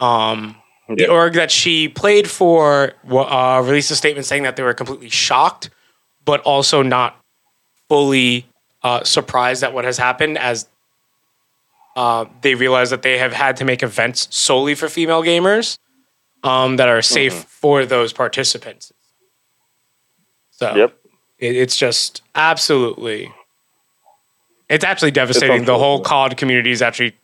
um 0.00 0.56
the 0.88 1.06
org 1.06 1.34
that 1.34 1.50
she 1.50 1.88
played 1.88 2.28
for 2.28 2.94
uh, 3.08 3.62
released 3.64 3.90
a 3.92 3.94
statement 3.94 4.26
saying 4.26 4.42
that 4.42 4.56
they 4.56 4.64
were 4.64 4.74
completely 4.74 5.08
shocked 5.08 5.70
but 6.24 6.40
also 6.40 6.82
not 6.82 7.16
fully 7.88 8.44
uh, 8.84 9.04
surprised 9.04 9.62
at 9.62 9.72
what 9.72 9.84
has 9.84 9.98
happened 9.98 10.38
as 10.38 10.66
uh, 11.96 12.24
they 12.40 12.54
realize 12.54 12.90
that 12.90 13.02
they 13.02 13.18
have 13.18 13.32
had 13.32 13.56
to 13.58 13.64
make 13.64 13.82
events 13.82 14.26
solely 14.34 14.74
for 14.74 14.88
female 14.88 15.22
gamers 15.22 15.78
um, 16.42 16.76
that 16.76 16.88
are 16.88 17.02
safe 17.02 17.32
Mm-hmm. 17.34 17.42
for 17.42 17.86
those 17.86 18.12
participants. 18.12 18.92
So 20.50 20.74
Yep. 20.74 20.96
it, 21.38 21.56
it's 21.56 21.76
just 21.76 22.22
absolutely, 22.34 23.32
it's 24.68 24.84
absolutely 24.84 25.12
devastating. 25.14 25.64
the 25.64 25.78
whole. 25.78 26.00
COD 26.02 26.36
community 26.36 26.70
is 26.70 26.82
actually 26.82 27.14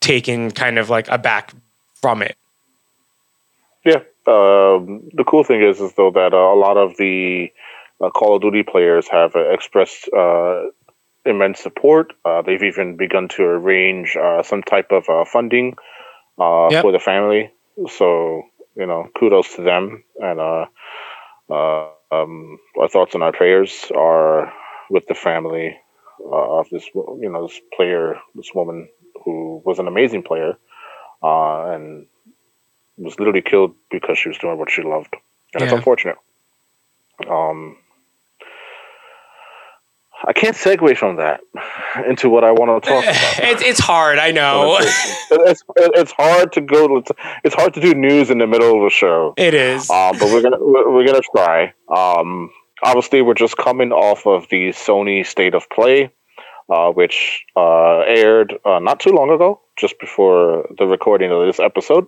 taking 0.00 0.50
kind 0.50 0.78
of 0.78 0.88
like 0.90 1.08
a 1.08 1.18
back 1.18 1.52
from 1.94 2.22
it. 2.22 2.36
Yeah. 3.84 4.00
Um, 4.26 5.10
the 5.12 5.24
cool 5.26 5.42
thing 5.44 5.62
is, 5.62 5.80
is 5.80 5.92
though 5.94 6.10
that 6.12 6.32
uh, 6.32 6.36
a 6.36 6.54
lot 6.54 6.76
of 6.76 6.96
the 6.96 7.52
uh, 8.02 8.10
Call 8.10 8.36
of 8.36 8.42
Duty 8.42 8.62
players 8.62 9.08
have 9.08 9.36
uh, 9.36 9.50
expressed 9.50 10.08
uh, 10.16 10.62
immense 11.24 11.60
support. 11.60 12.12
Uh, 12.24 12.42
they've 12.42 12.62
even 12.62 12.96
begun 12.96 13.28
to 13.28 13.42
arrange 13.42 14.16
uh, 14.16 14.42
some 14.42 14.62
type 14.62 14.90
of 14.90 15.08
uh, 15.08 15.24
funding 15.24 15.76
uh, 16.38 16.68
Yep. 16.70 16.82
for 16.82 16.92
the 16.92 16.98
family. 16.98 17.50
So 17.88 18.42
you 18.76 18.86
know, 18.86 19.08
kudos 19.18 19.54
to 19.56 19.62
them. 19.62 20.02
And 20.18 20.40
um, 22.12 22.58
our 22.78 22.88
thoughts 22.88 23.14
and 23.14 23.22
our 23.22 23.32
prayers 23.32 23.90
are 23.94 24.52
with 24.90 25.06
the 25.06 25.14
family 25.14 25.76
uh, 26.20 26.58
of 26.58 26.68
this, 26.70 26.88
you 26.94 27.28
know, 27.30 27.46
this 27.46 27.60
player, 27.74 28.18
this 28.34 28.50
woman 28.54 28.88
who 29.24 29.62
was 29.64 29.78
an 29.78 29.88
amazing 29.88 30.22
player, 30.22 30.56
uh, 31.22 31.70
and 31.72 32.06
was 32.96 33.18
literally 33.18 33.42
killed 33.42 33.74
because 33.90 34.18
she 34.18 34.28
was 34.28 34.38
doing 34.38 34.58
what 34.58 34.70
she 34.70 34.82
loved, 34.82 35.14
and 35.54 35.62
it's 35.62 35.72
unfortunate. 35.72 36.16
Um, 37.28 37.76
I 40.24 40.32
can't 40.32 40.56
segue 40.56 40.96
from 40.96 41.16
that 41.16 41.40
into 42.06 42.28
what 42.28 42.44
I 42.44 42.52
want 42.52 42.82
to 42.82 42.88
talk 42.88 43.02
about. 43.04 43.50
it's, 43.50 43.62
it's 43.62 43.80
hard, 43.80 44.18
I 44.18 44.30
know. 44.30 44.76
it's, 44.80 45.62
it's 45.76 46.12
hard 46.12 46.52
to 46.52 46.60
go. 46.60 47.02
It's 47.44 47.54
hard 47.54 47.74
to 47.74 47.80
do 47.80 47.94
news 47.94 48.30
in 48.30 48.38
the 48.38 48.46
middle 48.46 48.78
of 48.78 48.84
a 48.86 48.90
show. 48.90 49.34
it 49.36 49.54
is. 49.54 49.90
Um, 49.90 50.16
but 50.18 50.26
we're 50.32 50.42
gonna 50.42 50.58
we're 50.60 50.90
we're 50.92 51.06
gonna 51.06 51.20
try. 51.34 51.72
Um, 51.88 52.50
obviously, 52.82 53.22
we're 53.22 53.34
just 53.34 53.56
coming 53.56 53.92
off 53.92 54.26
of 54.26 54.48
the 54.50 54.68
Sony 54.70 55.26
State 55.26 55.54
of 55.54 55.68
Play, 55.70 56.12
uh, 56.68 56.90
which 56.92 57.44
uh, 57.56 58.00
aired 58.00 58.54
uh, 58.64 58.78
not 58.78 59.00
too 59.00 59.10
long 59.10 59.30
ago, 59.30 59.60
just 59.76 59.98
before 59.98 60.66
the 60.78 60.86
recording 60.86 61.32
of 61.32 61.44
this 61.46 61.58
episode. 61.58 62.06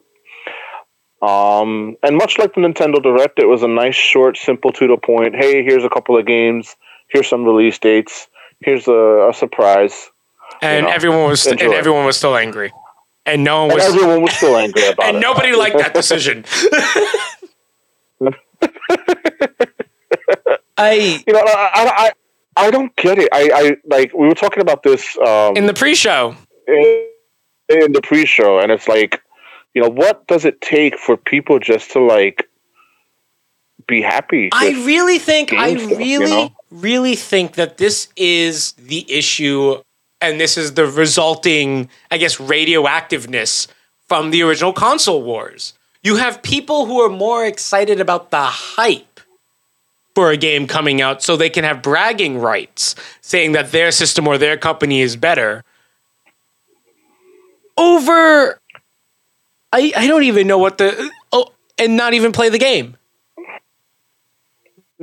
Um, 1.23 1.97
and 2.03 2.17
much 2.17 2.39
like 2.39 2.55
the 2.55 2.61
Nintendo 2.61 3.03
Direct, 3.03 3.39
it 3.39 3.47
was 3.47 3.63
a 3.63 3.69
nice, 3.69 3.95
short, 3.95 4.37
simple, 4.37 4.73
to 4.73 4.87
the 4.87 4.99
point. 4.99 5.35
Hey, 5.35 5.65
here's 5.65 5.85
a 5.85 5.89
couple 5.89 6.19
of 6.19 6.27
games. 6.27 6.77
Here's 7.09 7.29
some 7.29 7.45
release 7.45 7.79
dates. 7.79 8.29
Here's 8.61 8.89
a, 8.89 9.29
a 9.31 9.35
surprise. 9.35 10.11
and 10.63 10.87
know, 10.87 10.93
everyone 10.93 11.29
was 11.29 11.47
and 11.47 11.61
everyone 11.61 12.05
was 12.07 12.17
still 12.17 12.37
angry. 12.37 12.73
And 13.27 13.43
no 13.43 13.63
one 13.63 13.71
And 13.73 13.77
was 13.79 13.85
everyone 13.95 14.23
was 14.23 14.33
still 14.35 14.57
angry 14.57 14.87
about 14.91 15.07
and 15.07 15.17
it. 15.17 15.21
nobody 15.21 15.55
liked 15.55 15.79
that 15.79 15.95
decision. 15.95 16.45
I 20.77 21.23
You 21.27 21.33
know, 21.33 21.41
I, 21.41 21.71
I, 21.75 22.13
I, 22.57 22.67
I 22.67 22.71
don't 22.71 22.95
get 22.97 23.19
it. 23.19 23.29
I, 23.33 23.51
I 23.55 23.77
like 23.87 24.13
we 24.13 24.27
were 24.27 24.35
talking 24.35 24.61
about 24.61 24.83
this 24.83 25.17
um, 25.19 25.57
in 25.57 25.67
the 25.67 25.75
pre-show. 25.75 26.37
in, 26.67 27.07
in 27.69 27.93
the 27.93 28.01
pre-show, 28.03 28.59
and 28.59 28.71
it's 28.73 28.89
like, 28.89 29.21
you 29.75 29.83
know, 29.83 29.89
what 29.89 30.27
does 30.27 30.45
it 30.45 30.61
take 30.61 30.99
for 30.99 31.17
people 31.17 31.59
just 31.59 31.91
to 31.93 32.01
like 32.01 32.49
be 33.87 34.03
happy? 34.03 34.51
I 34.53 34.71
really 34.85 35.19
think 35.19 35.53
I 35.53 35.77
stuff, 35.77 36.01
you 36.01 36.21
really 36.21 36.31
know? 36.31 36.53
really 36.71 37.17
think 37.17 37.55
that 37.55 37.79
this 37.79 38.09
is 38.17 38.73
the 38.73 39.11
issue 39.11 39.83
and 40.21 40.41
this 40.41 40.57
is 40.57 40.75
the 40.75 40.87
resulting 40.87 41.89
I 42.11 42.19
guess 42.19 42.37
radioactiveness 42.37 43.69
from 44.09 44.31
the 44.31 44.43
original 44.43 44.73
console 44.73 45.23
wars. 45.23 45.75
You 46.03 46.17
have 46.17 46.43
people 46.43 46.87
who 46.87 47.01
are 47.01 47.09
more 47.09 47.45
excited 47.47 48.01
about 48.01 48.31
the 48.31 48.45
hype 48.45 49.21
for 50.15 50.31
a 50.31 50.37
game 50.37 50.67
coming 50.67 51.01
out 51.01 51.23
so 51.23 51.37
they 51.37 51.51
can 51.51 51.65
have 51.65 51.83
bragging 51.83 52.39
rights 52.39 52.95
saying 53.21 53.53
that 53.53 53.73
their 53.73 53.91
system 53.91 54.29
or 54.29 54.39
their 54.39 54.57
company 54.57 55.01
is 55.01 55.17
better 55.17 55.65
over 57.77 58.61
I 59.73 59.93
I 59.97 60.07
don't 60.07 60.23
even 60.23 60.47
know 60.47 60.59
what 60.59 60.79
the 60.79 61.11
oh 61.33 61.53
and 61.79 61.97
not 61.97 62.15
even 62.15 62.33
play 62.33 62.49
the 62.49 62.59
game. 62.59 62.97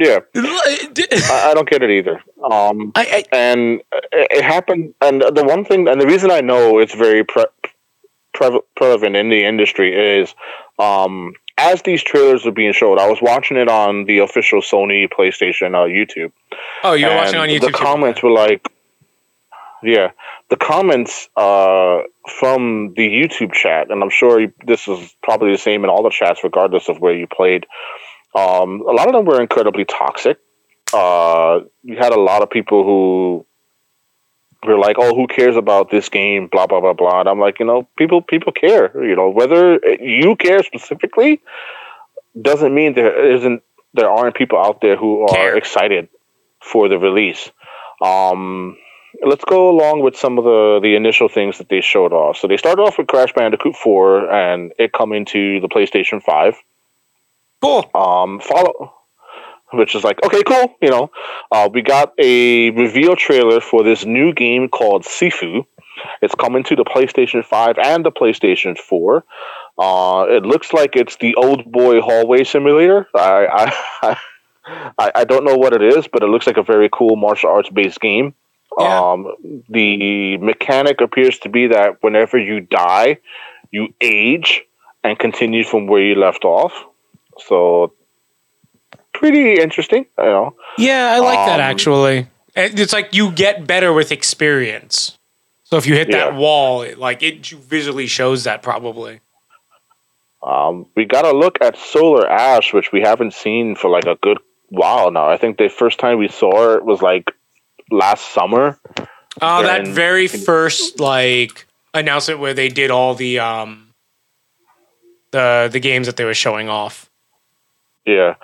Yeah, 0.01 0.19
I, 0.35 0.87
I, 1.11 1.51
I 1.51 1.53
don't 1.53 1.69
get 1.69 1.83
it 1.83 1.91
either. 1.91 2.21
Um, 2.43 2.91
I, 2.95 3.23
and 3.31 3.81
it, 4.11 4.43
happened. 4.43 4.95
And 4.99 5.21
the 5.21 5.43
one 5.45 5.63
thing, 5.63 5.87
and 5.87 6.01
the 6.01 6.07
reason 6.07 6.31
I 6.31 6.41
know 6.41 6.79
it's 6.79 6.95
very 6.95 7.23
pre- 7.23 7.45
pre- 8.33 8.61
prevalent 8.75 9.15
in 9.15 9.29
the 9.29 9.45
industry 9.45 10.19
is, 10.19 10.33
um, 10.79 11.33
as 11.59 11.83
these 11.83 12.01
trailers 12.01 12.47
are 12.47 12.51
being 12.51 12.73
showed, 12.73 12.97
I 12.97 13.07
was 13.07 13.19
watching 13.21 13.57
it 13.57 13.69
on 13.69 14.05
the 14.05 14.19
official 14.19 14.61
Sony 14.61 15.07
PlayStation 15.07 15.75
uh, 15.75 15.85
YouTube. 15.85 16.31
oh, 16.83 16.93
you're 16.93 17.13
watching 17.13 17.39
on 17.39 17.49
YouTube. 17.49 17.67
The 17.67 17.71
comments 17.71 18.23
were 18.23 18.31
like, 18.31 18.67
yeah, 19.83 20.11
the 20.49 20.57
comments 20.57 21.29
uh, 21.35 21.99
from 22.39 22.93
the 22.95 23.07
YouTube 23.07 23.53
chat, 23.53 23.91
and 23.91 24.01
I'm 24.01 24.09
sure 24.09 24.47
this 24.65 24.87
is 24.87 25.15
probably 25.21 25.51
the 25.51 25.59
same 25.59 25.83
in 25.83 25.91
all 25.91 26.01
the 26.01 26.09
chats, 26.09 26.43
regardless 26.43 26.89
of 26.89 26.99
where 26.99 27.13
you 27.13 27.27
played. 27.27 27.67
Um, 28.35 28.81
a 28.87 28.91
lot 28.91 29.07
of 29.07 29.13
them 29.13 29.25
were 29.25 29.41
incredibly 29.41 29.85
toxic. 29.85 30.37
Uh, 30.93 31.61
you 31.83 31.97
had 31.97 32.13
a 32.13 32.19
lot 32.19 32.41
of 32.41 32.49
people 32.49 32.83
who 32.83 33.45
were 34.65 34.77
like, 34.77 34.97
"Oh, 34.99 35.15
who 35.15 35.27
cares 35.27 35.55
about 35.55 35.89
this 35.89 36.09
game?" 36.09 36.47
Blah 36.47 36.67
blah 36.67 36.79
blah 36.79 36.93
blah. 36.93 37.21
And 37.21 37.29
I'm 37.29 37.39
like, 37.39 37.59
you 37.59 37.65
know, 37.65 37.87
people 37.97 38.21
people 38.21 38.51
care. 38.51 38.91
You 39.03 39.15
know, 39.15 39.29
whether 39.29 39.79
you 39.99 40.35
care 40.35 40.63
specifically 40.63 41.41
doesn't 42.39 42.73
mean 42.73 42.93
there 42.93 43.31
isn't 43.35 43.63
there 43.93 44.09
aren't 44.09 44.35
people 44.35 44.57
out 44.57 44.81
there 44.81 44.95
who 44.95 45.23
are 45.23 45.35
Care. 45.35 45.57
excited 45.57 46.07
for 46.61 46.87
the 46.87 46.97
release. 46.97 47.51
Um, 48.01 48.77
let's 49.25 49.43
go 49.45 49.69
along 49.69 50.01
with 50.01 50.15
some 50.15 50.37
of 50.37 50.43
the 50.43 50.79
the 50.81 50.95
initial 50.95 51.27
things 51.27 51.57
that 51.57 51.69
they 51.69 51.81
showed 51.81 52.13
off. 52.13 52.37
So 52.37 52.47
they 52.47 52.57
started 52.57 52.81
off 52.81 52.97
with 52.97 53.07
Crash 53.07 53.33
Bandicoot 53.33 53.75
4 53.75 54.31
and 54.31 54.71
it 54.79 54.93
coming 54.93 55.25
to 55.25 55.59
the 55.59 55.67
PlayStation 55.67 56.21
5 56.21 56.55
Cool. 57.61 57.89
um 57.93 58.39
follow 58.39 58.93
which 59.73 59.95
is 59.95 60.03
like 60.03 60.23
okay 60.23 60.43
cool 60.43 60.75
you 60.81 60.89
know. 60.89 61.11
Uh, 61.51 61.69
we 61.73 61.81
got 61.81 62.13
a 62.17 62.71
reveal 62.71 63.15
trailer 63.15 63.61
for 63.61 63.83
this 63.83 64.05
new 64.05 64.33
game 64.33 64.67
called 64.67 65.03
sifu. 65.03 65.65
It's 66.21 66.35
coming 66.35 66.63
to 66.63 66.75
the 66.75 66.83
playstation 66.83 67.45
5 67.45 67.77
and 67.77 68.05
the 68.05 68.11
playstation 68.11 68.77
4 68.77 69.23
uh, 69.77 70.25
it 70.29 70.43
looks 70.43 70.73
like 70.73 70.95
it's 70.95 71.15
the 71.17 71.35
old 71.35 71.71
boy 71.71 72.01
hallway 72.01 72.43
simulator. 72.43 73.07
I, 73.15 73.71
I 74.01 74.17
I, 74.97 75.11
I 75.15 75.23
don't 75.23 75.43
know 75.43 75.55
what 75.55 75.73
it 75.73 75.81
is 75.81 76.07
but 76.07 76.23
it 76.23 76.27
looks 76.27 76.47
like 76.47 76.57
a 76.57 76.63
very 76.63 76.89
cool 76.91 77.15
martial 77.15 77.49
arts 77.49 77.69
based 77.69 77.99
game. 77.99 78.33
Yeah. 78.79 79.11
um, 79.11 79.63
the 79.69 80.37
mechanic 80.37 81.01
appears 81.01 81.39
to 81.39 81.49
be 81.49 81.67
that 81.67 82.01
whenever 82.01 82.37
you 82.37 82.61
die 82.61 83.17
you 83.69 83.93
age 84.01 84.63
and 85.03 85.17
continue 85.17 85.63
from 85.63 85.87
where 85.87 86.01
you 86.01 86.15
left 86.15 86.45
off 86.45 86.85
so 87.39 87.93
pretty 89.13 89.55
interesting, 89.61 90.05
you 90.17 90.23
know. 90.25 90.55
Yeah, 90.77 91.11
I 91.15 91.19
like 91.19 91.45
that 91.47 91.59
Um, 91.59 91.61
actually. 91.61 92.27
It's 92.55 92.91
like 92.93 93.13
you 93.13 93.31
get 93.31 93.65
better 93.65 93.93
with 93.93 94.11
experience. 94.11 95.17
So 95.63 95.77
if 95.77 95.87
you 95.87 95.93
hit 95.95 96.11
that 96.11 96.35
wall, 96.35 96.81
it, 96.81 96.97
like 96.97 97.23
it 97.23 97.45
visually 97.47 98.07
shows 98.07 98.43
that 98.43 98.61
probably. 98.61 99.21
Um, 100.43 100.87
we 100.95 101.05
got 101.05 101.21
to 101.21 101.31
look 101.31 101.59
at 101.61 101.77
Solar 101.77 102.27
Ash, 102.27 102.73
which 102.73 102.91
we 102.91 103.01
haven't 103.01 103.33
seen 103.33 103.75
for 103.75 103.89
like 103.89 104.05
a 104.05 104.15
good 104.15 104.39
while 104.69 105.11
now. 105.11 105.29
I 105.29 105.37
think 105.37 105.57
the 105.57 105.69
first 105.69 105.99
time 105.99 106.17
we 106.17 106.27
saw 106.27 106.73
it 106.75 106.83
was 106.83 107.01
like 107.01 107.31
last 107.91 108.29
summer. 108.33 108.79
Oh, 109.41 109.63
that 109.63 109.81
And- 109.81 109.87
very 109.93 110.27
first 110.27 110.99
like 110.99 111.67
announcement 111.93 112.39
where 112.39 112.53
they 112.53 112.67
did 112.69 112.89
all 112.91 113.13
the 113.15 113.39
um 113.39 113.93
the 115.31 115.69
the 115.71 115.79
games 115.79 116.07
that 116.07 116.17
they 116.17 116.25
were 116.25 116.33
showing 116.33 116.67
off. 116.69 117.09
Yeah. 118.05 118.35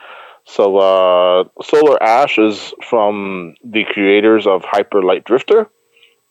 So 0.45 0.78
uh, 0.78 1.43
Solar 1.62 2.01
Ash 2.01 2.38
is 2.38 2.74
from 2.88 3.55
the 3.64 3.84
creators 3.84 4.47
of 4.47 4.64
Hyper 4.64 5.03
Light 5.03 5.26
Drifter. 5.26 5.70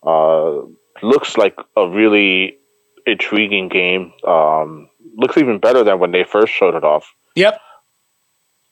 Uh, 0.05 0.61
looks 1.03 1.37
like 1.37 1.55
a 1.75 1.87
really 1.87 2.57
intriguing 3.05 3.69
game. 3.69 4.13
Um, 4.27 4.89
looks 5.15 5.37
even 5.37 5.59
better 5.59 5.83
than 5.83 5.99
when 5.99 6.11
they 6.11 6.23
first 6.23 6.51
showed 6.51 6.75
it 6.75 6.83
off. 6.83 7.13
Yep. 7.35 7.61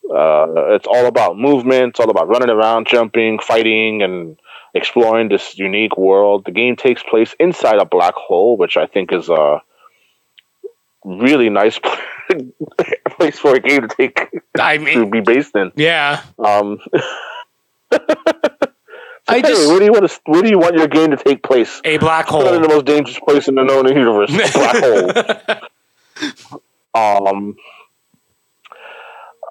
Uh, 0.10 0.48
it's 0.76 0.88
all 0.88 1.06
about 1.06 1.38
movement. 1.38 1.90
It's 1.90 2.00
all 2.00 2.10
about 2.10 2.28
running 2.28 2.50
around, 2.50 2.88
jumping, 2.88 3.40
fighting, 3.40 4.02
and 4.02 4.38
exploring 4.74 5.30
this 5.30 5.58
unique 5.58 5.98
world. 5.98 6.46
The 6.46 6.52
game 6.52 6.76
takes 6.76 7.02
place 7.04 7.36
inside 7.40 7.80
a 7.80 7.86
black 7.86 8.14
hole, 8.14 8.58
which 8.58 8.78
I 8.78 8.86
think 8.86 9.12
is 9.12 9.30
a 9.30 9.62
really 11.06 11.50
nice 11.50 11.80
place 13.12 13.38
for 13.40 13.56
a 13.56 13.60
game 13.60 13.82
to 13.82 13.88
take 13.96 14.30
I 14.60 14.78
mean, 14.80 14.98
to 15.00 15.06
be 15.10 15.22
based 15.22 15.56
in. 15.56 15.72
yeah. 15.76 16.24
Um, 16.40 16.80
so 17.94 18.00
I 19.28 19.36
Hey, 19.38 19.42
just 19.42 19.68
where 19.70 19.80
do 19.80 19.86
you 19.86 19.92
want 19.92 20.10
to? 20.10 20.20
Where 20.26 20.42
do 20.42 20.50
you 20.50 20.60
want 20.60 20.76
your 20.76 20.88
game 20.88 21.12
to 21.12 21.18
take 21.18 21.42
place? 21.44 21.82
a 21.84 21.98
black 21.98 22.28
Put 22.28 22.46
it 22.46 22.54
in 22.56 22.60
hole. 22.60 22.62
the 22.62 22.68
most 22.76 22.86
dangerous 22.86 23.20
place 23.20 23.48
in 23.48 23.56
the 23.56 23.64
known 23.64 23.88
universe, 23.88 24.32
black 24.54 24.76
hole. 24.84 25.62
Um, 26.96 27.58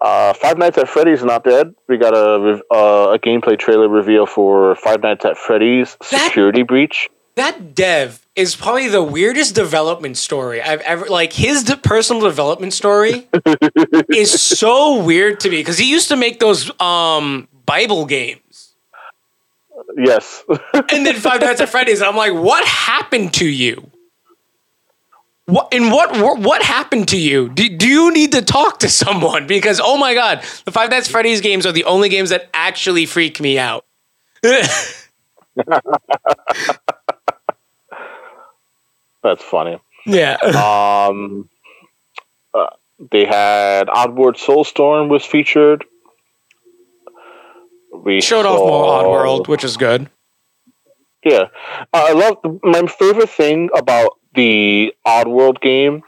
uh, 0.00 0.32
Five 0.32 0.56
Nights 0.56 0.78
at 0.78 0.88
Freddy's 0.88 1.22
not 1.22 1.44
dead. 1.44 1.74
We 1.88 1.98
got 1.98 2.14
a 2.14 2.60
uh, 2.72 3.12
a 3.14 3.18
gameplay 3.18 3.58
trailer 3.58 3.86
reveal 3.88 4.24
for 4.26 4.74
Five 4.76 5.02
Nights 5.02 5.24
at 5.26 5.36
Freddy's 5.36 5.96
That- 6.10 6.26
Security 6.28 6.62
Breach. 6.62 7.10
That 7.34 7.74
dev 7.74 8.23
is 8.36 8.56
probably 8.56 8.88
the 8.88 9.02
weirdest 9.02 9.54
development 9.54 10.16
story 10.16 10.60
I've 10.62 10.80
ever 10.80 11.06
like. 11.06 11.32
His 11.32 11.64
de- 11.64 11.76
personal 11.76 12.22
development 12.22 12.72
story 12.72 13.28
is 14.12 14.40
so 14.42 15.02
weird 15.02 15.40
to 15.40 15.50
me 15.50 15.58
because 15.58 15.78
he 15.78 15.90
used 15.90 16.08
to 16.08 16.16
make 16.16 16.40
those 16.40 16.70
um 16.80 17.48
Bible 17.66 18.06
games, 18.06 18.74
Yes, 19.96 20.44
and 20.72 21.06
then 21.06 21.16
Five 21.16 21.40
Nights 21.40 21.60
at 21.60 21.68
Freddy's. 21.68 22.02
I'm 22.02 22.16
like, 22.16 22.32
what 22.34 22.66
happened 22.66 23.34
to 23.34 23.46
you? 23.46 23.90
What 25.46 25.68
and 25.72 25.92
what 25.92 26.12
what, 26.12 26.38
what 26.40 26.62
happened 26.62 27.08
to 27.08 27.18
you? 27.18 27.48
Do, 27.50 27.68
do 27.68 27.86
you 27.86 28.12
need 28.12 28.32
to 28.32 28.42
talk 28.42 28.80
to 28.80 28.88
someone? 28.88 29.46
Because 29.46 29.80
oh 29.82 29.98
my 29.98 30.14
god, 30.14 30.42
the 30.64 30.72
Five 30.72 30.90
Nights 30.90 31.06
at 31.08 31.12
Freddy's 31.12 31.40
games 31.40 31.66
are 31.66 31.72
the 31.72 31.84
only 31.84 32.08
games 32.08 32.30
that 32.30 32.48
actually 32.54 33.06
freak 33.06 33.40
me 33.40 33.58
out. 33.58 33.84
that's 39.24 39.42
funny. 39.42 39.78
yeah. 40.06 40.36
Um, 41.10 41.48
uh, 42.54 42.66
they 43.10 43.24
had 43.24 43.88
Oddworld 43.88 44.36
Soulstorm 44.36 45.08
was 45.08 45.24
featured. 45.24 45.84
We 47.92 48.20
Showed 48.20 48.46
off 48.46 48.58
more 48.58 48.84
Oddworld, 49.02 49.48
which 49.48 49.64
is 49.64 49.76
good. 49.76 50.10
Yeah, 51.24 51.44
uh, 51.92 52.06
I 52.10 52.12
love 52.12 52.38
my 52.62 52.86
favorite 52.86 53.30
thing 53.30 53.70
about 53.74 54.18
the 54.34 54.92
Oddworld 55.06 55.60
game 55.62 56.02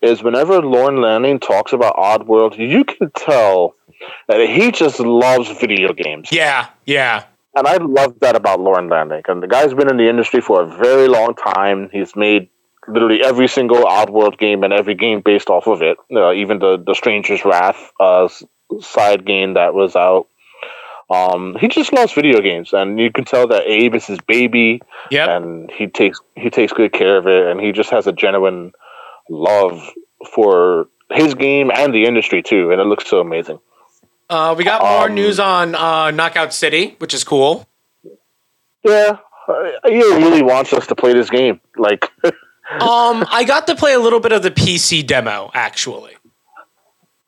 is 0.00 0.22
whenever 0.22 0.62
Lorne 0.62 1.00
Lanning 1.02 1.40
talks 1.40 1.72
about 1.72 1.96
Oddworld, 1.96 2.56
you 2.56 2.84
can 2.84 3.10
tell 3.16 3.74
that 4.28 4.48
he 4.48 4.70
just 4.70 5.00
loves 5.00 5.48
video 5.58 5.92
games, 5.92 6.28
Yeah, 6.32 6.68
yeah. 6.86 7.24
and 7.56 7.66
I 7.66 7.76
love 7.78 8.20
that 8.20 8.36
about 8.36 8.60
Lorne 8.60 8.88
Lanning. 8.88 9.22
And 9.28 9.42
the 9.42 9.48
guy's 9.48 9.74
been 9.74 9.90
in 9.90 9.96
the 9.96 10.08
industry 10.08 10.40
for 10.40 10.62
a 10.62 10.66
very 10.66 11.08
long 11.08 11.34
time. 11.34 11.90
He's 11.92 12.14
made 12.14 12.48
literally 12.92 13.22
every 13.22 13.48
single 13.48 13.84
Oddworld 13.84 14.38
game 14.38 14.62
and 14.64 14.72
every 14.72 14.94
game 14.94 15.20
based 15.20 15.48
off 15.50 15.66
of 15.66 15.82
it, 15.82 15.96
uh, 16.14 16.32
even 16.32 16.58
the 16.58 16.76
the 16.76 16.94
Stranger's 16.94 17.44
Wrath 17.44 17.92
uh, 18.00 18.28
side 18.80 19.24
game 19.24 19.54
that 19.54 19.74
was 19.74 19.96
out. 19.96 20.26
Um, 21.08 21.56
he 21.60 21.66
just 21.66 21.92
loves 21.92 22.12
video 22.12 22.40
games, 22.40 22.72
and 22.72 22.98
you 23.00 23.10
can 23.10 23.24
tell 23.24 23.48
that 23.48 23.64
Abe 23.66 23.96
is 23.96 24.06
his 24.06 24.20
baby 24.20 24.80
Yep. 25.10 25.28
and 25.28 25.70
he 25.72 25.88
takes 25.88 26.20
he 26.36 26.50
takes 26.50 26.72
good 26.72 26.92
care 26.92 27.16
of 27.16 27.26
it, 27.26 27.46
and 27.48 27.60
he 27.60 27.72
just 27.72 27.90
has 27.90 28.06
a 28.06 28.12
genuine 28.12 28.72
love 29.28 29.80
for 30.34 30.88
his 31.12 31.34
game 31.34 31.70
and 31.74 31.92
the 31.92 32.04
industry 32.04 32.42
too, 32.42 32.70
and 32.70 32.80
it 32.80 32.84
looks 32.84 33.08
so 33.08 33.18
amazing. 33.20 33.58
Uh, 34.28 34.54
we 34.56 34.62
got 34.62 34.80
more 34.82 35.06
Um, 35.08 35.14
news 35.14 35.40
on 35.40 35.74
uh, 35.74 36.12
Knockout 36.12 36.52
City, 36.54 36.94
which 36.98 37.12
is 37.12 37.24
cool. 37.24 37.66
Yeah, 38.84 39.16
uh, 39.48 39.70
he 39.86 39.96
really 39.98 40.42
wants 40.42 40.72
us 40.72 40.86
to 40.86 40.94
play 40.94 41.12
this 41.12 41.28
game. 41.28 41.60
Like, 41.76 42.08
Um, 42.70 43.26
I 43.30 43.44
got 43.44 43.66
to 43.66 43.74
play 43.74 43.94
a 43.94 43.98
little 43.98 44.20
bit 44.20 44.32
of 44.32 44.42
the 44.42 44.50
PC 44.50 45.06
demo, 45.06 45.50
actually. 45.54 46.12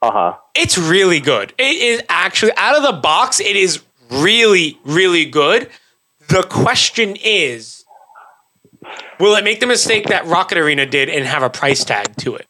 uh 0.00 0.10
huh. 0.10 0.36
It's 0.54 0.78
really 0.78 1.20
good. 1.20 1.52
It 1.58 1.76
is 1.76 2.02
actually, 2.08 2.52
out 2.56 2.76
of 2.76 2.82
the 2.82 3.00
box, 3.00 3.40
it 3.40 3.56
is 3.56 3.82
really, 4.10 4.78
really 4.84 5.24
good. 5.24 5.70
The 6.28 6.42
question 6.44 7.16
is 7.22 7.84
will 9.18 9.36
it 9.36 9.44
make 9.44 9.60
the 9.60 9.66
mistake 9.66 10.06
that 10.06 10.26
Rocket 10.26 10.58
Arena 10.58 10.86
did 10.86 11.08
and 11.08 11.24
have 11.24 11.42
a 11.42 11.50
price 11.50 11.84
tag 11.84 12.16
to 12.18 12.34
it? 12.34 12.46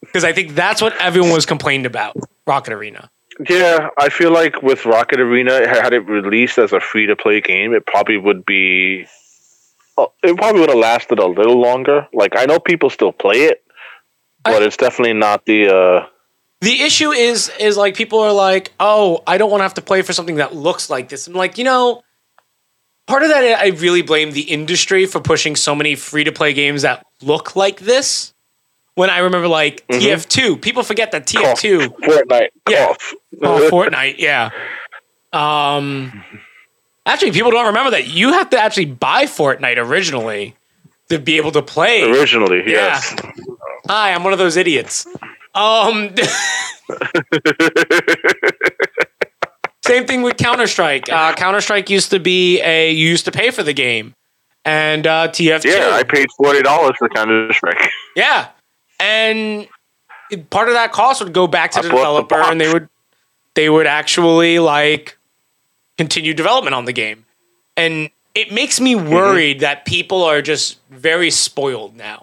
Because 0.00 0.24
I 0.24 0.32
think 0.32 0.54
that's 0.54 0.82
what 0.82 0.96
everyone 1.00 1.30
was 1.30 1.46
complained 1.46 1.86
about, 1.86 2.16
Rocket 2.46 2.72
Arena. 2.72 3.10
Yeah, 3.48 3.88
I 3.96 4.08
feel 4.08 4.32
like 4.32 4.62
with 4.62 4.84
Rocket 4.84 5.20
Arena, 5.20 5.68
had 5.68 5.92
it 5.92 6.00
released 6.00 6.58
as 6.58 6.72
a 6.72 6.80
free 6.80 7.06
to 7.06 7.16
play 7.16 7.40
game, 7.40 7.72
it 7.72 7.86
probably 7.86 8.16
would 8.16 8.44
be. 8.44 9.06
Oh, 10.00 10.12
It 10.22 10.36
probably 10.36 10.60
would 10.60 10.70
have 10.70 10.78
lasted 10.78 11.18
a 11.18 11.26
little 11.26 11.60
longer. 11.60 12.08
Like 12.12 12.36
I 12.36 12.44
know 12.46 12.58
people 12.58 12.90
still 12.90 13.12
play 13.12 13.44
it, 13.50 13.62
but 14.44 14.62
I- 14.62 14.66
it's 14.66 14.76
definitely 14.76 15.14
not 15.14 15.44
the. 15.46 15.68
uh 15.74 16.06
The 16.60 16.82
issue 16.82 17.10
is 17.10 17.50
is 17.58 17.76
like 17.76 17.94
people 17.96 18.18
are 18.20 18.32
like, 18.32 18.72
"Oh, 18.78 19.22
I 19.26 19.38
don't 19.38 19.50
want 19.50 19.60
to 19.60 19.64
have 19.64 19.74
to 19.74 19.82
play 19.82 20.02
for 20.02 20.12
something 20.12 20.36
that 20.36 20.54
looks 20.54 20.90
like 20.90 21.08
this." 21.08 21.26
I'm 21.26 21.34
like, 21.34 21.56
you 21.58 21.64
know, 21.64 22.02
part 23.06 23.22
of 23.22 23.28
that 23.30 23.42
I 23.64 23.68
really 23.68 24.02
blame 24.02 24.32
the 24.32 24.42
industry 24.42 25.06
for 25.06 25.20
pushing 25.20 25.56
so 25.56 25.74
many 25.74 25.94
free 25.96 26.24
to 26.24 26.32
play 26.32 26.52
games 26.52 26.82
that 26.82 27.04
look 27.22 27.56
like 27.56 27.80
this. 27.80 28.34
When 28.94 29.08
I 29.08 29.18
remember 29.20 29.48
like 29.48 29.86
TF2, 29.88 30.60
people 30.60 30.82
forget 30.82 31.12
that 31.12 31.24
TF2, 31.26 31.94
Fortnite. 32.04 32.48
Yeah. 32.68 32.86
Cough. 32.88 33.14
oh, 33.42 33.68
Fortnite, 33.72 34.16
yeah. 34.18 34.50
Um, 35.32 36.22
actually, 37.06 37.32
people 37.32 37.50
don't 37.50 37.66
remember 37.66 37.90
that 37.92 38.08
you 38.08 38.32
have 38.32 38.50
to 38.50 38.58
actually 38.58 38.86
buy 38.86 39.24
Fortnite 39.24 39.76
originally 39.76 40.56
to 41.08 41.18
be 41.18 41.36
able 41.36 41.52
to 41.52 41.62
play. 41.62 42.10
Originally, 42.10 42.62
yes. 42.66 43.14
Hi, 43.88 44.12
I'm 44.12 44.24
one 44.24 44.32
of 44.32 44.38
those 44.38 44.56
idiots. 44.56 45.06
Um, 45.54 46.14
same 49.84 50.06
thing 50.06 50.22
with 50.22 50.36
Counter 50.36 50.66
Strike. 50.66 51.10
Uh, 51.10 51.34
Counter 51.34 51.60
Strike 51.60 51.90
used 51.90 52.10
to 52.10 52.20
be 52.20 52.60
a 52.62 52.92
you 52.92 53.08
used 53.08 53.24
to 53.24 53.32
pay 53.32 53.50
for 53.50 53.62
the 53.64 53.72
game, 53.72 54.14
and 54.64 55.06
uh, 55.06 55.28
TF2. 55.28 55.64
Yeah, 55.64 55.90
I 55.92 56.02
paid 56.04 56.28
forty 56.36 56.62
dollars 56.62 56.92
for 56.98 57.08
Counter 57.08 57.52
Strike. 57.52 57.90
Yeah, 58.16 58.48
and 58.98 59.68
part 60.50 60.66
of 60.68 60.74
that 60.74 60.90
cost 60.92 61.22
would 61.22 61.32
go 61.32 61.46
back 61.46 61.70
to 61.72 61.82
the 61.82 61.88
bought 61.88 61.96
the 61.96 62.02
developer, 62.22 62.40
and 62.50 62.60
they 62.60 62.72
would 62.72 62.88
they 63.54 63.70
would 63.70 63.86
actually 63.86 64.58
like 64.58 65.16
continue 66.00 66.32
development 66.32 66.74
on 66.74 66.84
the 66.86 66.92
game, 67.04 67.26
and 67.76 68.08
it 68.34 68.48
makes 68.60 68.80
me 68.80 68.94
Mm-hmm. 68.94 69.12
worried 69.18 69.60
that 69.60 69.84
people 69.84 70.20
are 70.24 70.40
just 70.42 70.78
very 70.88 71.30
spoiled 71.30 71.94
now. 71.96 72.20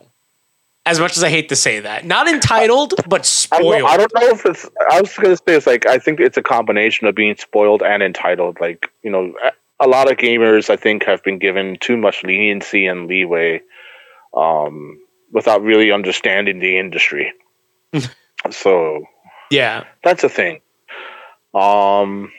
As 0.86 1.00
much 1.00 1.18
as 1.18 1.24
I 1.24 1.30
hate 1.30 1.50
to 1.50 1.56
say 1.56 1.82
that, 1.82 2.06
not 2.06 2.26
entitled, 2.28 2.94
but 3.14 3.22
I 3.22 3.24
spoiled. 3.24 3.82
don't, 3.82 3.90
I 3.94 3.98
don't 3.98 4.14
know 4.16 4.30
if 4.38 4.46
it's. 4.46 4.64
I 4.90 5.02
was 5.02 5.14
gonna 5.22 5.36
say 5.36 5.54
it's 5.58 5.68
like 5.68 5.86
I 5.86 5.98
think 6.00 6.20
it's 6.20 6.38
a 6.38 6.42
combination 6.56 7.08
of 7.08 7.14
being 7.14 7.36
spoiled 7.38 7.82
and 7.84 8.02
entitled. 8.02 8.56
Like 8.62 8.90
you 9.04 9.12
know, 9.12 9.34
a- 9.48 9.58
a 9.80 9.88
lot 9.88 10.10
of 10.12 10.18
gamers 10.18 10.72
I 10.72 10.76
think 10.76 11.04
have 11.04 11.22
been 11.24 11.38
given 11.38 11.78
too 11.80 11.98
much 11.98 12.24
leniency 12.24 12.88
and 12.88 13.06
leeway, 13.08 13.62
um, 14.34 14.98
without 15.32 15.62
really 15.62 15.92
understanding 15.92 16.58
the 16.60 16.80
industry. 16.80 17.32
so 18.50 19.04
Yeah, 19.52 19.84
that's 20.04 20.24
a 20.24 20.30
thing. 20.30 20.62
Um, 21.54 22.32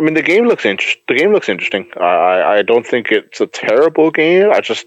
I 0.00 0.02
mean, 0.02 0.14
the 0.14 0.22
game 0.22 0.46
looks 0.46 0.64
inter- 0.64 0.98
The 1.08 1.14
game 1.14 1.30
looks 1.32 1.48
interesting. 1.50 1.86
I, 2.00 2.42
I 2.58 2.62
don't 2.62 2.86
think 2.86 3.12
it's 3.12 3.38
a 3.40 3.46
terrible 3.46 4.10
game. 4.10 4.50
I 4.50 4.60
just 4.62 4.86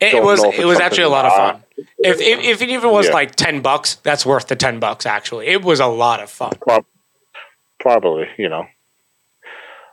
it, 0.00 0.14
it 0.14 0.22
was. 0.22 0.44
It 0.44 0.66
was 0.66 0.78
actually 0.78 1.04
a 1.04 1.08
lot 1.08 1.24
of 1.24 1.32
fun. 1.32 1.62
If, 1.98 2.20
if 2.20 2.40
if 2.44 2.62
it 2.62 2.68
even 2.68 2.90
was 2.90 3.06
Yeah. 3.06 3.14
like 3.14 3.34
ten 3.36 3.62
bucks, 3.62 3.94
that's 3.96 4.26
worth 4.26 4.46
the 4.48 4.54
ten 4.56 4.78
bucks. 4.80 5.06
Actually, 5.06 5.46
it 5.46 5.62
was 5.62 5.80
a 5.80 5.86
lot 5.86 6.22
of 6.22 6.28
fun. 6.28 6.52
Prob- 6.60 6.84
probably, 7.80 8.28
you 8.36 8.48
know. 8.50 8.66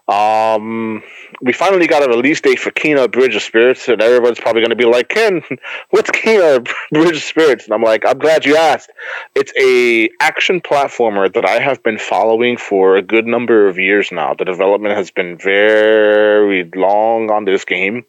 Um, 0.07 1.01
we 1.41 1.51
finally 1.51 1.87
got 1.87 2.03
a 2.03 2.07
release 2.07 2.39
date 2.39 2.59
for 2.59 2.69
Kena 2.69 3.11
Bridge 3.11 3.35
of 3.35 3.41
Spirits, 3.41 3.87
and 3.87 4.01
everyone's 4.01 4.39
probably 4.39 4.61
going 4.61 4.69
to 4.69 4.75
be 4.75 4.85
like, 4.85 5.09
"Ken, 5.09 5.41
what's 5.89 6.11
Kena 6.11 6.67
Bridge 6.91 7.17
of 7.17 7.23
Spirits?" 7.23 7.65
And 7.65 7.73
I'm 7.73 7.81
like, 7.81 8.05
"I'm 8.05 8.19
glad 8.19 8.45
you 8.45 8.55
asked. 8.55 8.91
It's 9.33 9.51
a 9.59 10.09
action 10.21 10.61
platformer 10.61 11.33
that 11.33 11.45
I 11.45 11.59
have 11.59 11.81
been 11.81 11.97
following 11.97 12.55
for 12.55 12.97
a 12.97 13.01
good 13.01 13.25
number 13.25 13.67
of 13.67 13.79
years 13.79 14.11
now. 14.11 14.35
The 14.35 14.45
development 14.45 14.95
has 14.95 15.09
been 15.09 15.37
very 15.37 16.69
long 16.75 17.31
on 17.31 17.45
this 17.45 17.65
game." 17.65 18.05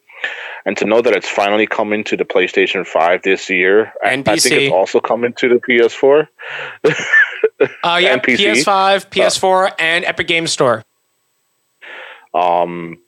And 0.65 0.77
to 0.79 0.85
know 0.85 1.01
that 1.01 1.15
it's 1.15 1.29
finally 1.29 1.67
coming 1.67 2.03
to 2.05 2.17
the 2.17 2.25
PlayStation 2.25 2.85
5 2.85 3.23
this 3.23 3.49
year, 3.49 3.93
And 4.05 4.29
I 4.29 4.37
think 4.37 4.55
it's 4.55 4.73
also 4.73 4.99
coming 4.99 5.33
to 5.35 5.49
the 5.49 5.57
PS4. 5.57 6.27
Uh, 7.85 7.99
yeah, 8.03 8.19
PS5, 8.19 9.11
PS4, 9.11 9.73
and 9.79 10.05
Epic 10.05 10.27
Game 10.27 10.49
Store. 10.49 10.83
Um, 12.41 12.99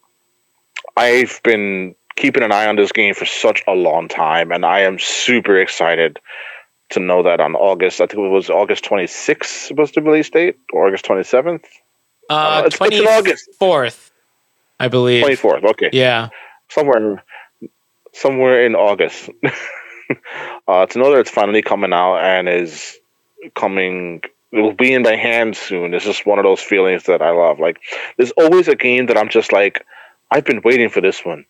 I've 0.97 1.41
been 1.45 1.95
keeping 2.17 2.43
an 2.43 2.51
eye 2.51 2.67
on 2.67 2.77
this 2.77 2.91
game 2.93 3.15
for 3.15 3.27
such 3.27 3.63
a 3.69 3.73
long 3.75 4.09
time, 4.09 4.51
and 4.51 4.65
I 4.65 4.81
am 4.81 4.99
super 4.99 5.59
excited 5.61 6.19
to 6.91 7.01
know 7.01 7.23
that 7.23 7.39
on 7.41 7.55
August, 7.55 8.01
I 8.01 8.07
think 8.07 8.21
it 8.25 8.29
was 8.31 8.49
August 8.49 8.85
26th 8.85 9.77
was 9.77 9.93
the 9.93 10.01
release 10.01 10.31
date, 10.31 10.57
or 10.73 10.87
August 10.89 11.05
27th, 11.05 11.65
Uh, 12.31 12.63
it's- 12.67 12.79
it's 12.81 12.97
in 13.01 13.07
August. 13.07 13.49
24th, 13.61 14.11
I 14.81 14.89
believe. 14.89 15.23
24th. 15.23 15.65
Okay, 15.65 15.91
Yeah. 15.93 16.29
somewhere, 16.69 17.23
somewhere 18.13 18.65
in 18.65 18.75
August. 18.75 19.31
uh, 20.69 20.87
to 20.87 20.99
know 20.99 21.11
that 21.13 21.21
it's 21.21 21.31
finally 21.31 21.63
coming 21.63 21.93
out 21.93 22.17
and 22.19 22.49
is 22.49 22.99
coming. 23.55 24.23
It 24.53 24.61
will 24.61 24.73
be 24.73 24.93
in 24.95 25.03
my 25.03 25.17
hands 25.17 25.59
soon. 25.59 25.93
It's 25.95 26.05
just 26.05 26.25
one 26.27 26.39
of 26.39 26.45
those 26.45 26.61
feelings 26.61 27.05
that 27.05 27.21
I 27.21 27.31
love. 27.31 27.59
Like, 27.61 27.81
there's 28.17 28.31
always 28.33 28.67
a 28.69 28.75
game 28.75 29.07
that 29.07 29.19
I'm 29.19 29.29
just 29.29 29.53
like, 29.53 29.85
I've 30.31 30.45
been 30.45 30.63
waiting 30.63 30.89
for 30.89 31.01
this 31.01 31.25
one. 31.25 31.45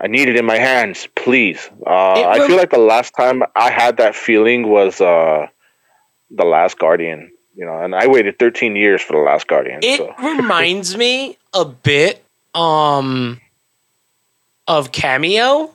I 0.00 0.06
need 0.06 0.28
it 0.28 0.36
in 0.36 0.44
my 0.44 0.56
hands, 0.56 1.08
please. 1.16 1.68
Uh, 1.86 2.14
It 2.16 2.26
I 2.26 2.46
feel 2.46 2.56
like 2.56 2.70
the 2.70 2.78
last 2.78 3.14
time 3.14 3.42
I 3.56 3.70
had 3.70 3.96
that 3.98 4.14
feeling 4.14 4.68
was 4.68 5.00
uh, 5.00 5.46
the 6.30 6.44
Last 6.44 6.78
Guardian. 6.78 7.32
You 7.56 7.66
know, 7.66 7.78
and 7.82 7.94
I 7.94 8.06
waited 8.06 8.38
13 8.38 8.76
years 8.76 9.02
for 9.02 9.14
the 9.14 9.18
Last 9.22 9.46
Guardian. 9.46 9.80
It 9.82 9.98
so. 9.98 10.14
reminds 10.22 10.96
me 10.96 11.36
a 11.52 11.64
bit 11.64 12.24
um 12.54 13.40
of 14.66 14.92
Kameo, 14.92 15.70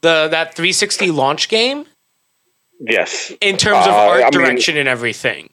the 0.00 0.28
that 0.30 0.54
360 0.54 1.10
launch 1.10 1.48
game 1.48 1.86
Yes, 2.80 3.32
in 3.40 3.56
terms 3.56 3.86
of 3.86 3.92
Uh, 3.92 3.96
art 3.96 4.20
I 4.22 4.24
mean- 4.24 4.32
direction 4.32 4.76
and 4.76 4.88
everything. 4.88 5.50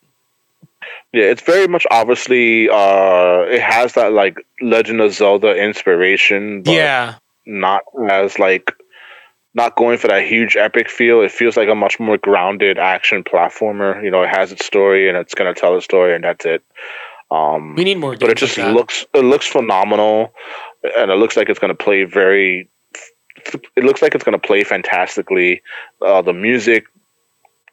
Yeah, 1.14 1.26
it's 1.26 1.41
very 1.41 1.68
much 1.68 1.86
obviously 1.91 2.70
uh 2.70 3.41
it 3.49 3.62
has 3.62 3.93
that 3.93 4.14
like 4.14 4.45
Legend 4.62 5.01
of 5.01 5.14
Zelda 5.14 5.55
inspiration, 5.55 6.64
but 6.64 6.72
yeah. 6.72 7.16
not 7.45 7.84
as 8.09 8.39
like 8.39 8.74
not 9.53 9.76
going 9.76 9.97
for 9.97 10.07
that 10.07 10.24
huge 10.24 10.55
epic 10.55 10.89
feel. 10.89 11.22
It 11.22 11.32
feels 11.32 11.57
like 11.57 11.68
a 11.68 11.76
much 11.76 11.99
more 11.99 12.18
grounded 12.18 12.78
action 12.78 13.24
platformer. 13.26 14.01
You 14.01 14.09
know, 14.09 14.22
it 14.22 14.30
has 14.30 14.53
its 14.53 14.66
story 14.66 15.09
and 15.09 15.18
it's 15.18 15.34
gonna 15.34 15.53
tell 15.53 15.76
a 15.76 15.82
story 15.82 16.16
and 16.16 16.24
that's 16.24 16.45
it. 16.45 16.64
Um 17.30 17.76
We 17.76 17.84
need 17.84 17.97
more 17.97 18.16
but 18.16 18.30
it 18.30 18.38
just 18.38 18.57
like 18.57 18.74
looks 18.74 19.05
it 19.14 19.26
looks 19.26 19.47
phenomenal 19.47 20.34
and 20.97 21.12
it 21.12 21.16
looks 21.16 21.36
like 21.36 21.49
it's 21.49 21.59
gonna 21.59 21.76
play 21.76 22.05
very 22.05 22.70
it 23.76 23.84
looks 23.84 24.01
like 24.01 24.16
it's 24.16 24.24
gonna 24.24 24.39
play 24.39 24.64
fantastically. 24.64 25.62
Uh 26.01 26.22
the 26.22 26.34
music 26.34 26.86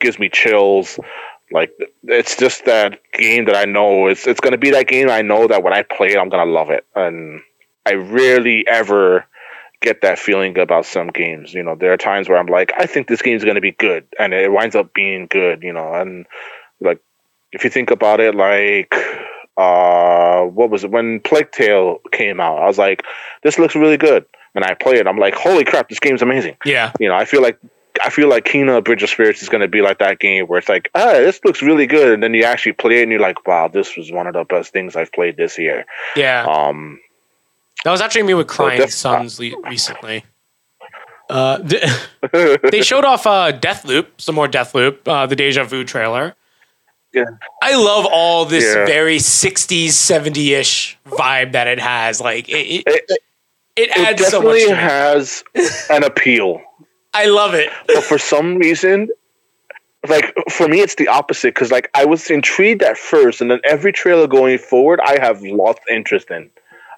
gives 0.01 0.19
me 0.19 0.29
chills. 0.29 0.99
Like 1.51 1.73
it's 2.05 2.37
just 2.37 2.65
that 2.67 3.01
game 3.13 3.47
that 3.47 3.57
I 3.57 3.65
know 3.65 4.07
it's 4.09 4.27
it's 4.27 4.41
gonna 4.41 4.59
be 4.59 4.71
that 4.71 4.89
game 4.89 5.09
I 5.09 5.23
know 5.23 5.47
that 5.47 5.63
when 5.63 5.73
I 5.73 5.83
play 5.83 6.09
it 6.09 6.19
I'm 6.19 6.29
gonna 6.29 6.51
love 6.51 6.71
it. 6.71 6.85
And 6.95 7.41
I 7.87 7.95
rarely 7.95 8.67
ever 8.67 9.27
get 9.81 10.03
that 10.03 10.19
feeling 10.19 10.59
about 10.59 10.85
some 10.85 11.09
games. 11.09 11.55
You 11.55 11.63
know, 11.63 11.75
there 11.75 11.93
are 11.93 11.97
times 11.97 12.29
where 12.29 12.39
I'm 12.39 12.47
like, 12.47 12.73
I 12.77 12.87
think 12.87 13.09
this 13.09 13.23
game's 13.23 13.45
gonna 13.45 13.61
be 13.61 13.73
good 13.73 14.07
and 14.19 14.35
it 14.35 14.53
winds 14.53 14.77
up 14.77 14.93
being 14.93 15.27
good, 15.27 15.63
you 15.63 15.73
know, 15.73 15.95
and 15.95 16.27
like 16.81 17.01
if 17.53 17.65
you 17.65 17.71
think 17.71 17.91
about 17.91 18.21
it 18.21 18.35
like 18.35 18.95
uh 19.57 20.43
what 20.43 20.71
was 20.71 20.85
it 20.85 20.91
when 20.91 21.21
Plague 21.21 21.51
Tale 21.51 21.99
came 22.13 22.41
out, 22.41 22.59
I 22.59 22.67
was 22.67 22.79
like, 22.79 23.05
This 23.43 23.59
looks 23.59 23.75
really 23.75 23.97
good. 23.97 24.27
And 24.55 24.65
I 24.65 24.75
play 24.75 24.97
it, 24.97 25.07
I'm 25.07 25.19
like, 25.19 25.35
Holy 25.35 25.65
crap, 25.65 25.89
this 25.89 26.01
game's 26.01 26.23
amazing. 26.23 26.57
Yeah. 26.65 26.93
You 27.01 27.09
know, 27.09 27.15
I 27.15 27.25
feel 27.25 27.41
like 27.41 27.59
I 28.05 28.11
feel 28.11 28.29
like 28.29 28.45
Kena 28.45 28.83
Bridge 28.85 29.03
of 29.03 29.11
Spirits 29.11 29.43
is 29.43 29.49
going 29.49 29.61
to 29.61 29.69
be 29.69 29.81
like 29.83 29.99
that 29.99 30.19
game 30.19 30.47
where 30.47 30.59
it's 30.59 30.69
like, 30.69 30.91
ah, 30.95 31.13
this 31.13 31.41
looks 31.45 31.63
really 31.63 31.87
good, 31.87 32.13
and 32.13 32.23
then 32.23 32.35
you 32.35 32.45
actually 32.45 32.73
play 32.73 33.01
it 33.01 33.03
and 33.05 33.13
you're 33.13 33.21
like, 33.21 33.47
wow, 33.47 33.69
this 33.69 33.97
was 33.97 34.11
one 34.13 34.27
of 34.27 34.35
the 34.35 34.45
best 34.45 34.73
things 34.73 34.97
I've 34.97 35.13
played 35.13 35.37
this 35.37 35.59
year. 35.59 35.85
Yeah. 36.17 36.45
Um, 36.45 37.01
That 37.85 37.91
was 37.93 38.01
actually 38.01 38.25
me 38.25 38.35
with 38.35 38.47
Crying 38.49 38.81
def- 38.81 38.93
Sons 38.93 39.39
le- 39.41 39.61
recently. 39.69 40.25
Uh, 41.31 41.59
th- 41.59 42.61
they 42.73 42.81
showed 42.81 43.05
off 43.05 43.27
uh, 43.27 43.53
Deathloop, 43.53 44.07
some 44.17 44.35
more 44.35 44.49
Deathloop, 44.49 45.01
uh, 45.07 45.27
the 45.27 45.37
Deja 45.37 45.63
Vu 45.65 45.85
trailer. 45.85 46.35
Yeah. 47.13 47.25
I 47.63 47.77
love 47.77 48.07
all 48.11 48.47
this 48.47 48.65
Yeah. 48.65 48.87
very 48.87 49.19
60s, 49.19 49.91
70 49.91 50.55
ish 50.55 50.99
vibe 51.07 51.53
that 51.53 51.67
it 51.67 51.81
has. 51.81 52.19
Like, 52.23 52.49
it, 52.49 52.53
it, 52.55 52.83
it, 52.87 53.05
it, 53.11 53.21
it 53.77 53.91
it 53.91 53.99
adds 53.99 54.27
so 54.27 54.41
much 54.41 54.57
definitely 54.57 54.65
to 54.65 54.71
me. 54.71 54.77
has 54.77 55.45
an 55.91 56.03
appeal, 56.03 56.63
I 57.15 57.27
love 57.27 57.55
it. 57.55 57.71
but 57.87 58.05
for 58.05 58.19
some 58.19 58.57
reason, 58.59 59.09
like 60.09 60.33
for 60.51 60.69
me, 60.69 60.81
it's 60.81 60.95
the 60.95 61.09
opposite 61.09 61.55
because 61.55 61.71
like 61.73 61.91
I 61.95 62.05
was 62.05 62.31
intrigued 62.31 62.83
at 62.83 62.97
first, 62.99 63.41
and 63.41 63.51
then 63.51 63.61
every 63.65 63.93
trailer 63.93 64.27
going 64.27 64.59
forward, 64.59 65.01
I 65.01 65.19
have 65.21 65.43
lost 65.43 65.81
interest 65.91 66.31
in, 66.31 66.51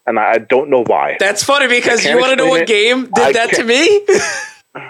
and 0.06 0.18
I, 0.18 0.32
I 0.32 0.38
don't 0.38 0.68
know 0.68 0.84
why. 0.84 1.16
That's 1.18 1.42
funny 1.42 1.66
because 1.68 2.04
you 2.04 2.18
want 2.18 2.30
to 2.30 2.36
know 2.36 2.48
what 2.48 2.62
it. 2.62 2.68
game 2.68 3.04
did 3.14 3.18
I 3.24 3.32
that 3.32 3.50
to 3.50 3.64
can't- 3.64 3.68
me? 3.68 4.06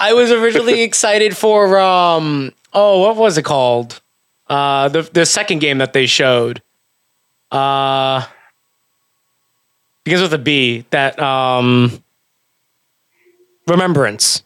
I 0.00 0.12
was 0.12 0.30
originally 0.30 0.82
excited 0.82 1.36
for 1.36 1.78
um 1.78 2.52
oh 2.72 3.00
what 3.00 3.16
was 3.16 3.36
it 3.38 3.44
called? 3.44 4.00
Uh 4.48 4.88
the 4.88 5.02
the 5.02 5.26
second 5.26 5.58
game 5.60 5.78
that 5.78 5.92
they 5.92 6.06
showed. 6.06 6.62
Uh 7.50 8.24
begins 10.04 10.22
with 10.22 10.32
a 10.34 10.38
B 10.38 10.84
that 10.90 11.18
um 11.20 12.02
Remembrance. 13.68 14.42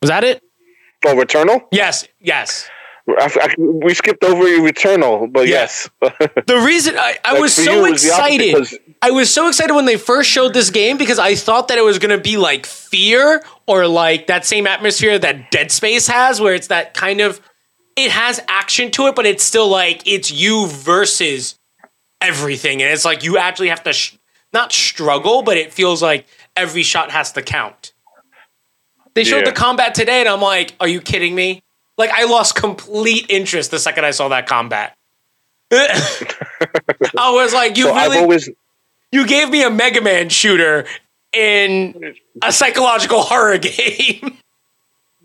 Was 0.00 0.10
that 0.10 0.24
it? 0.24 0.42
Oh, 1.06 1.14
Returnal? 1.14 1.62
Yes, 1.72 2.06
yes. 2.20 2.68
I, 3.06 3.28
I, 3.42 3.54
we 3.60 3.92
skipped 3.92 4.24
over 4.24 4.44
Returnal, 4.44 5.30
but 5.30 5.46
Yeah. 5.46 5.68
yes. 5.68 5.88
The 6.46 6.62
reason 6.64 6.96
I, 6.96 7.18
I 7.24 7.32
Like, 7.32 7.42
was 7.42 7.54
so 7.54 7.62
you, 7.70 7.84
it 7.86 7.90
was 7.92 8.02
the 8.02 8.10
opposite, 8.12 8.34
excited. 8.40 8.54
'cause- 8.56 8.78
I 9.02 9.10
was 9.10 9.32
so 9.32 9.48
excited 9.48 9.74
when 9.74 9.84
they 9.84 9.98
first 9.98 10.30
showed 10.30 10.54
this 10.54 10.70
game 10.70 10.96
because 10.96 11.18
I 11.18 11.34
thought 11.34 11.68
that 11.68 11.76
it 11.76 11.84
was 11.84 11.98
gonna 11.98 12.16
be 12.18 12.38
like 12.38 12.64
fear 12.64 13.42
or 13.66 13.86
like 13.86 14.28
that 14.28 14.46
same 14.46 14.66
atmosphere 14.66 15.18
that 15.18 15.50
Dead 15.50 15.70
Space 15.70 16.06
has, 16.06 16.40
where 16.40 16.54
it's 16.54 16.68
that 16.68 16.94
kind 16.94 17.20
of 17.20 17.40
it 17.96 18.10
has 18.10 18.40
action 18.48 18.90
to 18.92 19.06
it, 19.08 19.14
but 19.14 19.26
it's 19.26 19.44
still 19.44 19.68
like 19.68 20.02
it's 20.06 20.30
you 20.32 20.66
versus 20.68 21.58
everything, 22.22 22.82
and 22.82 22.90
it's 22.90 23.04
like 23.04 23.22
you 23.22 23.36
actually 23.36 23.68
have 23.68 23.82
to 23.84 23.92
sh- 23.92 24.16
not 24.54 24.72
struggle, 24.72 25.42
but 25.42 25.58
it 25.58 25.70
feels 25.74 26.02
like 26.02 26.24
every 26.56 26.82
shot 26.82 27.10
has 27.10 27.32
to 27.32 27.42
count. 27.42 27.92
They 29.14 29.24
showed 29.24 29.38
Yeah. 29.40 29.44
the 29.50 29.52
combat 29.52 29.94
today, 29.94 30.20
and 30.20 30.28
I'm 30.28 30.40
like, 30.40 30.74
are 30.80 30.88
you 30.88 31.00
kidding 31.00 31.34
me? 31.34 31.62
Like 31.96 32.10
I 32.10 32.24
lost 32.24 32.56
complete 32.56 33.26
interest 33.28 33.70
the 33.70 33.78
second 33.78 34.04
I 34.04 34.10
saw 34.10 34.28
that 34.28 34.46
combat. 34.48 34.96
I 35.72 37.30
was 37.32 37.52
like, 37.52 37.76
you 37.76 37.84
so 37.84 37.94
really 37.94 38.18
always 38.18 38.48
you 39.12 39.26
gave 39.26 39.48
me 39.50 39.62
a 39.62 39.70
Mega 39.70 40.00
Man 40.00 40.28
shooter 40.28 40.86
in 41.32 42.14
a 42.42 42.52
psychological 42.52 43.22
horror 43.22 43.58
game. 43.58 44.38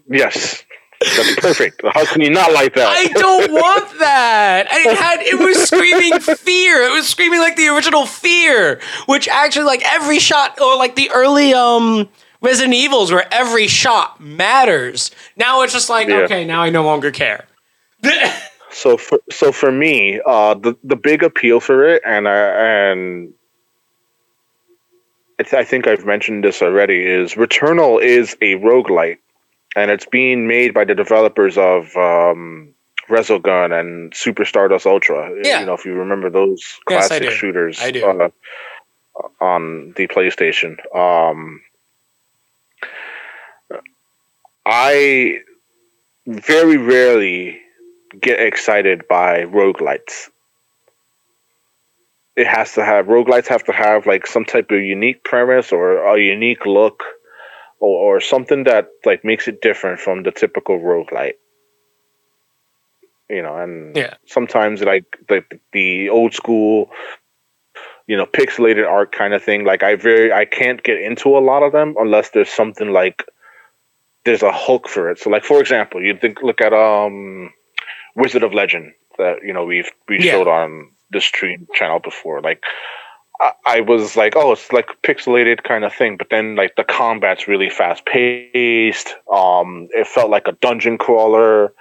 yes. 0.09 0.63
That's 1.01 1.35
perfect. 1.37 1.81
How 1.93 2.05
can 2.05 2.21
you 2.21 2.29
not 2.29 2.51
like 2.51 2.73
that? 2.75 2.87
I 2.89 3.07
don't 3.07 3.51
want 3.53 3.99
that. 3.99 4.67
It 4.69 4.97
had 4.97 5.21
it 5.21 5.39
was 5.39 5.63
screaming 5.67 6.19
fear. 6.19 6.83
It 6.83 6.91
was 6.91 7.07
screaming 7.07 7.39
like 7.39 7.55
the 7.55 7.67
original 7.69 8.05
fear, 8.05 8.81
which 9.05 9.27
actually 9.29 9.65
like 9.65 9.81
every 9.85 10.19
shot 10.19 10.59
or 10.59 10.75
like 10.75 10.95
the 10.95 11.09
early 11.11 11.53
um 11.53 12.09
Resident 12.41 12.73
Evils 12.73 13.11
where 13.11 13.27
every 13.33 13.67
shot 13.67 14.19
matters. 14.19 15.11
Now 15.37 15.61
it's 15.61 15.73
just 15.73 15.89
like, 15.89 16.07
Yeah. 16.09 16.19
okay, 16.19 16.43
now 16.45 16.61
I 16.61 16.69
no 16.69 16.83
longer 16.83 17.11
care. 17.11 17.45
So 18.71 18.97
for 18.97 19.19
so 19.31 19.51
for 19.51 19.71
me, 19.71 20.21
uh, 20.25 20.53
the 20.53 20.75
the 20.83 20.95
big 20.95 21.23
appeal 21.23 21.59
for 21.59 21.87
it, 21.87 22.01
and 22.05 22.27
I 22.27 22.91
and 22.91 23.33
it's, 25.37 25.53
I 25.53 25.63
think 25.63 25.87
I've 25.87 26.05
mentioned 26.05 26.43
this 26.43 26.61
already, 26.61 27.05
is 27.05 27.33
Returnal 27.35 28.01
is 28.01 28.35
a 28.41 28.55
roguelite, 28.55 29.17
and 29.75 29.91
it's 29.91 30.05
being 30.05 30.47
made 30.47 30.73
by 30.73 30.85
the 30.85 30.95
developers 30.95 31.57
of 31.57 31.95
um, 31.95 32.73
Resogun 33.09 33.77
and 33.77 34.13
Super 34.15 34.45
Stardust 34.45 34.85
Ultra. 34.85 35.31
Yeah. 35.43 35.61
You 35.61 35.65
know, 35.65 35.73
if 35.73 35.85
you 35.85 35.93
remember 35.93 36.29
those 36.29 36.79
Yes, 36.89 37.11
I 37.11 37.19
classic 37.19 37.31
shooters 37.31 37.79
I 37.81 37.91
do. 37.91 38.05
Uh, 38.05 38.29
on 39.41 39.93
the 39.97 40.07
PlayStation. 40.07 40.77
Um, 40.95 41.61
I 44.65 45.39
very 46.27 46.77
rarely 46.77 47.59
get 48.21 48.39
excited 48.39 49.07
by 49.07 49.43
roguelites. 49.45 50.29
It 52.35 52.47
has 52.47 52.73
to 52.73 52.85
have 52.85 53.07
roguelites 53.07 53.47
have 53.47 53.63
to 53.65 53.73
have 53.73 54.05
like 54.05 54.25
some 54.25 54.45
type 54.45 54.71
of 54.71 54.79
unique 54.79 55.23
premise 55.23 55.71
or 55.71 55.97
a 55.97 56.21
unique 56.21 56.65
look 56.65 57.03
or, 57.79 58.17
or 58.17 58.21
something 58.21 58.63
that 58.65 58.89
like 59.05 59.23
makes 59.23 59.47
it 59.47 59.61
different 59.61 59.99
from 59.99 60.23
the 60.23 60.31
typical 60.31 60.79
roguelite. 60.79 61.35
You 63.29 63.43
know, 63.43 63.55
and 63.57 63.95
Yeah. 63.95 64.15
sometimes 64.25 64.81
like 64.81 65.05
the 65.27 65.43
the 65.71 66.09
old 66.09 66.33
school 66.33 66.89
you 68.07 68.17
know 68.17 68.25
pixelated 68.25 68.87
art 68.87 69.11
kind 69.11 69.33
of 69.35 69.43
thing 69.43 69.63
like 69.63 69.83
i 69.83 69.95
very 69.95 70.33
i 70.33 70.43
can't 70.43 70.81
get 70.83 70.99
into 70.99 71.37
a 71.37 71.39
lot 71.51 71.61
of 71.61 71.71
them 71.71 71.95
unless 71.99 72.31
there's 72.31 72.49
something 72.49 72.91
like 72.91 73.23
there's 74.25 74.41
a 74.41 74.51
hook 74.51 74.87
for 74.89 75.11
it 75.11 75.19
so 75.19 75.29
like 75.29 75.43
for 75.45 75.59
example 75.61 76.01
you 76.01 76.17
think 76.17 76.41
look 76.41 76.59
at 76.59 76.73
um 76.73 77.51
wizard 78.15 78.43
of 78.43 78.53
legend 78.53 78.91
that 79.19 79.37
you 79.43 79.53
know 79.53 79.63
we've 79.63 79.91
we 80.07 80.17
Yeah. 80.17 80.31
showed 80.31 80.47
on 80.47 80.89
the 81.11 81.21
stream 81.21 81.67
channel 81.75 81.99
before 81.99 82.41
like 82.41 82.63
I, 83.65 83.81
was 83.81 84.17
like 84.17 84.35
oh 84.35 84.51
it's 84.51 84.71
like 84.71 84.87
pixelated 85.01 85.63
kind 85.63 85.85
of 85.85 85.93
thing 85.93 86.17
but 86.17 86.29
then 86.29 86.55
like 86.55 86.75
the 86.75 86.83
combat's 86.83 87.47
really 87.47 87.69
fast 87.69 88.05
paced 88.05 89.15
um 89.31 89.87
it 89.91 90.07
felt 90.07 90.29
like 90.29 90.47
a 90.47 90.53
dungeon 90.53 90.97
crawler 90.97 91.73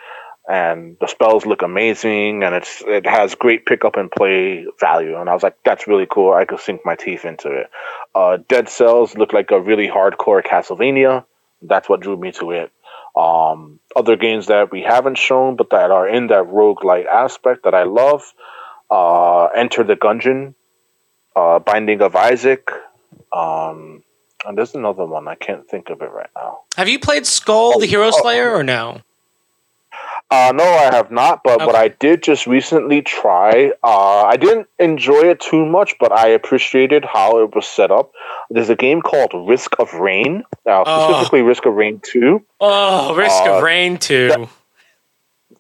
and 0.49 0.97
the 1.01 1.07
spells 1.07 1.45
look 1.45 1.63
amazing 1.63 2.43
and 2.43 2.55
it's 2.55 2.83
it 2.87 3.07
has 3.07 3.35
great 3.35 3.67
pick 3.67 3.85
up 3.85 3.97
and 3.97 4.11
play 4.11 4.65
value 4.81 5.19
and 5.19 5.29
i 5.29 5.35
was 5.35 5.43
like 5.43 5.57
that's 5.65 5.87
really 5.87 6.07
cool. 6.11 6.33
I 6.33 6.45
could 6.45 6.61
sink 6.61 6.81
my 6.85 6.97
teeth 6.97 7.25
into 7.25 7.49
it. 7.51 7.71
Uh, 8.15 8.39
dead 8.49 8.69
cells 8.69 9.17
look 9.17 9.33
like 9.33 9.51
a 9.51 9.61
really 9.61 9.87
hardcore 9.87 10.43
castlevania. 10.43 11.25
That's 11.61 11.89
what 11.89 12.01
drew 12.01 12.17
me 12.17 12.33
to 12.33 12.53
it. 12.53 12.73
Um, 13.15 13.81
other 13.97 14.17
games 14.17 14.47
that 14.47 14.71
we 14.73 14.83
haven't 14.83 15.19
shown 15.19 15.57
but 15.57 15.71
that 15.71 15.91
are 15.91 16.09
in 16.09 16.29
that 16.29 16.45
roguelite 16.45 17.07
aspect 17.07 17.65
that 17.65 17.75
i 17.75 17.83
love 17.83 18.23
uh, 18.91 19.47
enter 19.47 19.83
the 19.83 19.97
gungeon 19.97 20.55
uh, 21.39 21.59
Binding 21.61 22.03
of 22.03 22.17
Isaac. 22.17 22.71
Um, 23.33 24.03
and 24.45 24.57
there's 24.57 24.75
another 24.75 25.05
one. 25.05 25.29
I 25.29 25.35
can't 25.35 25.69
think 25.69 25.91
of 25.91 26.03
it 26.03 26.11
right 26.11 26.31
now. 26.35 26.61
Have 26.77 26.89
you 26.89 26.99
played 26.99 27.25
Skul 27.25 27.79
the 27.81 27.87
Hero 27.87 28.09
oh. 28.09 28.23
Slayer 28.23 28.55
or 28.55 28.63
no? 28.63 29.03
Uh, 30.31 30.53
no, 30.55 30.65
I 30.65 30.95
have 30.95 31.11
not. 31.11 31.43
But 31.43 31.61
what 31.61 31.75
I 31.75 31.89
did 31.89 32.23
just 32.23 32.47
recently 32.47 33.01
try, 33.01 33.73
uh, 33.83 34.23
I 34.25 34.37
didn't 34.37 34.69
enjoy 34.79 35.23
it 35.23 35.41
too 35.41 35.65
much, 35.65 35.95
but 35.99 36.13
I 36.13 36.29
appreciated 36.29 37.05
how 37.05 37.39
it 37.43 37.55
was 37.55 37.67
set 37.67 37.91
up. 37.91 38.13
There's 38.51 38.69
a 38.69 38.77
game 38.77 39.01
called 39.01 39.33
Risk 39.35 39.79
of 39.79 39.95
Rain, 39.95 40.45
uh, 40.67 40.85
Oh. 40.87 41.11
specifically 41.11 41.43
Risk 41.43 41.65
of 41.65 41.75
Rain 41.75 42.01
2. 42.01 42.45
Oh, 42.61 43.15
Risk 43.15 43.43
Uh, 43.43 43.57
of 43.57 43.63
Rain 43.63 43.97
2. 43.97 44.49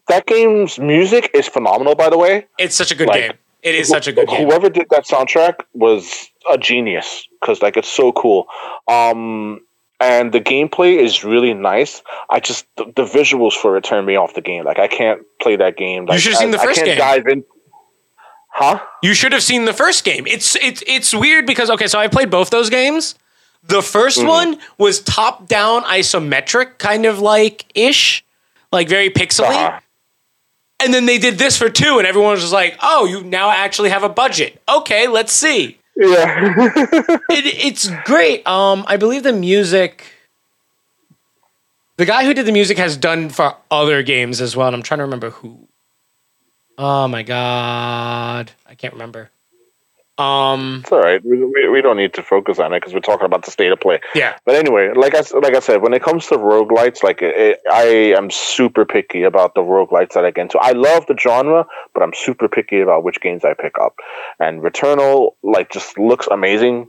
That 0.08 0.26
game's 0.26 0.78
music 0.78 1.30
is 1.34 1.48
phenomenal, 1.48 1.94
by 1.94 2.10
the 2.10 2.18
way. 2.18 2.46
It's 2.58 2.76
such 2.76 2.90
a 2.90 2.94
good 2.94 3.08
like, 3.08 3.22
game. 3.22 3.32
It 3.62 3.74
is 3.74 3.88
such 3.88 4.06
a 4.06 4.12
good 4.12 4.28
game. 4.28 4.46
Whoever 4.46 4.68
did 4.70 4.86
that 4.90 5.06
soundtrack 5.06 5.56
was 5.74 6.28
a 6.50 6.56
genius 6.58 7.26
because 7.40 7.60
like 7.62 7.76
it's 7.76 7.88
so 7.88 8.12
cool. 8.12 8.46
Um, 8.86 9.60
and 10.00 10.32
the 10.32 10.40
gameplay 10.40 10.96
is 10.96 11.24
really 11.24 11.54
nice. 11.54 12.02
I 12.30 12.38
just 12.40 12.66
the, 12.76 12.84
the 12.94 13.02
visuals 13.04 13.54
for 13.54 13.76
it 13.76 13.82
turn 13.84 14.04
me 14.04 14.14
off 14.14 14.34
the 14.34 14.40
game. 14.40 14.64
Like 14.64 14.78
I 14.78 14.86
can't 14.86 15.22
play 15.42 15.56
that 15.56 15.76
game. 15.76 16.06
Like, 16.06 16.20
should 16.20 16.32
have 16.32 16.40
seen 16.40 16.52
the 16.52 16.58
first 16.58 16.80
I 16.80 16.84
can't 16.84 16.98
game. 16.98 16.98
dive 16.98 17.26
in. 17.26 17.44
Huh? 18.50 18.80
You 19.02 19.14
should 19.14 19.32
have 19.32 19.42
seen 19.42 19.64
the 19.66 19.72
first 19.72 20.04
game. 20.04 20.26
It's 20.26 20.56
it's 20.56 20.82
it's 20.86 21.14
weird 21.14 21.46
because 21.46 21.68
okay, 21.70 21.86
so 21.86 21.98
I 21.98 22.08
played 22.08 22.30
both 22.30 22.50
those 22.50 22.70
games. 22.70 23.14
The 23.64 23.80
1st 23.80 24.18
Mm-hmm. 24.18 24.26
one 24.28 24.58
was 24.78 25.00
top 25.00 25.48
down 25.48 25.82
isometric, 25.82 26.78
kind 26.78 27.04
of 27.06 27.18
like 27.18 27.66
ish, 27.74 28.24
like 28.72 28.88
very 28.88 29.10
pixely. 29.10 29.48
Uh-huh. 29.48 29.80
And 30.80 30.94
then 30.94 31.06
they 31.06 31.18
did 31.18 31.38
this 31.38 31.56
for 31.58 31.68
two, 31.68 31.98
and 31.98 32.06
everyone 32.06 32.32
was 32.32 32.40
just 32.40 32.52
like, 32.52 32.76
"Oh, 32.80 33.04
you 33.04 33.22
now 33.24 33.50
actually 33.50 33.90
have 33.90 34.04
a 34.04 34.08
budget. 34.08 34.62
Okay, 34.68 35.08
let's 35.08 35.32
see." 35.32 35.78
Yeah. 35.96 36.54
It, 37.30 37.44
it's 37.64 37.88
great. 38.04 38.46
Um, 38.46 38.84
I 38.86 38.96
believe 38.96 39.22
the 39.22 39.32
music. 39.32 40.04
The 41.96 42.06
guy 42.06 42.24
who 42.24 42.32
did 42.32 42.46
the 42.46 42.52
music 42.52 42.78
has 42.78 42.96
done 42.96 43.28
for 43.28 43.56
other 43.70 44.02
games 44.02 44.40
as 44.40 44.56
well, 44.56 44.68
and 44.68 44.76
I'm 44.76 44.82
trying 44.82 44.98
to 44.98 45.04
remember 45.04 45.30
who. 45.30 45.68
Oh 46.78 47.08
my 47.08 47.24
god, 47.24 48.52
I 48.68 48.74
can't 48.76 48.94
remember. 48.94 49.30
Um, 50.18 50.80
it's 50.82 50.90
all 50.90 51.00
right. 51.00 51.24
We, 51.24 51.44
we, 51.44 51.68
we 51.68 51.80
don't 51.80 51.96
need 51.96 52.12
to 52.14 52.22
focus 52.24 52.58
on 52.58 52.72
it 52.72 52.80
because 52.80 52.92
we're 52.92 53.00
talking 53.00 53.24
about 53.24 53.44
the 53.44 53.52
state 53.52 53.70
of 53.70 53.78
play. 53.78 54.00
yeah, 54.16 54.36
But 54.44 54.56
anyway, 54.56 54.90
like 54.94 55.14
I 55.14 55.22
like 55.38 55.54
I 55.54 55.60
said, 55.60 55.80
when 55.80 55.94
it 55.94 56.02
comes 56.02 56.26
to 56.26 56.36
roguelites, 56.36 57.04
like 57.04 57.22
it, 57.22 57.60
I 57.72 57.84
am 58.16 58.28
super 58.30 58.84
picky 58.84 59.22
about 59.22 59.54
the 59.54 59.60
roguelites 59.60 60.14
that 60.14 60.24
I 60.24 60.32
get 60.32 60.42
into. 60.42 60.58
I 60.58 60.72
love 60.72 61.06
the 61.06 61.16
genre, 61.16 61.66
but 61.94 62.02
I'm 62.02 62.12
super 62.12 62.48
picky 62.48 62.80
about 62.80 63.04
which 63.04 63.20
games 63.20 63.44
I 63.44 63.54
pick 63.54 63.78
up. 63.80 63.94
And 64.40 64.60
Returnal, 64.60 65.34
like, 65.44 65.70
just 65.70 65.96
looks 65.98 66.26
amazing. 66.26 66.88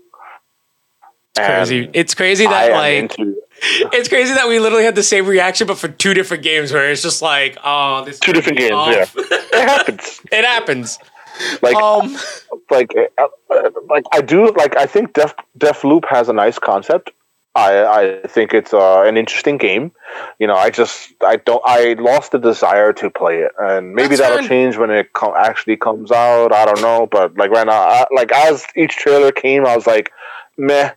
it's 1.37 1.45
crazy. 1.47 1.89
It's 1.93 2.13
crazy 2.15 2.45
that 2.47 2.71
like 2.71 3.15
it's 3.61 4.07
crazy 4.07 4.33
that 4.33 4.47
we 4.47 4.59
literally 4.59 4.85
had 4.85 4.95
the 4.95 5.03
same 5.03 5.25
reaction, 5.25 5.67
but 5.67 5.77
for 5.77 5.89
two 5.89 6.13
different 6.13 6.43
games, 6.43 6.71
where 6.71 6.89
it's 6.89 7.01
just 7.01 7.21
like, 7.21 7.57
oh, 7.63 8.05
this 8.05 8.19
two 8.19 8.31
different 8.31 8.57
games. 8.57 8.71
off. 8.71 8.95
Yeah, 8.95 9.05
it 9.29 9.69
happens. 9.69 10.21
it 10.31 10.45
happens. 10.45 10.99
Like, 11.61 11.75
Um, 11.75 12.17
like, 12.71 12.93
uh, 13.17 13.27
uh, 13.49 13.69
like 13.89 14.05
I 14.11 14.21
do. 14.21 14.51
Like, 14.51 14.77
I 14.77 14.85
think 14.85 15.13
Def 15.13 15.33
def 15.57 15.83
loop 15.83 16.05
has 16.09 16.29
a 16.29 16.33
nice 16.33 16.59
concept. 16.59 17.11
I, 17.55 18.21
I 18.23 18.27
think 18.27 18.53
it's 18.53 18.73
uh, 18.73 19.01
an 19.05 19.17
interesting 19.17 19.57
game. 19.57 19.91
You 20.37 20.47
know, 20.47 20.55
I 20.55 20.69
just 20.69 21.13
I 21.25 21.37
don't 21.37 21.61
I 21.65 21.93
lost 21.93 22.31
the 22.31 22.37
desire 22.39 22.93
to 22.93 23.09
play 23.09 23.39
it, 23.39 23.51
and 23.57 23.93
maybe 23.95 24.09
That's 24.09 24.21
that'll 24.21 24.37
fine. 24.39 24.47
change 24.47 24.77
when 24.77 24.91
it 24.91 25.09
actually 25.35 25.75
comes 25.77 26.11
out. 26.11 26.53
I 26.53 26.65
don't 26.65 26.81
know, 26.81 27.07
but 27.09 27.35
like 27.37 27.49
right 27.51 27.65
now, 27.65 27.81
I, 27.81 28.05
like 28.15 28.31
as 28.31 28.65
each 28.75 28.95
trailer 28.95 29.31
came, 29.31 29.65
I 29.65 29.75
was 29.75 29.87
like, 29.87 30.11
meh. 30.57 30.91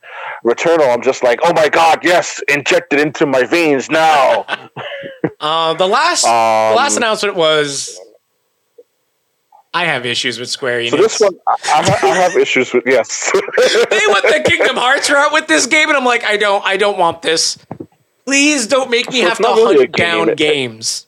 Returnal, 0.45 0.93
I'm 0.93 1.03
just 1.03 1.23
like, 1.23 1.41
oh 1.43 1.53
my 1.55 1.69
god, 1.69 2.01
yes, 2.05 2.43
injected 2.49 3.01
into 3.01 3.27
my 3.27 3.45
veins 3.45 3.91
now. 3.91 4.45
uh, 5.41 5.75
the 5.75 5.87
last 5.87 6.25
Um, 6.25 6.73
the 6.73 6.77
last 6.77 6.97
announcement 6.97 7.35
was. 7.37 7.99
I 9.75 9.85
have 9.87 10.05
issues 10.05 10.39
with 10.39 10.51
Square 10.51 10.81
Enix. 10.83 10.91
so 10.91 10.97
this 10.99 11.21
one, 11.21 11.35
I, 11.49 11.53
I, 11.53 11.83
ha- 11.83 11.99
I 12.03 12.15
have 12.15 12.37
issues 12.37 12.73
with. 12.75 12.85
Yes, 12.87 13.31
they 13.33 14.01
went 14.09 14.23
the 14.25 14.43
Kingdom 14.45 14.77
Hearts 14.77 15.11
route 15.11 15.33
with 15.33 15.47
this 15.47 15.67
game, 15.67 15.89
and 15.89 15.97
I'm 15.97 16.05
like, 16.05 16.25
I 16.25 16.37
don't, 16.37 16.65
I 16.65 16.77
don't 16.77 16.99
want 16.99 17.23
this. 17.23 17.59
Please 18.27 18.67
don't 18.67 18.91
make 18.91 19.11
me 19.11 19.23
So 19.23 19.29
have 19.29 19.39
to 19.39 19.43
really 19.45 19.77
hunt 19.79 19.93
down 19.97 20.29
it- 20.31 20.37
games 20.39 21.07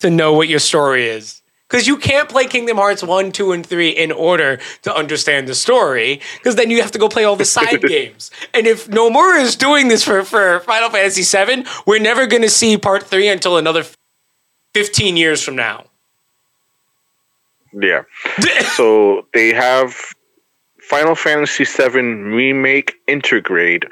to 0.00 0.10
know 0.10 0.32
what 0.34 0.48
your 0.48 0.58
story 0.60 1.08
is. 1.08 1.40
Because 1.66 1.86
you 1.88 1.96
can't 1.96 2.28
play 2.28 2.44
Kingdom 2.46 2.76
Hearts 2.76 3.02
1, 3.02 3.32
2, 3.32 3.50
and 3.52 3.66
3 3.66 3.88
in 3.88 4.12
order 4.12 4.60
to 4.82 4.94
understand 4.94 5.48
the 5.48 5.54
story, 5.54 6.20
because 6.36 6.54
then 6.56 6.70
you 6.70 6.82
have 6.82 6.90
to 6.92 6.98
go 6.98 7.08
play 7.08 7.24
all 7.24 7.34
the 7.36 7.46
side 7.46 7.82
games. 7.88 8.30
And 8.52 8.66
if 8.66 8.86
Nomura 8.88 9.40
is 9.40 9.56
doing 9.56 9.88
this 9.88 10.04
for, 10.04 10.22
for 10.22 10.60
Final 10.60 10.90
Fantasy 10.90 11.22
VII, 11.22 11.64
we're 11.86 11.98
never 11.98 12.26
going 12.26 12.42
to 12.42 12.50
see 12.50 12.76
part 12.76 13.04
3 13.04 13.26
until 13.28 13.56
another 13.56 13.84
15 14.74 15.16
years 15.16 15.42
from 15.42 15.56
now. 15.56 15.86
Yeah. 17.80 18.02
so 18.76 19.26
they 19.32 19.52
have 19.52 19.94
Final 20.80 21.14
Fantasy 21.14 21.64
VII 21.64 22.00
Remake 22.00 22.94
Intergrade, 23.08 23.84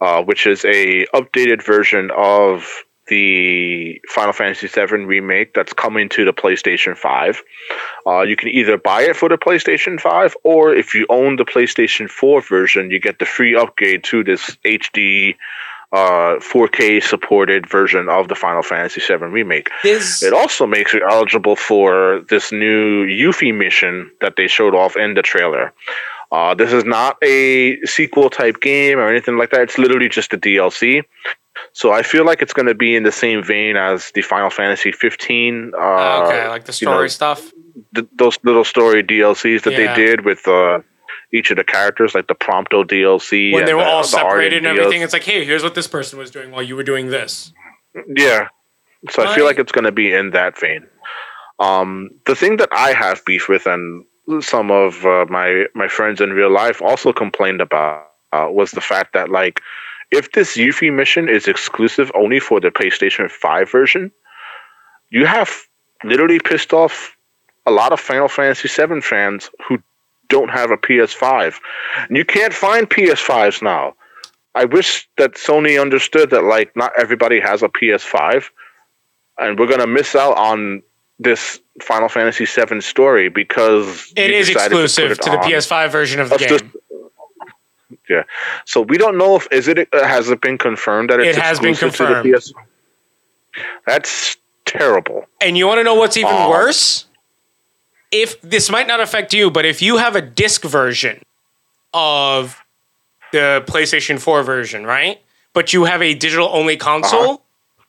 uh, 0.00 0.22
which 0.22 0.46
is 0.46 0.64
a 0.64 1.06
updated 1.14 1.64
version 1.64 2.10
of 2.16 2.66
the 3.08 4.00
Final 4.08 4.32
Fantasy 4.32 4.66
VII 4.66 5.04
Remake 5.04 5.54
that's 5.54 5.72
coming 5.72 6.08
to 6.10 6.24
the 6.24 6.32
PlayStation 6.32 6.96
5. 6.96 7.42
Uh, 8.06 8.20
you 8.22 8.36
can 8.36 8.48
either 8.48 8.76
buy 8.76 9.02
it 9.02 9.16
for 9.16 9.28
the 9.28 9.38
PlayStation 9.38 9.98
5, 9.98 10.36
or 10.44 10.74
if 10.74 10.94
you 10.94 11.06
own 11.08 11.36
the 11.36 11.44
PlayStation 11.44 12.08
4 12.08 12.42
version, 12.42 12.90
you 12.90 13.00
get 13.00 13.18
the 13.18 13.24
free 13.24 13.56
upgrade 13.56 14.04
to 14.04 14.22
this 14.22 14.56
HD 14.64 15.36
uh, 15.92 16.36
4K 16.40 17.02
supported 17.02 17.68
version 17.68 18.08
of 18.08 18.28
the 18.28 18.34
Final 18.34 18.62
Fantasy 18.62 19.00
VII 19.00 19.24
Remake. 19.24 19.70
This, 19.82 20.22
It 20.22 20.32
also 20.34 20.66
makes 20.66 20.92
you 20.92 21.00
eligible 21.10 21.56
for 21.56 22.22
this 22.28 22.52
new 22.52 23.06
Yuffie 23.06 23.54
mission 23.56 24.10
that 24.20 24.36
they 24.36 24.48
showed 24.48 24.74
off 24.74 24.96
in 24.96 25.14
the 25.14 25.22
trailer. 25.22 25.72
Uh, 26.30 26.54
this 26.54 26.74
is 26.74 26.84
not 26.84 27.16
a 27.24 27.80
sequel 27.86 28.28
type 28.28 28.60
game 28.60 28.98
or 28.98 29.08
anything 29.08 29.38
like 29.38 29.50
that. 29.50 29.62
It's 29.62 29.78
literally 29.78 30.10
just 30.10 30.34
a 30.34 30.36
DLC. 30.36 31.02
So 31.72 31.90
I 31.90 32.02
feel 32.02 32.24
like 32.26 32.42
it's 32.42 32.52
going 32.52 32.66
to 32.66 32.74
be 32.74 32.94
in 32.94 33.02
the 33.02 33.10
same 33.10 33.42
vein 33.42 33.76
as 33.76 34.12
the 34.14 34.20
Final 34.22 34.50
Fantasy 34.50 34.92
15. 34.92 35.72
Uh, 35.74 35.78
okay, 36.26 36.48
like 36.48 36.66
the 36.66 36.76
you 36.80 36.86
know, 36.86 36.92
story 36.92 37.08
stuff. 37.10 37.50
th- 37.94 38.06
those 38.16 38.38
little 38.44 38.62
story 38.64 39.02
DLCs 39.02 39.62
that 39.62 39.72
Yeah. 39.72 39.94
they 39.94 40.04
did 40.06 40.24
with 40.26 40.46
uh, 40.46 40.80
each 41.32 41.50
of 41.50 41.56
the 41.56 41.64
characters, 41.64 42.14
like 42.14 42.26
the 42.26 42.34
Prompto 42.34 42.84
DLC. 42.84 43.52
When 43.52 43.64
they 43.64 43.74
were 43.74 43.82
the- 43.82 43.88
all 43.88 44.02
the 44.02 44.08
separated 44.08 44.64
and 44.64 44.78
everything, 44.78 45.02
it's 45.02 45.12
like, 45.12 45.24
hey, 45.24 45.44
here's 45.44 45.62
what 45.62 45.74
this 45.74 45.86
person 45.86 46.18
was 46.18 46.30
doing 46.30 46.50
while 46.50 46.62
you 46.62 46.76
were 46.76 46.82
doing 46.82 47.08
this. 47.08 47.52
Yeah. 48.06 48.48
So 49.10 49.24
I 49.24 49.34
feel 49.34 49.44
like 49.44 49.58
it's 49.58 49.72
going 49.72 49.84
to 49.84 49.92
be 49.92 50.12
in 50.12 50.30
that 50.30 50.58
vein. 50.58 50.86
Um, 51.60 52.10
the 52.26 52.34
thing 52.34 52.56
that 52.56 52.68
I 52.72 52.92
have 52.92 53.24
beef 53.24 53.48
with, 53.48 53.66
and 53.66 54.04
some 54.40 54.70
of 54.70 55.04
uh, 55.04 55.26
my 55.28 55.66
my 55.74 55.88
friends 55.88 56.20
in 56.20 56.30
real 56.30 56.50
life 56.50 56.80
also 56.82 57.12
complained 57.12 57.60
about, 57.60 58.06
uh, 58.32 58.48
was 58.50 58.72
the 58.72 58.80
fact 58.80 59.12
that 59.14 59.30
like, 59.30 59.60
if 60.10 60.32
this 60.32 60.56
Yuffie 60.56 60.92
mission 60.92 61.28
is 61.28 61.46
exclusive 61.48 62.10
only 62.14 62.40
for 62.40 62.60
the 62.60 62.70
PlayStation 62.70 63.30
Five 63.30 63.70
version, 63.70 64.10
you 65.10 65.26
have 65.26 65.50
literally 66.04 66.38
pissed 66.38 66.72
off 66.72 67.16
a 67.66 67.70
lot 67.70 67.92
of 67.92 68.00
Final 68.00 68.28
Fantasy 68.28 68.68
VII 68.68 69.00
fans 69.00 69.50
who 69.66 69.78
don't 70.28 70.48
have 70.50 70.70
a 70.70 70.76
PS5. 70.76 71.54
And 72.08 72.16
you 72.16 72.24
can't 72.24 72.52
find 72.54 72.88
PS5s 72.88 73.62
now. 73.62 73.94
I 74.54 74.64
wish 74.64 75.08
that 75.18 75.34
Sony 75.34 75.80
understood 75.80 76.30
that 76.30 76.44
like 76.44 76.74
not 76.76 76.92
everybody 76.98 77.38
has 77.40 77.62
a 77.62 77.68
PS5, 77.68 78.44
and 79.38 79.58
we're 79.58 79.66
gonna 79.68 79.86
miss 79.86 80.14
out 80.16 80.36
on 80.36 80.82
this 81.20 81.60
Final 81.82 82.08
Fantasy 82.08 82.44
VII 82.44 82.80
story 82.80 83.28
because 83.28 84.12
it 84.16 84.30
is 84.30 84.48
exclusive 84.48 85.12
it 85.12 85.20
to, 85.22 85.30
the 85.30 85.38
on. 85.38 85.44
PS5 85.44 85.90
version 85.92 86.20
of 86.20 86.28
the 86.30 86.36
That's 86.38 86.50
game. 86.62 86.72
just- 86.72 86.84
Yeah, 88.08 88.22
so 88.64 88.80
we 88.80 88.98
don't 88.98 89.16
know 89.18 89.36
if 89.36 89.46
is 89.52 89.68
it 89.68 89.88
uh, 89.92 90.04
has 90.06 90.28
it 90.30 90.40
been 90.40 90.58
confirmed 90.58 91.10
that 91.10 91.20
it's 91.20 91.36
It 91.36 91.42
has 91.42 91.60
been 91.60 91.70
exclusive 91.70 91.96
to 91.98 92.02
the 92.14 92.22
confirmed. 92.22 92.34
PS. 92.42 92.52
That's 93.86 94.36
terrible. 94.64 95.26
And 95.40 95.56
you 95.56 95.66
want 95.66 95.78
to 95.78 95.84
know 95.84 95.94
what's 95.94 96.16
even 96.16 96.32
Um, 96.34 96.50
worse? 96.50 97.04
If 98.10 98.40
this 98.40 98.70
might 98.70 98.86
not 98.86 99.00
affect 99.00 99.34
you, 99.34 99.50
but 99.50 99.64
if 99.64 99.82
you 99.82 99.98
have 99.98 100.16
a 100.16 100.22
disc 100.22 100.62
version 100.62 101.20
of 101.92 102.56
the 103.32 103.62
PlayStation 103.66 104.18
4 104.18 104.42
version, 104.42 104.86
right? 104.86 105.20
But 105.52 105.72
you 105.72 105.84
have 105.84 106.00
a 106.02 106.14
digital 106.14 106.48
only 106.52 106.76
console, 106.76 107.20
Uh-huh. 107.32 107.84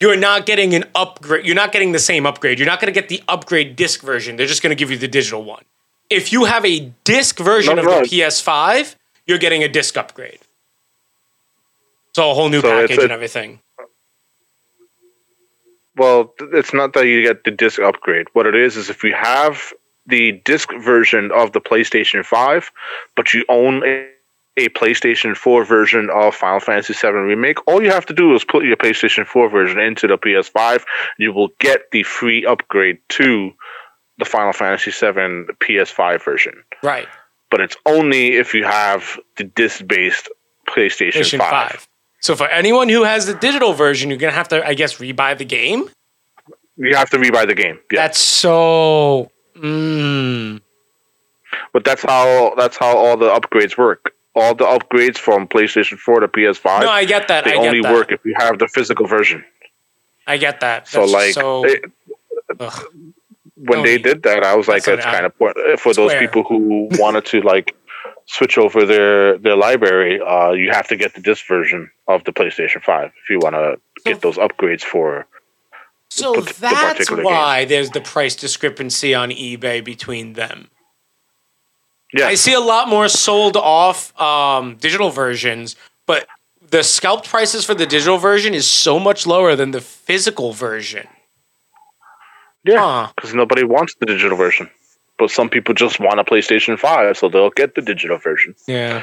you're 0.00 0.16
not 0.16 0.46
getting 0.46 0.74
an 0.74 0.84
upgrade. 0.94 1.44
You're 1.44 1.56
not 1.56 1.72
getting 1.72 1.92
the 1.92 1.98
same 1.98 2.24
upgrade. 2.26 2.58
You're 2.58 2.66
not 2.68 2.80
going 2.80 2.92
to 2.92 2.98
get 3.00 3.08
the 3.08 3.22
upgrade 3.26 3.74
disc 3.76 4.02
version. 4.02 4.36
They're 4.36 4.46
just 4.46 4.62
going 4.62 4.70
to 4.70 4.76
give 4.76 4.90
you 4.90 4.96
the 4.96 5.08
digital 5.08 5.42
one. 5.42 5.64
If 6.08 6.32
you 6.32 6.44
have 6.44 6.64
a 6.64 6.92
disc 7.04 7.38
version 7.38 7.76
No, 7.76 7.82
of 7.82 8.08
the 8.10 8.16
PS5, 8.16 8.94
you're 9.26 9.38
getting 9.38 9.62
a 9.64 9.68
disc 9.68 9.96
upgrade. 9.96 10.38
So 12.14 12.30
a 12.30 12.34
whole 12.34 12.48
new 12.48 12.60
So 12.60 12.70
package 12.70 12.98
a- 12.98 13.02
and 13.02 13.12
everything. 13.12 13.60
Well, 15.96 16.34
it's 16.52 16.72
not 16.72 16.92
that 16.94 17.06
you 17.06 17.22
get 17.22 17.44
the 17.44 17.50
disc 17.50 17.80
upgrade. 17.80 18.28
What 18.32 18.46
it 18.46 18.54
is 18.54 18.76
is 18.76 18.90
if 18.90 19.02
you 19.02 19.14
have 19.14 19.72
the 20.06 20.32
disc 20.44 20.70
version 20.80 21.30
of 21.32 21.52
the 21.52 21.60
PlayStation 21.60 22.24
5, 22.24 22.70
but 23.16 23.34
you 23.34 23.44
own 23.48 23.84
a, 23.84 24.08
a 24.56 24.68
PlayStation 24.70 25.36
4 25.36 25.64
version 25.64 26.08
of 26.10 26.34
Final 26.34 26.60
Fantasy 26.60 26.94
7 26.94 27.22
Remake, 27.22 27.58
all 27.66 27.82
you 27.82 27.90
have 27.90 28.06
to 28.06 28.14
do 28.14 28.34
is 28.34 28.44
put 28.44 28.64
your 28.64 28.76
PlayStation 28.76 29.26
4 29.26 29.48
version 29.48 29.78
into 29.78 30.06
the 30.06 30.18
PS5. 30.18 30.84
You 31.18 31.32
will 31.32 31.48
get 31.58 31.90
the 31.90 32.02
free 32.02 32.46
upgrade 32.46 32.98
to 33.10 33.52
the 34.18 34.24
Final 34.24 34.52
Fantasy 34.52 34.90
7 34.90 35.48
PS5 35.60 36.22
version. 36.22 36.62
Right. 36.82 37.08
But 37.50 37.60
it's 37.60 37.76
only 37.86 38.34
if 38.34 38.54
you 38.54 38.64
have 38.64 39.18
the 39.36 39.44
disc 39.44 39.84
based 39.86 40.28
PlayStation, 40.68 41.22
PlayStation 41.22 41.38
5. 41.38 41.70
5. 41.70 41.88
So 42.20 42.36
for 42.36 42.46
anyone 42.48 42.88
who 42.88 43.02
has 43.04 43.26
the 43.26 43.34
digital 43.34 43.72
version, 43.72 44.10
you're 44.10 44.18
gonna 44.18 44.32
have 44.32 44.48
to, 44.48 44.66
I 44.66 44.74
guess, 44.74 44.96
rebuy 44.98 45.36
the 45.38 45.44
game. 45.44 45.88
You 46.76 46.94
have 46.96 47.10
to 47.10 47.18
rebuy 47.18 47.46
the 47.46 47.54
game. 47.54 47.78
Yeah. 47.92 48.02
That's 48.02 48.18
so. 48.18 49.30
Mm, 49.56 50.60
But 51.72 51.84
that's 51.84 52.02
how 52.02 52.54
that's 52.56 52.76
how 52.76 52.96
all 52.96 53.16
the 53.16 53.28
upgrades 53.28 53.76
work. 53.76 54.14
All 54.34 54.54
the 54.54 54.64
upgrades 54.64 55.18
from 55.18 55.48
PlayStation 55.48 55.98
4 55.98 56.20
to 56.20 56.28
PS5, 56.28 56.82
no, 56.82 56.88
I 56.90 57.04
get 57.04 57.26
that. 57.28 57.44
they 57.44 57.50
I 57.52 57.54
get 57.54 57.66
only 57.66 57.80
that. 57.82 57.92
work 57.92 58.12
if 58.12 58.24
you 58.24 58.34
have 58.38 58.58
the 58.60 58.68
physical 58.68 59.06
version. 59.06 59.44
I 60.26 60.36
get 60.36 60.60
that. 60.60 60.86
So 60.88 61.04
like 61.04 61.32
so, 61.34 61.64
it- 61.66 61.84
when 63.56 63.82
they 63.82 63.98
Sony. 63.98 64.02
did 64.04 64.22
that, 64.22 64.42
I 64.44 64.54
was 64.54 64.68
like, 64.68 64.84
That's 64.84 65.04
that's 65.04 65.14
kind 65.16 65.26
of 65.26 65.34
for 65.80 65.92
those 65.92 66.10
Square. 66.12 66.20
people 66.20 66.44
who 66.44 66.88
wanted 66.92 67.26
to 67.26 67.40
like 67.42 67.74
switch 68.36 68.56
over 68.58 68.86
their 68.86 69.36
their 69.38 69.56
library. 69.56 70.20
Uh, 70.20 70.52
you 70.52 70.70
have 70.70 70.86
to 70.88 70.96
get 70.96 71.14
the 71.14 71.20
disc 71.20 71.46
version 71.46 71.90
of 72.06 72.22
the 72.24 72.32
PlayStation 72.32 72.80
5 72.82 73.06
if 73.22 73.30
you 73.30 73.38
want 73.40 73.54
to 73.56 73.66
get 74.04 74.20
those 74.22 74.36
upgrades 74.36 74.82
for. 74.82 75.26
So 76.10 76.34
the- 76.34 76.40
the 76.52 76.54
that's 76.60 76.92
particular 76.98 77.22
why 77.24 77.64
there's 77.64 77.90
the 77.90 78.00
price 78.00 78.34
discrepancy 78.36 79.14
on 79.14 79.30
eBay 79.30 79.82
between 79.84 80.34
them. 80.34 80.68
Yeah, 82.12 82.26
I 82.26 82.34
see 82.34 82.54
a 82.54 82.60
lot 82.74 82.88
more 82.88 83.08
sold 83.08 83.56
off 83.56 83.98
um, 84.20 84.74
digital 84.76 85.10
versions, 85.10 85.76
but 86.06 86.26
the 86.70 86.82
scalped 86.82 87.28
prices 87.28 87.64
for 87.64 87.74
the 87.74 87.86
digital 87.86 88.18
version 88.18 88.52
is 88.54 88.66
so 88.66 88.98
much 88.98 89.26
lower 89.26 89.54
than 89.54 89.70
the 89.70 89.80
physical 89.80 90.52
version. 90.52 91.06
yeah, 92.64 92.78
Huh. 92.78 93.12
because 93.14 93.32
nobody 93.34 93.64
wants 93.64 93.94
the 94.00 94.06
digital 94.06 94.36
version, 94.36 94.68
but 95.20 95.30
some 95.30 95.50
people 95.50 95.74
just 95.74 96.00
want 96.00 96.18
a 96.18 96.24
PlayStation 96.24 96.78
5, 96.78 97.16
so 97.16 97.28
they'll 97.28 97.50
get 97.50 97.74
the 97.74 97.82
digital 97.82 98.16
version. 98.16 98.54
Yeah. 98.66 99.02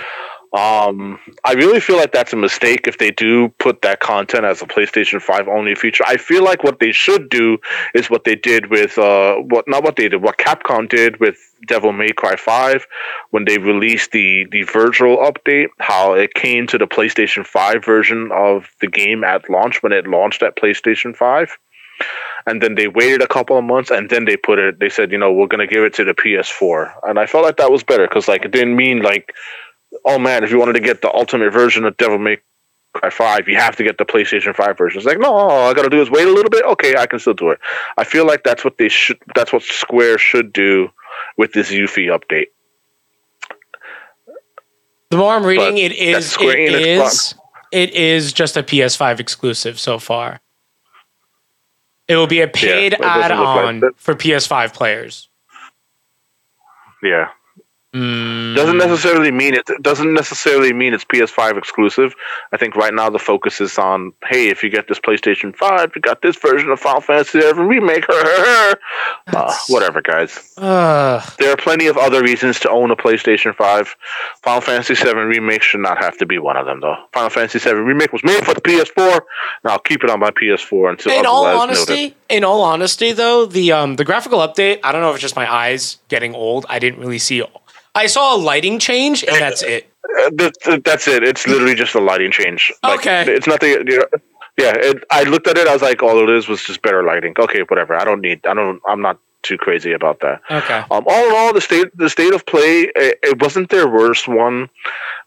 Um, 0.53 1.19
I 1.43 1.53
really 1.53 1.79
feel 1.79 1.97
like 1.97 2.11
that's 2.11 2.33
a 2.33 2.37
mistake 2.37 2.87
if 2.87 2.97
they 2.97 3.11
do 3.11 3.49
put 3.59 3.81
that 3.81 3.99
content 3.99 4.45
as 4.45 4.61
a 4.61 4.65
PlayStation 4.65 5.21
5 5.21 5.47
only 5.47 5.75
feature. 5.75 6.05
I 6.07 6.17
feel 6.17 6.43
like 6.43 6.63
what 6.63 6.79
they 6.79 6.91
should 6.91 7.29
do 7.29 7.57
is 7.93 8.09
what 8.09 8.23
they 8.23 8.35
did 8.35 8.67
with 8.67 8.97
uh 8.97 9.35
what 9.35 9.67
not 9.67 9.83
what 9.83 9.97
they 9.97 10.07
did, 10.07 10.21
what 10.21 10.37
Capcom 10.37 10.87
did 10.87 11.19
with 11.19 11.35
Devil 11.67 11.91
May 11.91 12.13
Cry 12.13 12.37
5 12.37 12.87
when 13.31 13.43
they 13.43 13.57
released 13.57 14.11
the 14.11 14.47
the 14.49 14.63
Vergil 14.63 15.17
update, 15.29 15.67
how 15.79 16.13
it 16.13 16.33
came 16.33 16.65
to 16.67 16.77
the 16.77 16.87
PlayStation 16.87 17.45
5 17.45 17.83
version 17.83 18.31
of 18.31 18.69
the 18.79 18.87
game 18.87 19.25
at 19.25 19.49
launch 19.49 19.83
when 19.83 19.91
it 19.91 20.07
launched 20.07 20.43
at 20.43 20.55
PlayStation 20.55 21.13
5. 21.13 21.57
And 22.47 22.63
then 22.63 22.73
they 22.73 22.87
waited 22.87 23.21
a 23.21 23.27
couple 23.27 23.57
of 23.57 23.63
months, 23.63 23.91
and 23.91 24.09
then 24.09 24.25
they 24.25 24.37
put 24.37 24.57
it. 24.57 24.79
They 24.79 24.89
said, 24.89 25.11
you 25.11 25.19
know, 25.19 25.31
we're 25.31 25.47
gonna 25.47 25.67
give 25.67 25.83
it 25.83 25.93
to 25.95 26.03
the 26.03 26.13
PS4, 26.13 26.93
and 27.03 27.19
I 27.19 27.27
felt 27.27 27.43
like 27.43 27.57
that 27.57 27.71
was 27.71 27.83
better 27.83 28.07
because, 28.07 28.27
like, 28.27 28.45
it 28.45 28.51
didn't 28.51 28.75
mean 28.75 29.01
like 29.01 29.33
oh 30.05 30.19
man, 30.19 30.43
if 30.43 30.51
you 30.51 30.59
wanted 30.59 30.73
to 30.73 30.79
get 30.79 31.01
the 31.01 31.13
ultimate 31.13 31.51
version 31.51 31.85
of 31.85 31.97
Devil 31.97 32.17
May 32.17 32.37
Cry 32.93 33.09
5, 33.09 33.47
you 33.47 33.55
have 33.55 33.75
to 33.75 33.83
get 33.83 33.97
the 33.97 34.05
PlayStation 34.05 34.55
5 34.55 34.77
version. 34.77 34.99
It's 34.99 35.05
like, 35.05 35.19
no, 35.19 35.33
all 35.33 35.69
I 35.69 35.73
got 35.73 35.83
to 35.83 35.89
do 35.89 36.01
is 36.01 36.09
wait 36.09 36.27
a 36.27 36.31
little 36.31 36.49
bit. 36.49 36.65
Okay, 36.65 36.95
I 36.97 37.05
can 37.05 37.19
still 37.19 37.33
do 37.33 37.49
it. 37.49 37.59
I 37.97 38.03
feel 38.03 38.25
like 38.25 38.43
that's 38.43 38.63
what 38.63 38.77
they 38.77 38.89
should, 38.89 39.19
that's 39.35 39.53
what 39.53 39.63
Square 39.63 40.17
should 40.17 40.53
do 40.53 40.89
with 41.37 41.53
this 41.53 41.71
Yuffie 41.71 42.07
update. 42.07 42.47
The 45.09 45.17
more 45.17 45.33
I'm 45.33 45.45
reading, 45.45 45.75
But 45.75 45.77
it 45.77 45.93
is 45.93 46.37
it 46.41 46.59
is 46.59 47.35
it 47.71 47.91
is 47.91 48.33
just 48.33 48.57
a 48.57 48.63
PS5 48.63 49.21
exclusive 49.21 49.79
so 49.79 49.99
far. 49.99 50.41
It 52.07 52.15
will 52.15 52.27
be 52.27 52.41
a 52.41 52.47
paid 52.47 52.93
it 52.93 52.99
doesn't 52.99 53.37
look 53.37 53.47
like 53.47 53.57
add-on 53.57 53.79
that. 53.81 53.97
for 53.97 54.13
PS5 54.13 54.73
players. 54.73 55.29
Yeah. 57.03 57.29
Mm, 57.97 58.55
Doesn't 58.55 58.77
necessarily 58.77 59.31
mean 59.31 59.53
it 59.53 59.65
doesn't 59.81 60.13
necessarily 60.13 60.73
mean 60.73 60.93
it's 60.93 61.03
PS5 61.05 61.57
exclusive. 61.57 62.13
I 62.51 62.57
think 62.57 62.75
right 62.75 62.93
now 62.93 63.09
the 63.09 63.19
focus 63.19 63.59
is 63.61 63.77
on 63.77 64.13
hey, 64.29 64.49
if 64.49 64.63
you 64.63 64.69
get 64.69 64.87
this 64.87 64.99
PlayStation 64.99 65.55
5, 65.55 65.91
you 65.95 66.01
got 66.01 66.21
this 66.21 66.35
version 66.35 66.69
of 66.69 66.79
Final 66.79 67.01
Fantasy 67.01 67.39
VII 67.39 67.53
remake. 67.53 68.05
uh, 68.09 69.55
whatever, 69.69 70.01
guys. 70.01 70.53
Ugh. 70.57 71.33
There 71.39 71.51
are 71.51 71.57
plenty 71.57 71.87
of 71.87 71.97
other 71.97 72.21
reasons 72.23 72.59
to 72.61 72.69
own 72.69 72.91
a 72.91 72.95
PlayStation 72.95 73.55
5. 73.55 73.95
Final 74.43 74.61
Fantasy 74.61 74.93
VII 74.95 75.13
Remake 75.13 75.61
should 75.61 75.81
not 75.81 75.97
have 76.03 76.17
to 76.17 76.25
be 76.25 76.37
one 76.37 76.57
of 76.57 76.65
them, 76.65 76.79
though. 76.81 76.95
Final 77.13 77.29
Fantasy 77.29 77.59
VII 77.59 77.75
Remake 77.75 78.13
was 78.13 78.23
made 78.23 78.43
for 78.45 78.53
the 78.53 78.61
PS4, 78.61 79.13
and 79.13 79.71
I'll 79.71 79.79
keep 79.79 80.03
it 80.03 80.09
on 80.09 80.19
my 80.19 80.31
PS4 80.31 80.89
until 80.91 81.11
in 81.19 81.25
all 81.25 81.45
honesty, 81.45 81.93
noted. 81.93 82.15
in 82.29 82.43
all 82.43 82.61
honesty, 82.61 83.11
though, 83.13 83.45
the 83.45 83.71
um 83.71 83.95
the 83.95 84.05
graphical 84.05 84.39
update, 84.39 84.79
I 84.83 84.91
don't 84.91 85.01
know 85.01 85.09
if 85.09 85.15
it's 85.15 85.21
just 85.21 85.35
my 85.35 85.51
eyes 85.51 85.97
getting 86.09 86.35
old. 86.35 86.65
I 86.69 86.79
didn't 86.79 86.99
really 86.99 87.19
see. 87.19 87.43
I 87.97 88.07
saw 88.07 88.35
a 88.35 88.37
lighting 88.37 88.79
change, 88.79 89.23
and 89.23 89.35
that's 89.35 89.61
it. 89.63 89.91
Uh, 90.19 90.29
th- 90.37 90.53
th- 90.63 90.83
that's 90.83 91.07
it. 91.07 91.23
It's 91.23 91.47
literally 91.47 91.75
just 91.75 91.95
a 91.95 91.99
lighting 91.99 92.31
change. 92.31 92.71
Like, 92.83 92.99
Okay. 92.99 93.25
It's 93.33 93.47
nothing. 93.47 93.69
You 93.87 93.97
know, 93.99 94.05
yeah, 94.57 94.73
it, 94.75 95.03
I 95.11 95.23
looked 95.23 95.47
at 95.47 95.57
it. 95.57 95.67
I 95.67 95.73
was 95.73 95.81
like, 95.81 96.01
all 96.01 96.17
it 96.21 96.29
is 96.29 96.47
was 96.47 96.63
just 96.63 96.81
better 96.81 97.03
lighting. 97.03 97.33
Okay, 97.37 97.61
whatever. 97.67 97.95
I 97.95 98.03
don't 98.05 98.21
need. 98.21 98.45
I 98.45 98.53
don't. 98.53 98.79
I'm 98.87 99.01
not 99.01 99.19
too 99.47 99.57
crazy 99.57 99.93
about 99.93 100.19
that. 100.21 100.41
Okay. 100.51 100.79
Um, 100.91 101.03
all 101.07 101.25
in 101.29 101.35
all, 101.35 101.53
the 101.53 101.61
state 101.61 101.87
the 101.97 102.09
state 102.09 102.33
of 102.33 102.45
play 102.45 102.89
it, 102.95 103.19
it 103.23 103.41
wasn't 103.41 103.69
their 103.69 103.87
worst 103.87 104.27
one. 104.27 104.69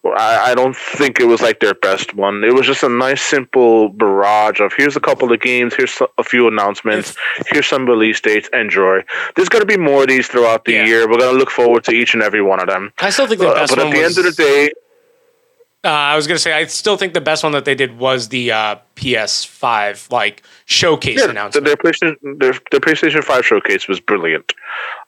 I, 0.04 0.52
I 0.52 0.54
don't 0.54 0.74
think 0.76 1.20
it 1.20 1.26
was 1.26 1.42
like 1.42 1.60
their 1.60 1.74
best 1.74 2.14
one. 2.14 2.42
It 2.42 2.54
was 2.54 2.66
just 2.66 2.82
a 2.82 2.88
nice, 2.88 3.20
simple 3.20 3.90
barrage 3.90 4.58
of 4.60 4.72
here's 4.74 4.96
a 4.96 5.00
couple 5.00 5.30
of 5.30 5.40
games, 5.40 5.74
here's 5.74 6.00
a 6.16 6.24
few 6.24 6.48
announcements, 6.48 7.14
here's 7.48 7.66
some 7.66 7.84
release 7.86 8.18
dates. 8.20 8.48
Enjoy. 8.54 9.02
There's 9.36 9.50
going 9.50 9.60
to 9.60 9.66
be 9.66 9.76
more 9.76 10.02
of 10.02 10.08
these 10.08 10.26
throughout 10.26 10.64
the 10.64 10.72
Yeah. 10.72 10.84
year. 10.86 11.00
We're 11.08 11.18
going 11.18 11.32
to 11.34 11.38
look 11.38 11.50
forward 11.50 11.84
to 11.84 11.92
each 11.92 12.14
and 12.14 12.22
every 12.22 12.40
one 12.40 12.60
of 12.60 12.66
them. 12.66 12.92
I 12.98 13.10
still 13.10 13.26
think 13.26 13.40
the 13.40 13.48
Uh, 13.48 13.54
best 13.54 13.74
but 13.76 13.84
at 13.84 13.92
the 13.92 13.98
was. 14.00 14.16
end 14.18 14.26
of 14.26 14.34
the 14.36 14.42
day, 14.42 14.72
uh, 15.84 15.88
I 15.88 16.16
was 16.16 16.26
gonna 16.26 16.38
say 16.38 16.52
I 16.52 16.66
still 16.66 16.96
think 16.96 17.14
the 17.14 17.20
best 17.20 17.42
one 17.42 17.52
that 17.52 17.64
they 17.64 17.74
did 17.74 17.98
was 17.98 18.28
the 18.28 18.52
uh, 18.52 18.76
PS5 18.96 20.10
like 20.10 20.42
showcase 20.66 21.20
yeah, 21.20 21.30
announcement. 21.30 21.64
their 21.64 21.76
PlayStation 21.76 22.16
their, 22.38 22.52
their 22.70 22.80
PlayStation 22.80 23.24
Five 23.24 23.46
showcase 23.46 23.88
was 23.88 24.00
brilliant. 24.00 24.52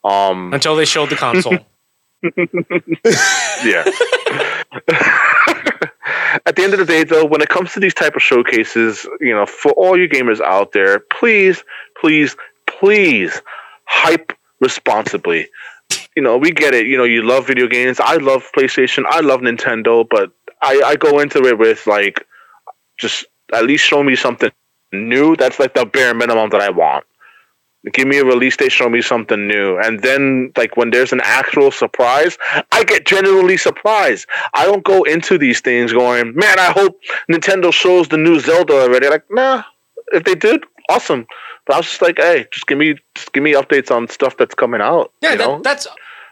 Um, 0.05 0.53
until 0.53 0.77
they 0.77 0.85
showed 0.85 1.11
the 1.11 1.17
console. 1.17 1.59
yeah. 3.65 3.85
At 6.47 6.57
the 6.57 6.63
end 6.63 6.73
of 6.73 6.79
the 6.79 6.87
day, 6.87 7.05
though, 7.05 7.25
when 7.25 7.43
it 7.43 7.49
comes 7.49 7.73
to 7.73 7.81
these 7.81 7.95
type 7.95 8.15
of 8.17 8.23
showcases, 8.23 9.07
you 9.21 9.35
know, 9.35 9.45
for 9.45 9.73
all 9.73 9.99
you 9.99 10.09
gamers 10.09 10.41
out 10.41 10.73
there, 10.73 11.01
please, 11.01 11.63
please, 12.01 12.37
please, 12.67 13.43
hype 13.87 14.33
responsibly. 14.61 15.49
You 16.17 16.23
know, 16.23 16.37
we 16.39 16.53
get 16.53 16.75
it. 16.75 16.87
You 16.87 16.97
know, 16.97 17.05
you 17.05 17.23
love 17.23 17.47
video 17.47 17.67
games. 17.67 18.01
I 18.01 18.17
love 18.17 18.51
PlayStation. 18.57 19.05
I 19.09 19.21
love 19.21 19.41
Nintendo, 19.41 20.07
but 20.09 20.33
I, 20.63 20.81
I 20.85 20.97
go 20.97 21.19
into 21.19 21.45
it 21.47 21.59
with 21.59 21.87
like, 21.87 22.27
just 22.99 23.25
at 23.53 23.65
least 23.65 23.85
show 23.85 24.03
me 24.03 24.17
something 24.17 24.51
new. 24.93 25.37
That's 25.37 25.59
like 25.59 25.75
the 25.75 25.85
bare 25.85 26.15
minimum 26.15 26.51
that 26.51 26.61
I 26.61 26.71
want. 26.71 27.05
Give 27.93 28.07
me 28.07 28.19
a 28.19 28.25
release 28.25 28.57
date, 28.57 28.71
show 28.71 28.89
me 28.89 29.03
something 29.03 29.49
new. 29.49 29.77
And 29.77 30.01
then, 30.03 30.53
like, 30.57 30.77
when 30.77 30.91
there's 30.91 31.13
an 31.13 31.21
actual 31.25 31.73
surprise, 31.73 32.39
I 32.71 32.85
get 32.85 33.05
genuinely 33.07 33.57
surprised. 33.57 34.29
I 34.55 34.67
don't 34.67 34.85
go 34.85 35.03
into 35.03 35.37
these 35.37 35.61
things 35.61 35.93
going, 35.93 36.33
man, 36.37 36.61
I 36.61 36.71
hope 36.71 37.01
Nintendo 37.29 37.73
shows 37.73 38.07
the 38.07 38.19
new 38.19 38.39
Zelda 38.39 38.75
already. 38.83 39.09
Like, 39.09 39.25
nah, 39.33 39.65
if 40.13 40.23
they 40.23 40.37
did, 40.37 40.63
awesome. 40.89 41.27
But 41.67 41.75
I 41.75 41.79
was 41.79 41.87
just 41.87 42.03
like, 42.03 42.19
hey, 42.19 42.47
just 42.53 42.69
give 42.69 42.79
me, 42.79 42.95
just 43.17 43.33
give 43.33 43.43
me 43.43 43.55
updates 43.55 43.91
on 43.91 44.07
stuff 44.07 44.37
that's 44.37 44.55
coming 44.55 44.81
out. 44.81 45.13
yeah, 45.21 45.33
you 45.33 45.39
know? 45.39 45.55
that, 45.57 45.65
that's 45.65 45.89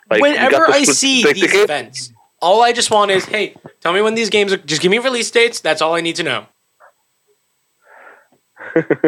Like, 0.08 0.22
whenever 0.22 0.54
the 0.68 0.72
I 0.72 0.84
see 0.84 1.24
the 1.24 1.32
these 1.32 1.50
game- 1.50 1.64
events. 1.64 2.12
All 2.42 2.62
I 2.62 2.72
just 2.72 2.90
want 2.90 3.10
is, 3.10 3.24
hey, 3.26 3.54
tell 3.80 3.92
me 3.92 4.00
when 4.00 4.14
these 4.14 4.30
games 4.30 4.52
are. 4.52 4.56
Just 4.56 4.80
give 4.80 4.90
me 4.90 4.98
release 4.98 5.30
dates. 5.30 5.60
That's 5.60 5.82
all 5.82 5.94
I 5.94 6.00
need 6.00 6.16
to 6.16 6.22
know. 6.22 6.46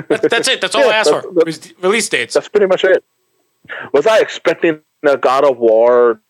That's, 0.08 0.28
that's 0.28 0.48
it. 0.48 0.60
That's 0.60 0.74
all 0.74 0.82
I 0.84 0.86
Yeah, 0.88 0.92
ask 0.94 1.10
for. 1.10 1.22
that's- 1.34 1.58
is 1.66 1.74
Release 1.80 2.08
dates. 2.08 2.34
That's 2.34 2.48
pretty 2.48 2.66
much 2.66 2.84
it. 2.84 3.04
Was 3.92 4.06
I 4.06 4.18
expecting 4.18 4.80
a 5.06 5.16
God 5.16 5.44
of 5.44 5.56
War 5.58 6.20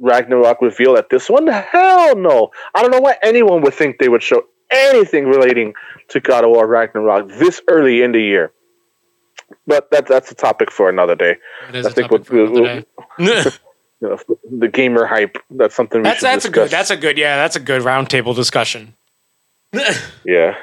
Ragnarok 0.00 0.60
reveal 0.60 0.96
at 0.96 1.08
this 1.08 1.30
one? 1.30 1.46
Hell 1.46 2.16
no. 2.16 2.50
I 2.74 2.82
don't 2.82 2.90
know 2.90 3.00
why 3.00 3.16
anyone 3.22 3.62
would 3.62 3.74
think 3.74 3.98
they 3.98 4.08
would 4.08 4.22
show 4.22 4.42
anything 4.70 5.26
relating 5.26 5.74
to 6.08 6.20
God 6.20 6.44
of 6.44 6.50
War 6.50 6.66
Ragnarok 6.66 7.28
this 7.28 7.62
early 7.68 8.02
in 8.02 8.12
the 8.12 8.20
year. 8.20 8.52
But 9.66 9.90
that, 9.92 10.06
that's 10.06 10.30
a 10.30 10.34
topic 10.34 10.70
for 10.70 10.88
another 10.88 11.14
day. 11.14 11.36
It 11.68 11.74
is 11.76 11.86
I 11.86 11.90
think 11.90 12.08
for 12.26 12.44
another 12.44 12.82
day. 13.18 13.50
You 14.00 14.08
know, 14.08 14.18
the 14.58 14.68
gamer 14.68 15.06
hype. 15.06 15.36
That's 15.50 15.74
something 15.74 16.00
we 16.00 16.04
that's 16.04 16.22
that's 16.22 16.44
a 16.44 16.50
good. 16.50 16.70
That's 16.70 16.90
a 16.90 16.96
good. 16.96 17.18
Yeah, 17.18 17.36
that's 17.36 17.56
a 17.56 17.60
good 17.60 17.82
roundtable 17.82 18.34
discussion. 18.34 18.94
yeah. 20.24 20.56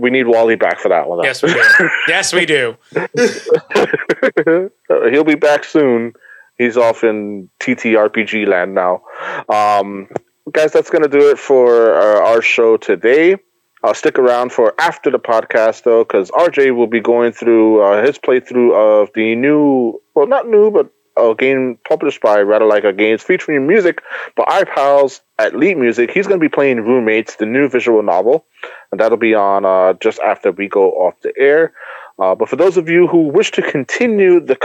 We 0.00 0.10
need 0.10 0.24
Wally 0.24 0.56
back 0.56 0.80
for 0.80 0.88
that 0.88 1.08
one. 1.08 1.18
though. 1.18 1.24
Yes, 1.24 1.42
we 1.42 1.52
do. 1.52 1.88
yes, 2.08 2.32
we 2.32 2.46
do. 2.46 2.76
Uh, 4.90 5.08
he'll 5.10 5.22
be 5.22 5.34
back 5.34 5.64
soon, 5.64 6.14
He's 6.58 6.76
off 6.76 7.04
in 7.04 7.48
TTRPG 7.60 8.48
land 8.48 8.74
now. 8.74 9.02
Um, 9.48 10.08
guys, 10.50 10.72
that's 10.72 10.90
going 10.90 11.02
to 11.02 11.08
do 11.08 11.30
it 11.30 11.38
for 11.38 11.94
uh, 11.94 12.28
our 12.28 12.42
show 12.42 12.76
today. 12.76 13.36
I'll 13.84 13.94
stick 13.94 14.18
around 14.18 14.50
for 14.50 14.74
after 14.80 15.08
the 15.08 15.20
podcast 15.20 15.84
though, 15.84 16.02
because 16.02 16.32
RJ 16.32 16.74
will 16.74 16.88
be 16.88 16.98
going 16.98 17.30
through 17.30 17.80
uh, 17.80 18.04
his 18.04 18.18
playthrough 18.18 18.74
of 18.74 19.10
the 19.14 19.36
new, 19.36 20.02
well, 20.16 20.26
not 20.26 20.48
new, 20.48 20.72
but 20.72 20.90
a 21.18 21.34
game 21.34 21.78
published 21.88 22.20
by 22.20 22.38
Ratalaika 22.38 22.96
Games 22.96 23.22
featuring 23.22 23.66
music 23.66 24.02
by 24.36 24.44
our 24.44 24.64
pals 24.64 25.20
at 25.38 25.54
Lead 25.56 25.76
Music. 25.76 26.10
He's 26.10 26.26
going 26.26 26.40
to 26.40 26.44
be 26.44 26.48
playing 26.48 26.80
Roommates, 26.80 27.36
the 27.36 27.46
new 27.46 27.68
visual 27.68 28.02
novel, 28.02 28.44
and 28.90 29.00
that'll 29.00 29.18
be 29.18 29.34
on 29.34 29.64
uh, 29.64 29.94
just 29.94 30.18
after 30.20 30.52
we 30.52 30.68
go 30.68 30.90
off 30.92 31.14
the 31.22 31.32
air. 31.38 31.72
Uh, 32.18 32.34
but 32.34 32.48
for 32.48 32.56
those 32.56 32.76
of 32.76 32.88
you 32.88 33.06
who 33.06 33.28
wish 33.28 33.50
to 33.52 33.62
continue 33.62 34.40
the 34.40 34.56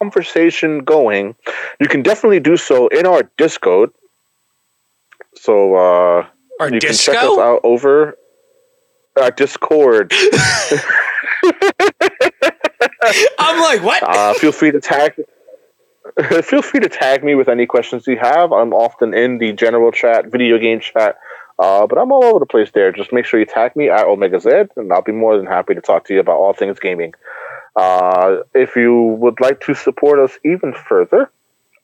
conversation 0.00 0.80
going, 0.84 1.34
you 1.80 1.88
can 1.88 2.02
definitely 2.02 2.40
do 2.40 2.56
so 2.56 2.88
in 2.88 3.06
our 3.06 3.22
Discord. 3.38 3.90
So 5.34 5.74
uh, 5.74 6.26
Our 6.60 6.70
you 6.72 6.80
disco? 6.80 7.12
can 7.12 7.20
check 7.20 7.30
us 7.30 7.38
out 7.38 7.60
over 7.64 8.16
our 9.20 9.30
Discord. 9.30 10.12
I'm 13.38 13.60
like, 13.60 13.82
what? 13.82 14.02
Uh, 14.02 14.34
feel 14.34 14.52
free 14.52 14.70
to 14.70 14.80
tag. 14.80 15.14
feel 16.42 16.62
free 16.62 16.80
to 16.80 16.88
tag 16.88 17.22
me 17.22 17.34
with 17.34 17.48
any 17.48 17.66
questions 17.66 18.06
you 18.06 18.16
have. 18.16 18.52
I'm 18.52 18.72
often 18.72 19.12
in 19.12 19.38
the 19.38 19.52
general 19.52 19.92
chat, 19.92 20.26
video 20.26 20.58
game 20.58 20.80
chat, 20.80 21.18
uh, 21.58 21.86
but 21.86 21.98
I'm 21.98 22.10
all 22.10 22.24
over 22.24 22.38
the 22.38 22.46
place 22.46 22.70
there. 22.72 22.90
Just 22.90 23.12
make 23.12 23.26
sure 23.26 23.38
you 23.38 23.46
tag 23.46 23.76
me 23.76 23.90
at 23.90 24.06
Omega 24.06 24.40
Z, 24.40 24.50
and 24.76 24.92
I'll 24.92 25.02
be 25.02 25.12
more 25.12 25.36
than 25.36 25.46
happy 25.46 25.74
to 25.74 25.80
talk 25.80 26.06
to 26.06 26.14
you 26.14 26.20
about 26.20 26.36
all 26.36 26.54
things 26.54 26.78
gaming. 26.78 27.12
Uh, 27.74 28.38
if 28.54 28.76
you 28.76 29.18
would 29.20 29.40
like 29.40 29.60
to 29.62 29.74
support 29.74 30.18
us 30.18 30.38
even 30.42 30.72
further, 30.72 31.30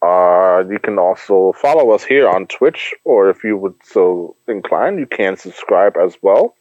uh, 0.01 0.64
you 0.68 0.78
can 0.78 0.99
also 0.99 1.53
follow 1.53 1.91
us 1.91 2.03
here 2.03 2.26
on 2.26 2.47
Twitch, 2.47 2.95
or 3.05 3.28
if 3.28 3.45
you 3.45 3.59
would 3.59 3.74
so 3.85 4.35
incline, 4.49 4.99
you 4.99 5.07
can 5.07 5.37
subscribe 5.37 5.97
as 5.99 6.16
well. 6.22 6.57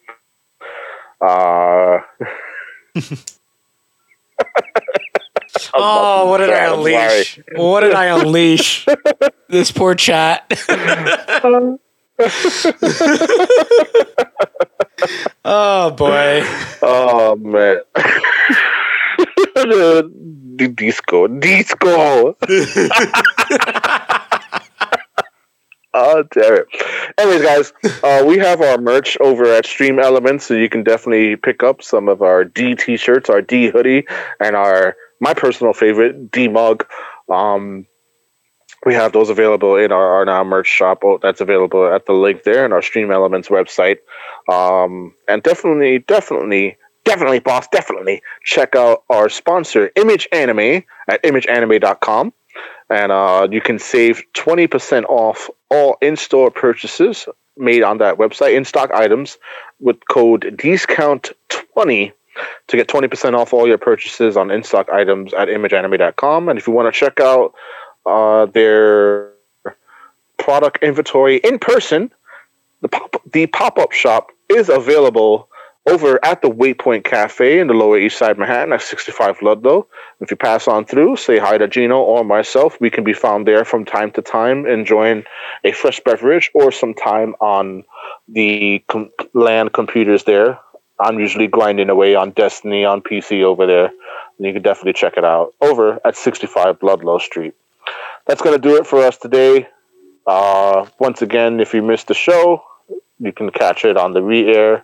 Oh, 5.74 6.30
what 6.30 6.38
did 6.38 6.50
I 6.50 6.74
unleash? 6.74 7.40
What 7.56 7.82
did 7.82 7.94
I 7.94 8.06
unleash? 8.06 8.86
this 9.50 9.72
poor 9.72 9.96
chat. 9.96 10.46
oh 15.46 15.92
boy. 15.92 16.42
Oh 16.82 17.36
man. 17.40 17.82
the 19.56 20.74
disco, 20.76 21.28
disco. 21.28 22.38
oh 25.94 26.24
damn 26.32 26.54
it. 26.54 26.68
Anyways, 27.18 27.42
guys, 27.42 27.74
uh, 28.04 28.24
we 28.26 28.38
have 28.38 28.62
our 28.62 28.78
merch 28.78 29.18
over 29.20 29.46
at 29.46 29.66
Stream 29.66 30.00
Elements, 30.00 30.46
so 30.46 30.54
you 30.54 30.70
can 30.70 30.84
definitely 30.84 31.36
pick 31.36 31.64
up 31.64 31.82
some 31.82 32.08
of 32.08 32.22
our 32.22 32.46
D 32.46 32.76
t-shirts, 32.76 33.30
our 33.30 33.42
D 33.42 33.70
hoodie, 33.70 34.06
and 34.40 34.56
our 34.56 34.96
my 35.22 35.34
personal 35.34 35.72
favorite 35.72 36.32
D 36.32 36.50
mug. 36.50 36.86
Um, 37.30 37.88
we 38.86 38.96
have 38.96 39.14
those 39.14 39.30
available 39.30 39.76
in 39.76 39.92
our, 39.92 40.16
our 40.16 40.26
now 40.26 40.44
merch 40.44 40.68
shop. 40.68 41.04
Oh, 41.04 41.20
that's 41.22 41.40
available 41.40 41.94
at 41.94 42.08
the 42.08 42.14
link 42.14 42.44
there 42.44 42.66
in 42.66 42.74
our 42.74 42.82
Stream 42.82 43.12
Elements 43.12 43.48
website. 43.48 44.00
Um, 44.52 45.14
and 45.28 45.44
definitely, 45.44 46.00
definitely, 46.00 46.78
definitely, 47.06 47.40
boss, 47.40 47.68
definitely 47.68 48.24
check 48.44 48.76
out 48.76 49.04
our 49.10 49.30
sponsor, 49.30 49.92
Image 49.96 50.28
Anime, 50.32 50.84
at 51.08 51.24
imageanime.com. 51.24 52.34
And 52.90 53.12
uh, 53.12 53.48
you 53.50 53.62
can 53.62 53.80
save 53.80 54.24
20% 54.34 55.06
off 55.06 55.50
all 55.70 55.98
in 56.02 56.18
store 56.18 56.52
purchases 56.52 57.28
made 57.58 57.84
on 57.84 58.00
that 58.00 58.18
website, 58.18 58.56
in 58.56 58.66
stock 58.66 58.92
items, 58.92 59.38
with 59.80 59.98
code 60.10 60.56
DISCOUNT20 60.58 62.12
to 62.68 62.78
get 62.78 62.88
20% 62.88 63.38
off 63.38 63.54
all 63.54 63.68
your 63.68 63.78
purchases 63.78 64.38
on 64.38 64.52
in 64.52 64.64
stock 64.64 64.90
items 64.90 65.34
at 65.34 65.48
imageanime.com. 65.48 66.50
And 66.50 66.58
if 66.58 66.68
you 66.68 66.74
want 66.74 66.94
to 66.94 66.98
check 66.98 67.20
out 67.20 67.54
uh, 68.06 68.46
their 68.48 69.32
product 70.38 70.80
inventory 70.82 71.38
in 71.38 71.60
person, 71.60 72.12
the 72.82 72.90
pop 72.90 73.22
the 73.32 73.46
pop 73.48 73.78
up 73.78 73.92
shop 73.92 74.32
is 74.50 74.70
available 74.70 75.48
over 75.88 76.24
at 76.24 76.42
the 76.42 76.50
Waypoint 76.50 77.04
Cafe 77.04 77.60
in 77.60 77.68
the 77.68 77.74
Lower 77.74 77.98
East 77.98 78.18
Side, 78.18 78.38
Manhattan, 78.38 78.74
at 78.74 78.82
65 78.82 79.42
Ludlow. 79.42 79.88
If 80.20 80.30
you 80.30 80.38
pass 80.38 80.68
on 80.68 80.86
through, 80.86 81.16
say 81.16 81.40
hi 81.40 81.58
to 81.58 81.68
Gino 81.68 82.00
or 82.00 82.24
myself. 82.24 82.80
We 82.80 82.92
can 82.92 83.04
be 83.04 83.14
found 83.14 83.48
there 83.48 83.66
from 83.66 83.86
time 83.86 84.12
to 84.12 84.22
time, 84.22 84.68
enjoying 84.68 85.24
a 85.64 85.72
fresh 85.72 86.00
beverage 86.00 86.52
or 86.54 86.72
some 86.72 86.94
time 86.94 87.34
on 87.42 87.84
the 88.28 88.84
com- 88.90 89.10
LAN 89.34 89.70
computers 89.70 90.26
there. 90.26 90.60
I'm 91.02 91.20
usually 91.20 91.48
grinding 91.48 91.90
away 91.90 92.16
on 92.16 92.32
Destiny 92.32 92.86
on 92.86 93.02
PC 93.02 93.44
over 93.44 93.66
there. 93.66 93.86
And 94.38 94.48
you 94.48 94.54
can 94.54 94.62
definitely 94.62 94.94
check 94.94 95.14
it 95.18 95.24
out 95.26 95.54
over 95.62 96.00
at 96.06 96.16
65 96.16 96.82
Ludlow 96.82 97.18
Street. 97.20 97.54
That's 98.28 98.42
going 98.42 98.56
to 98.56 98.62
do 98.62 98.76
it 98.78 98.88
for 98.88 99.04
us 99.04 99.18
today. 99.18 99.68
Uh, 100.28 100.86
once 101.00 101.22
again, 101.22 101.60
if 101.60 101.74
you 101.74 101.82
missed 101.82 102.08
the 102.08 102.14
show, 102.14 102.64
you 103.20 103.32
can 103.32 103.50
catch 103.52 103.84
it 103.86 103.98
on 103.98 104.14
the 104.14 104.22
re-air 104.22 104.84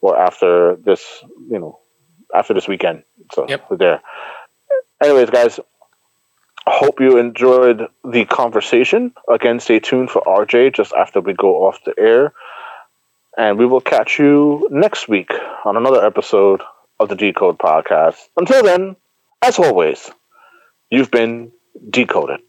or 0.00 0.18
after 0.18 0.76
this, 0.76 1.02
you 1.50 1.58
know, 1.58 1.78
after 2.34 2.52
this 2.54 2.68
weekend. 2.68 3.02
So 3.32 3.46
Yep. 3.48 3.70
we're 3.70 3.76
there. 3.78 4.02
Anyways, 5.02 5.30
guys, 5.30 5.60
hope 6.66 7.00
you 7.00 7.18
enjoyed 7.18 7.86
the 8.04 8.24
conversation. 8.26 9.12
Again, 9.28 9.60
stay 9.60 9.80
tuned 9.80 10.10
for 10.10 10.22
RJ 10.22 10.74
just 10.74 10.92
after 10.94 11.20
we 11.20 11.32
go 11.32 11.66
off 11.66 11.82
the 11.84 11.94
air. 11.98 12.32
And 13.36 13.58
we 13.58 13.66
will 13.66 13.80
catch 13.80 14.18
you 14.18 14.68
next 14.70 15.08
week 15.08 15.30
on 15.64 15.76
another 15.76 16.04
episode 16.04 16.62
of 17.00 17.08
the 17.08 17.16
Decode 17.16 17.58
Podcast. 17.58 18.18
Until 18.36 18.62
then, 18.62 18.96
as 19.42 19.58
always, 19.58 20.10
you've 20.90 21.10
been 21.10 21.50
decoded. 21.90 22.40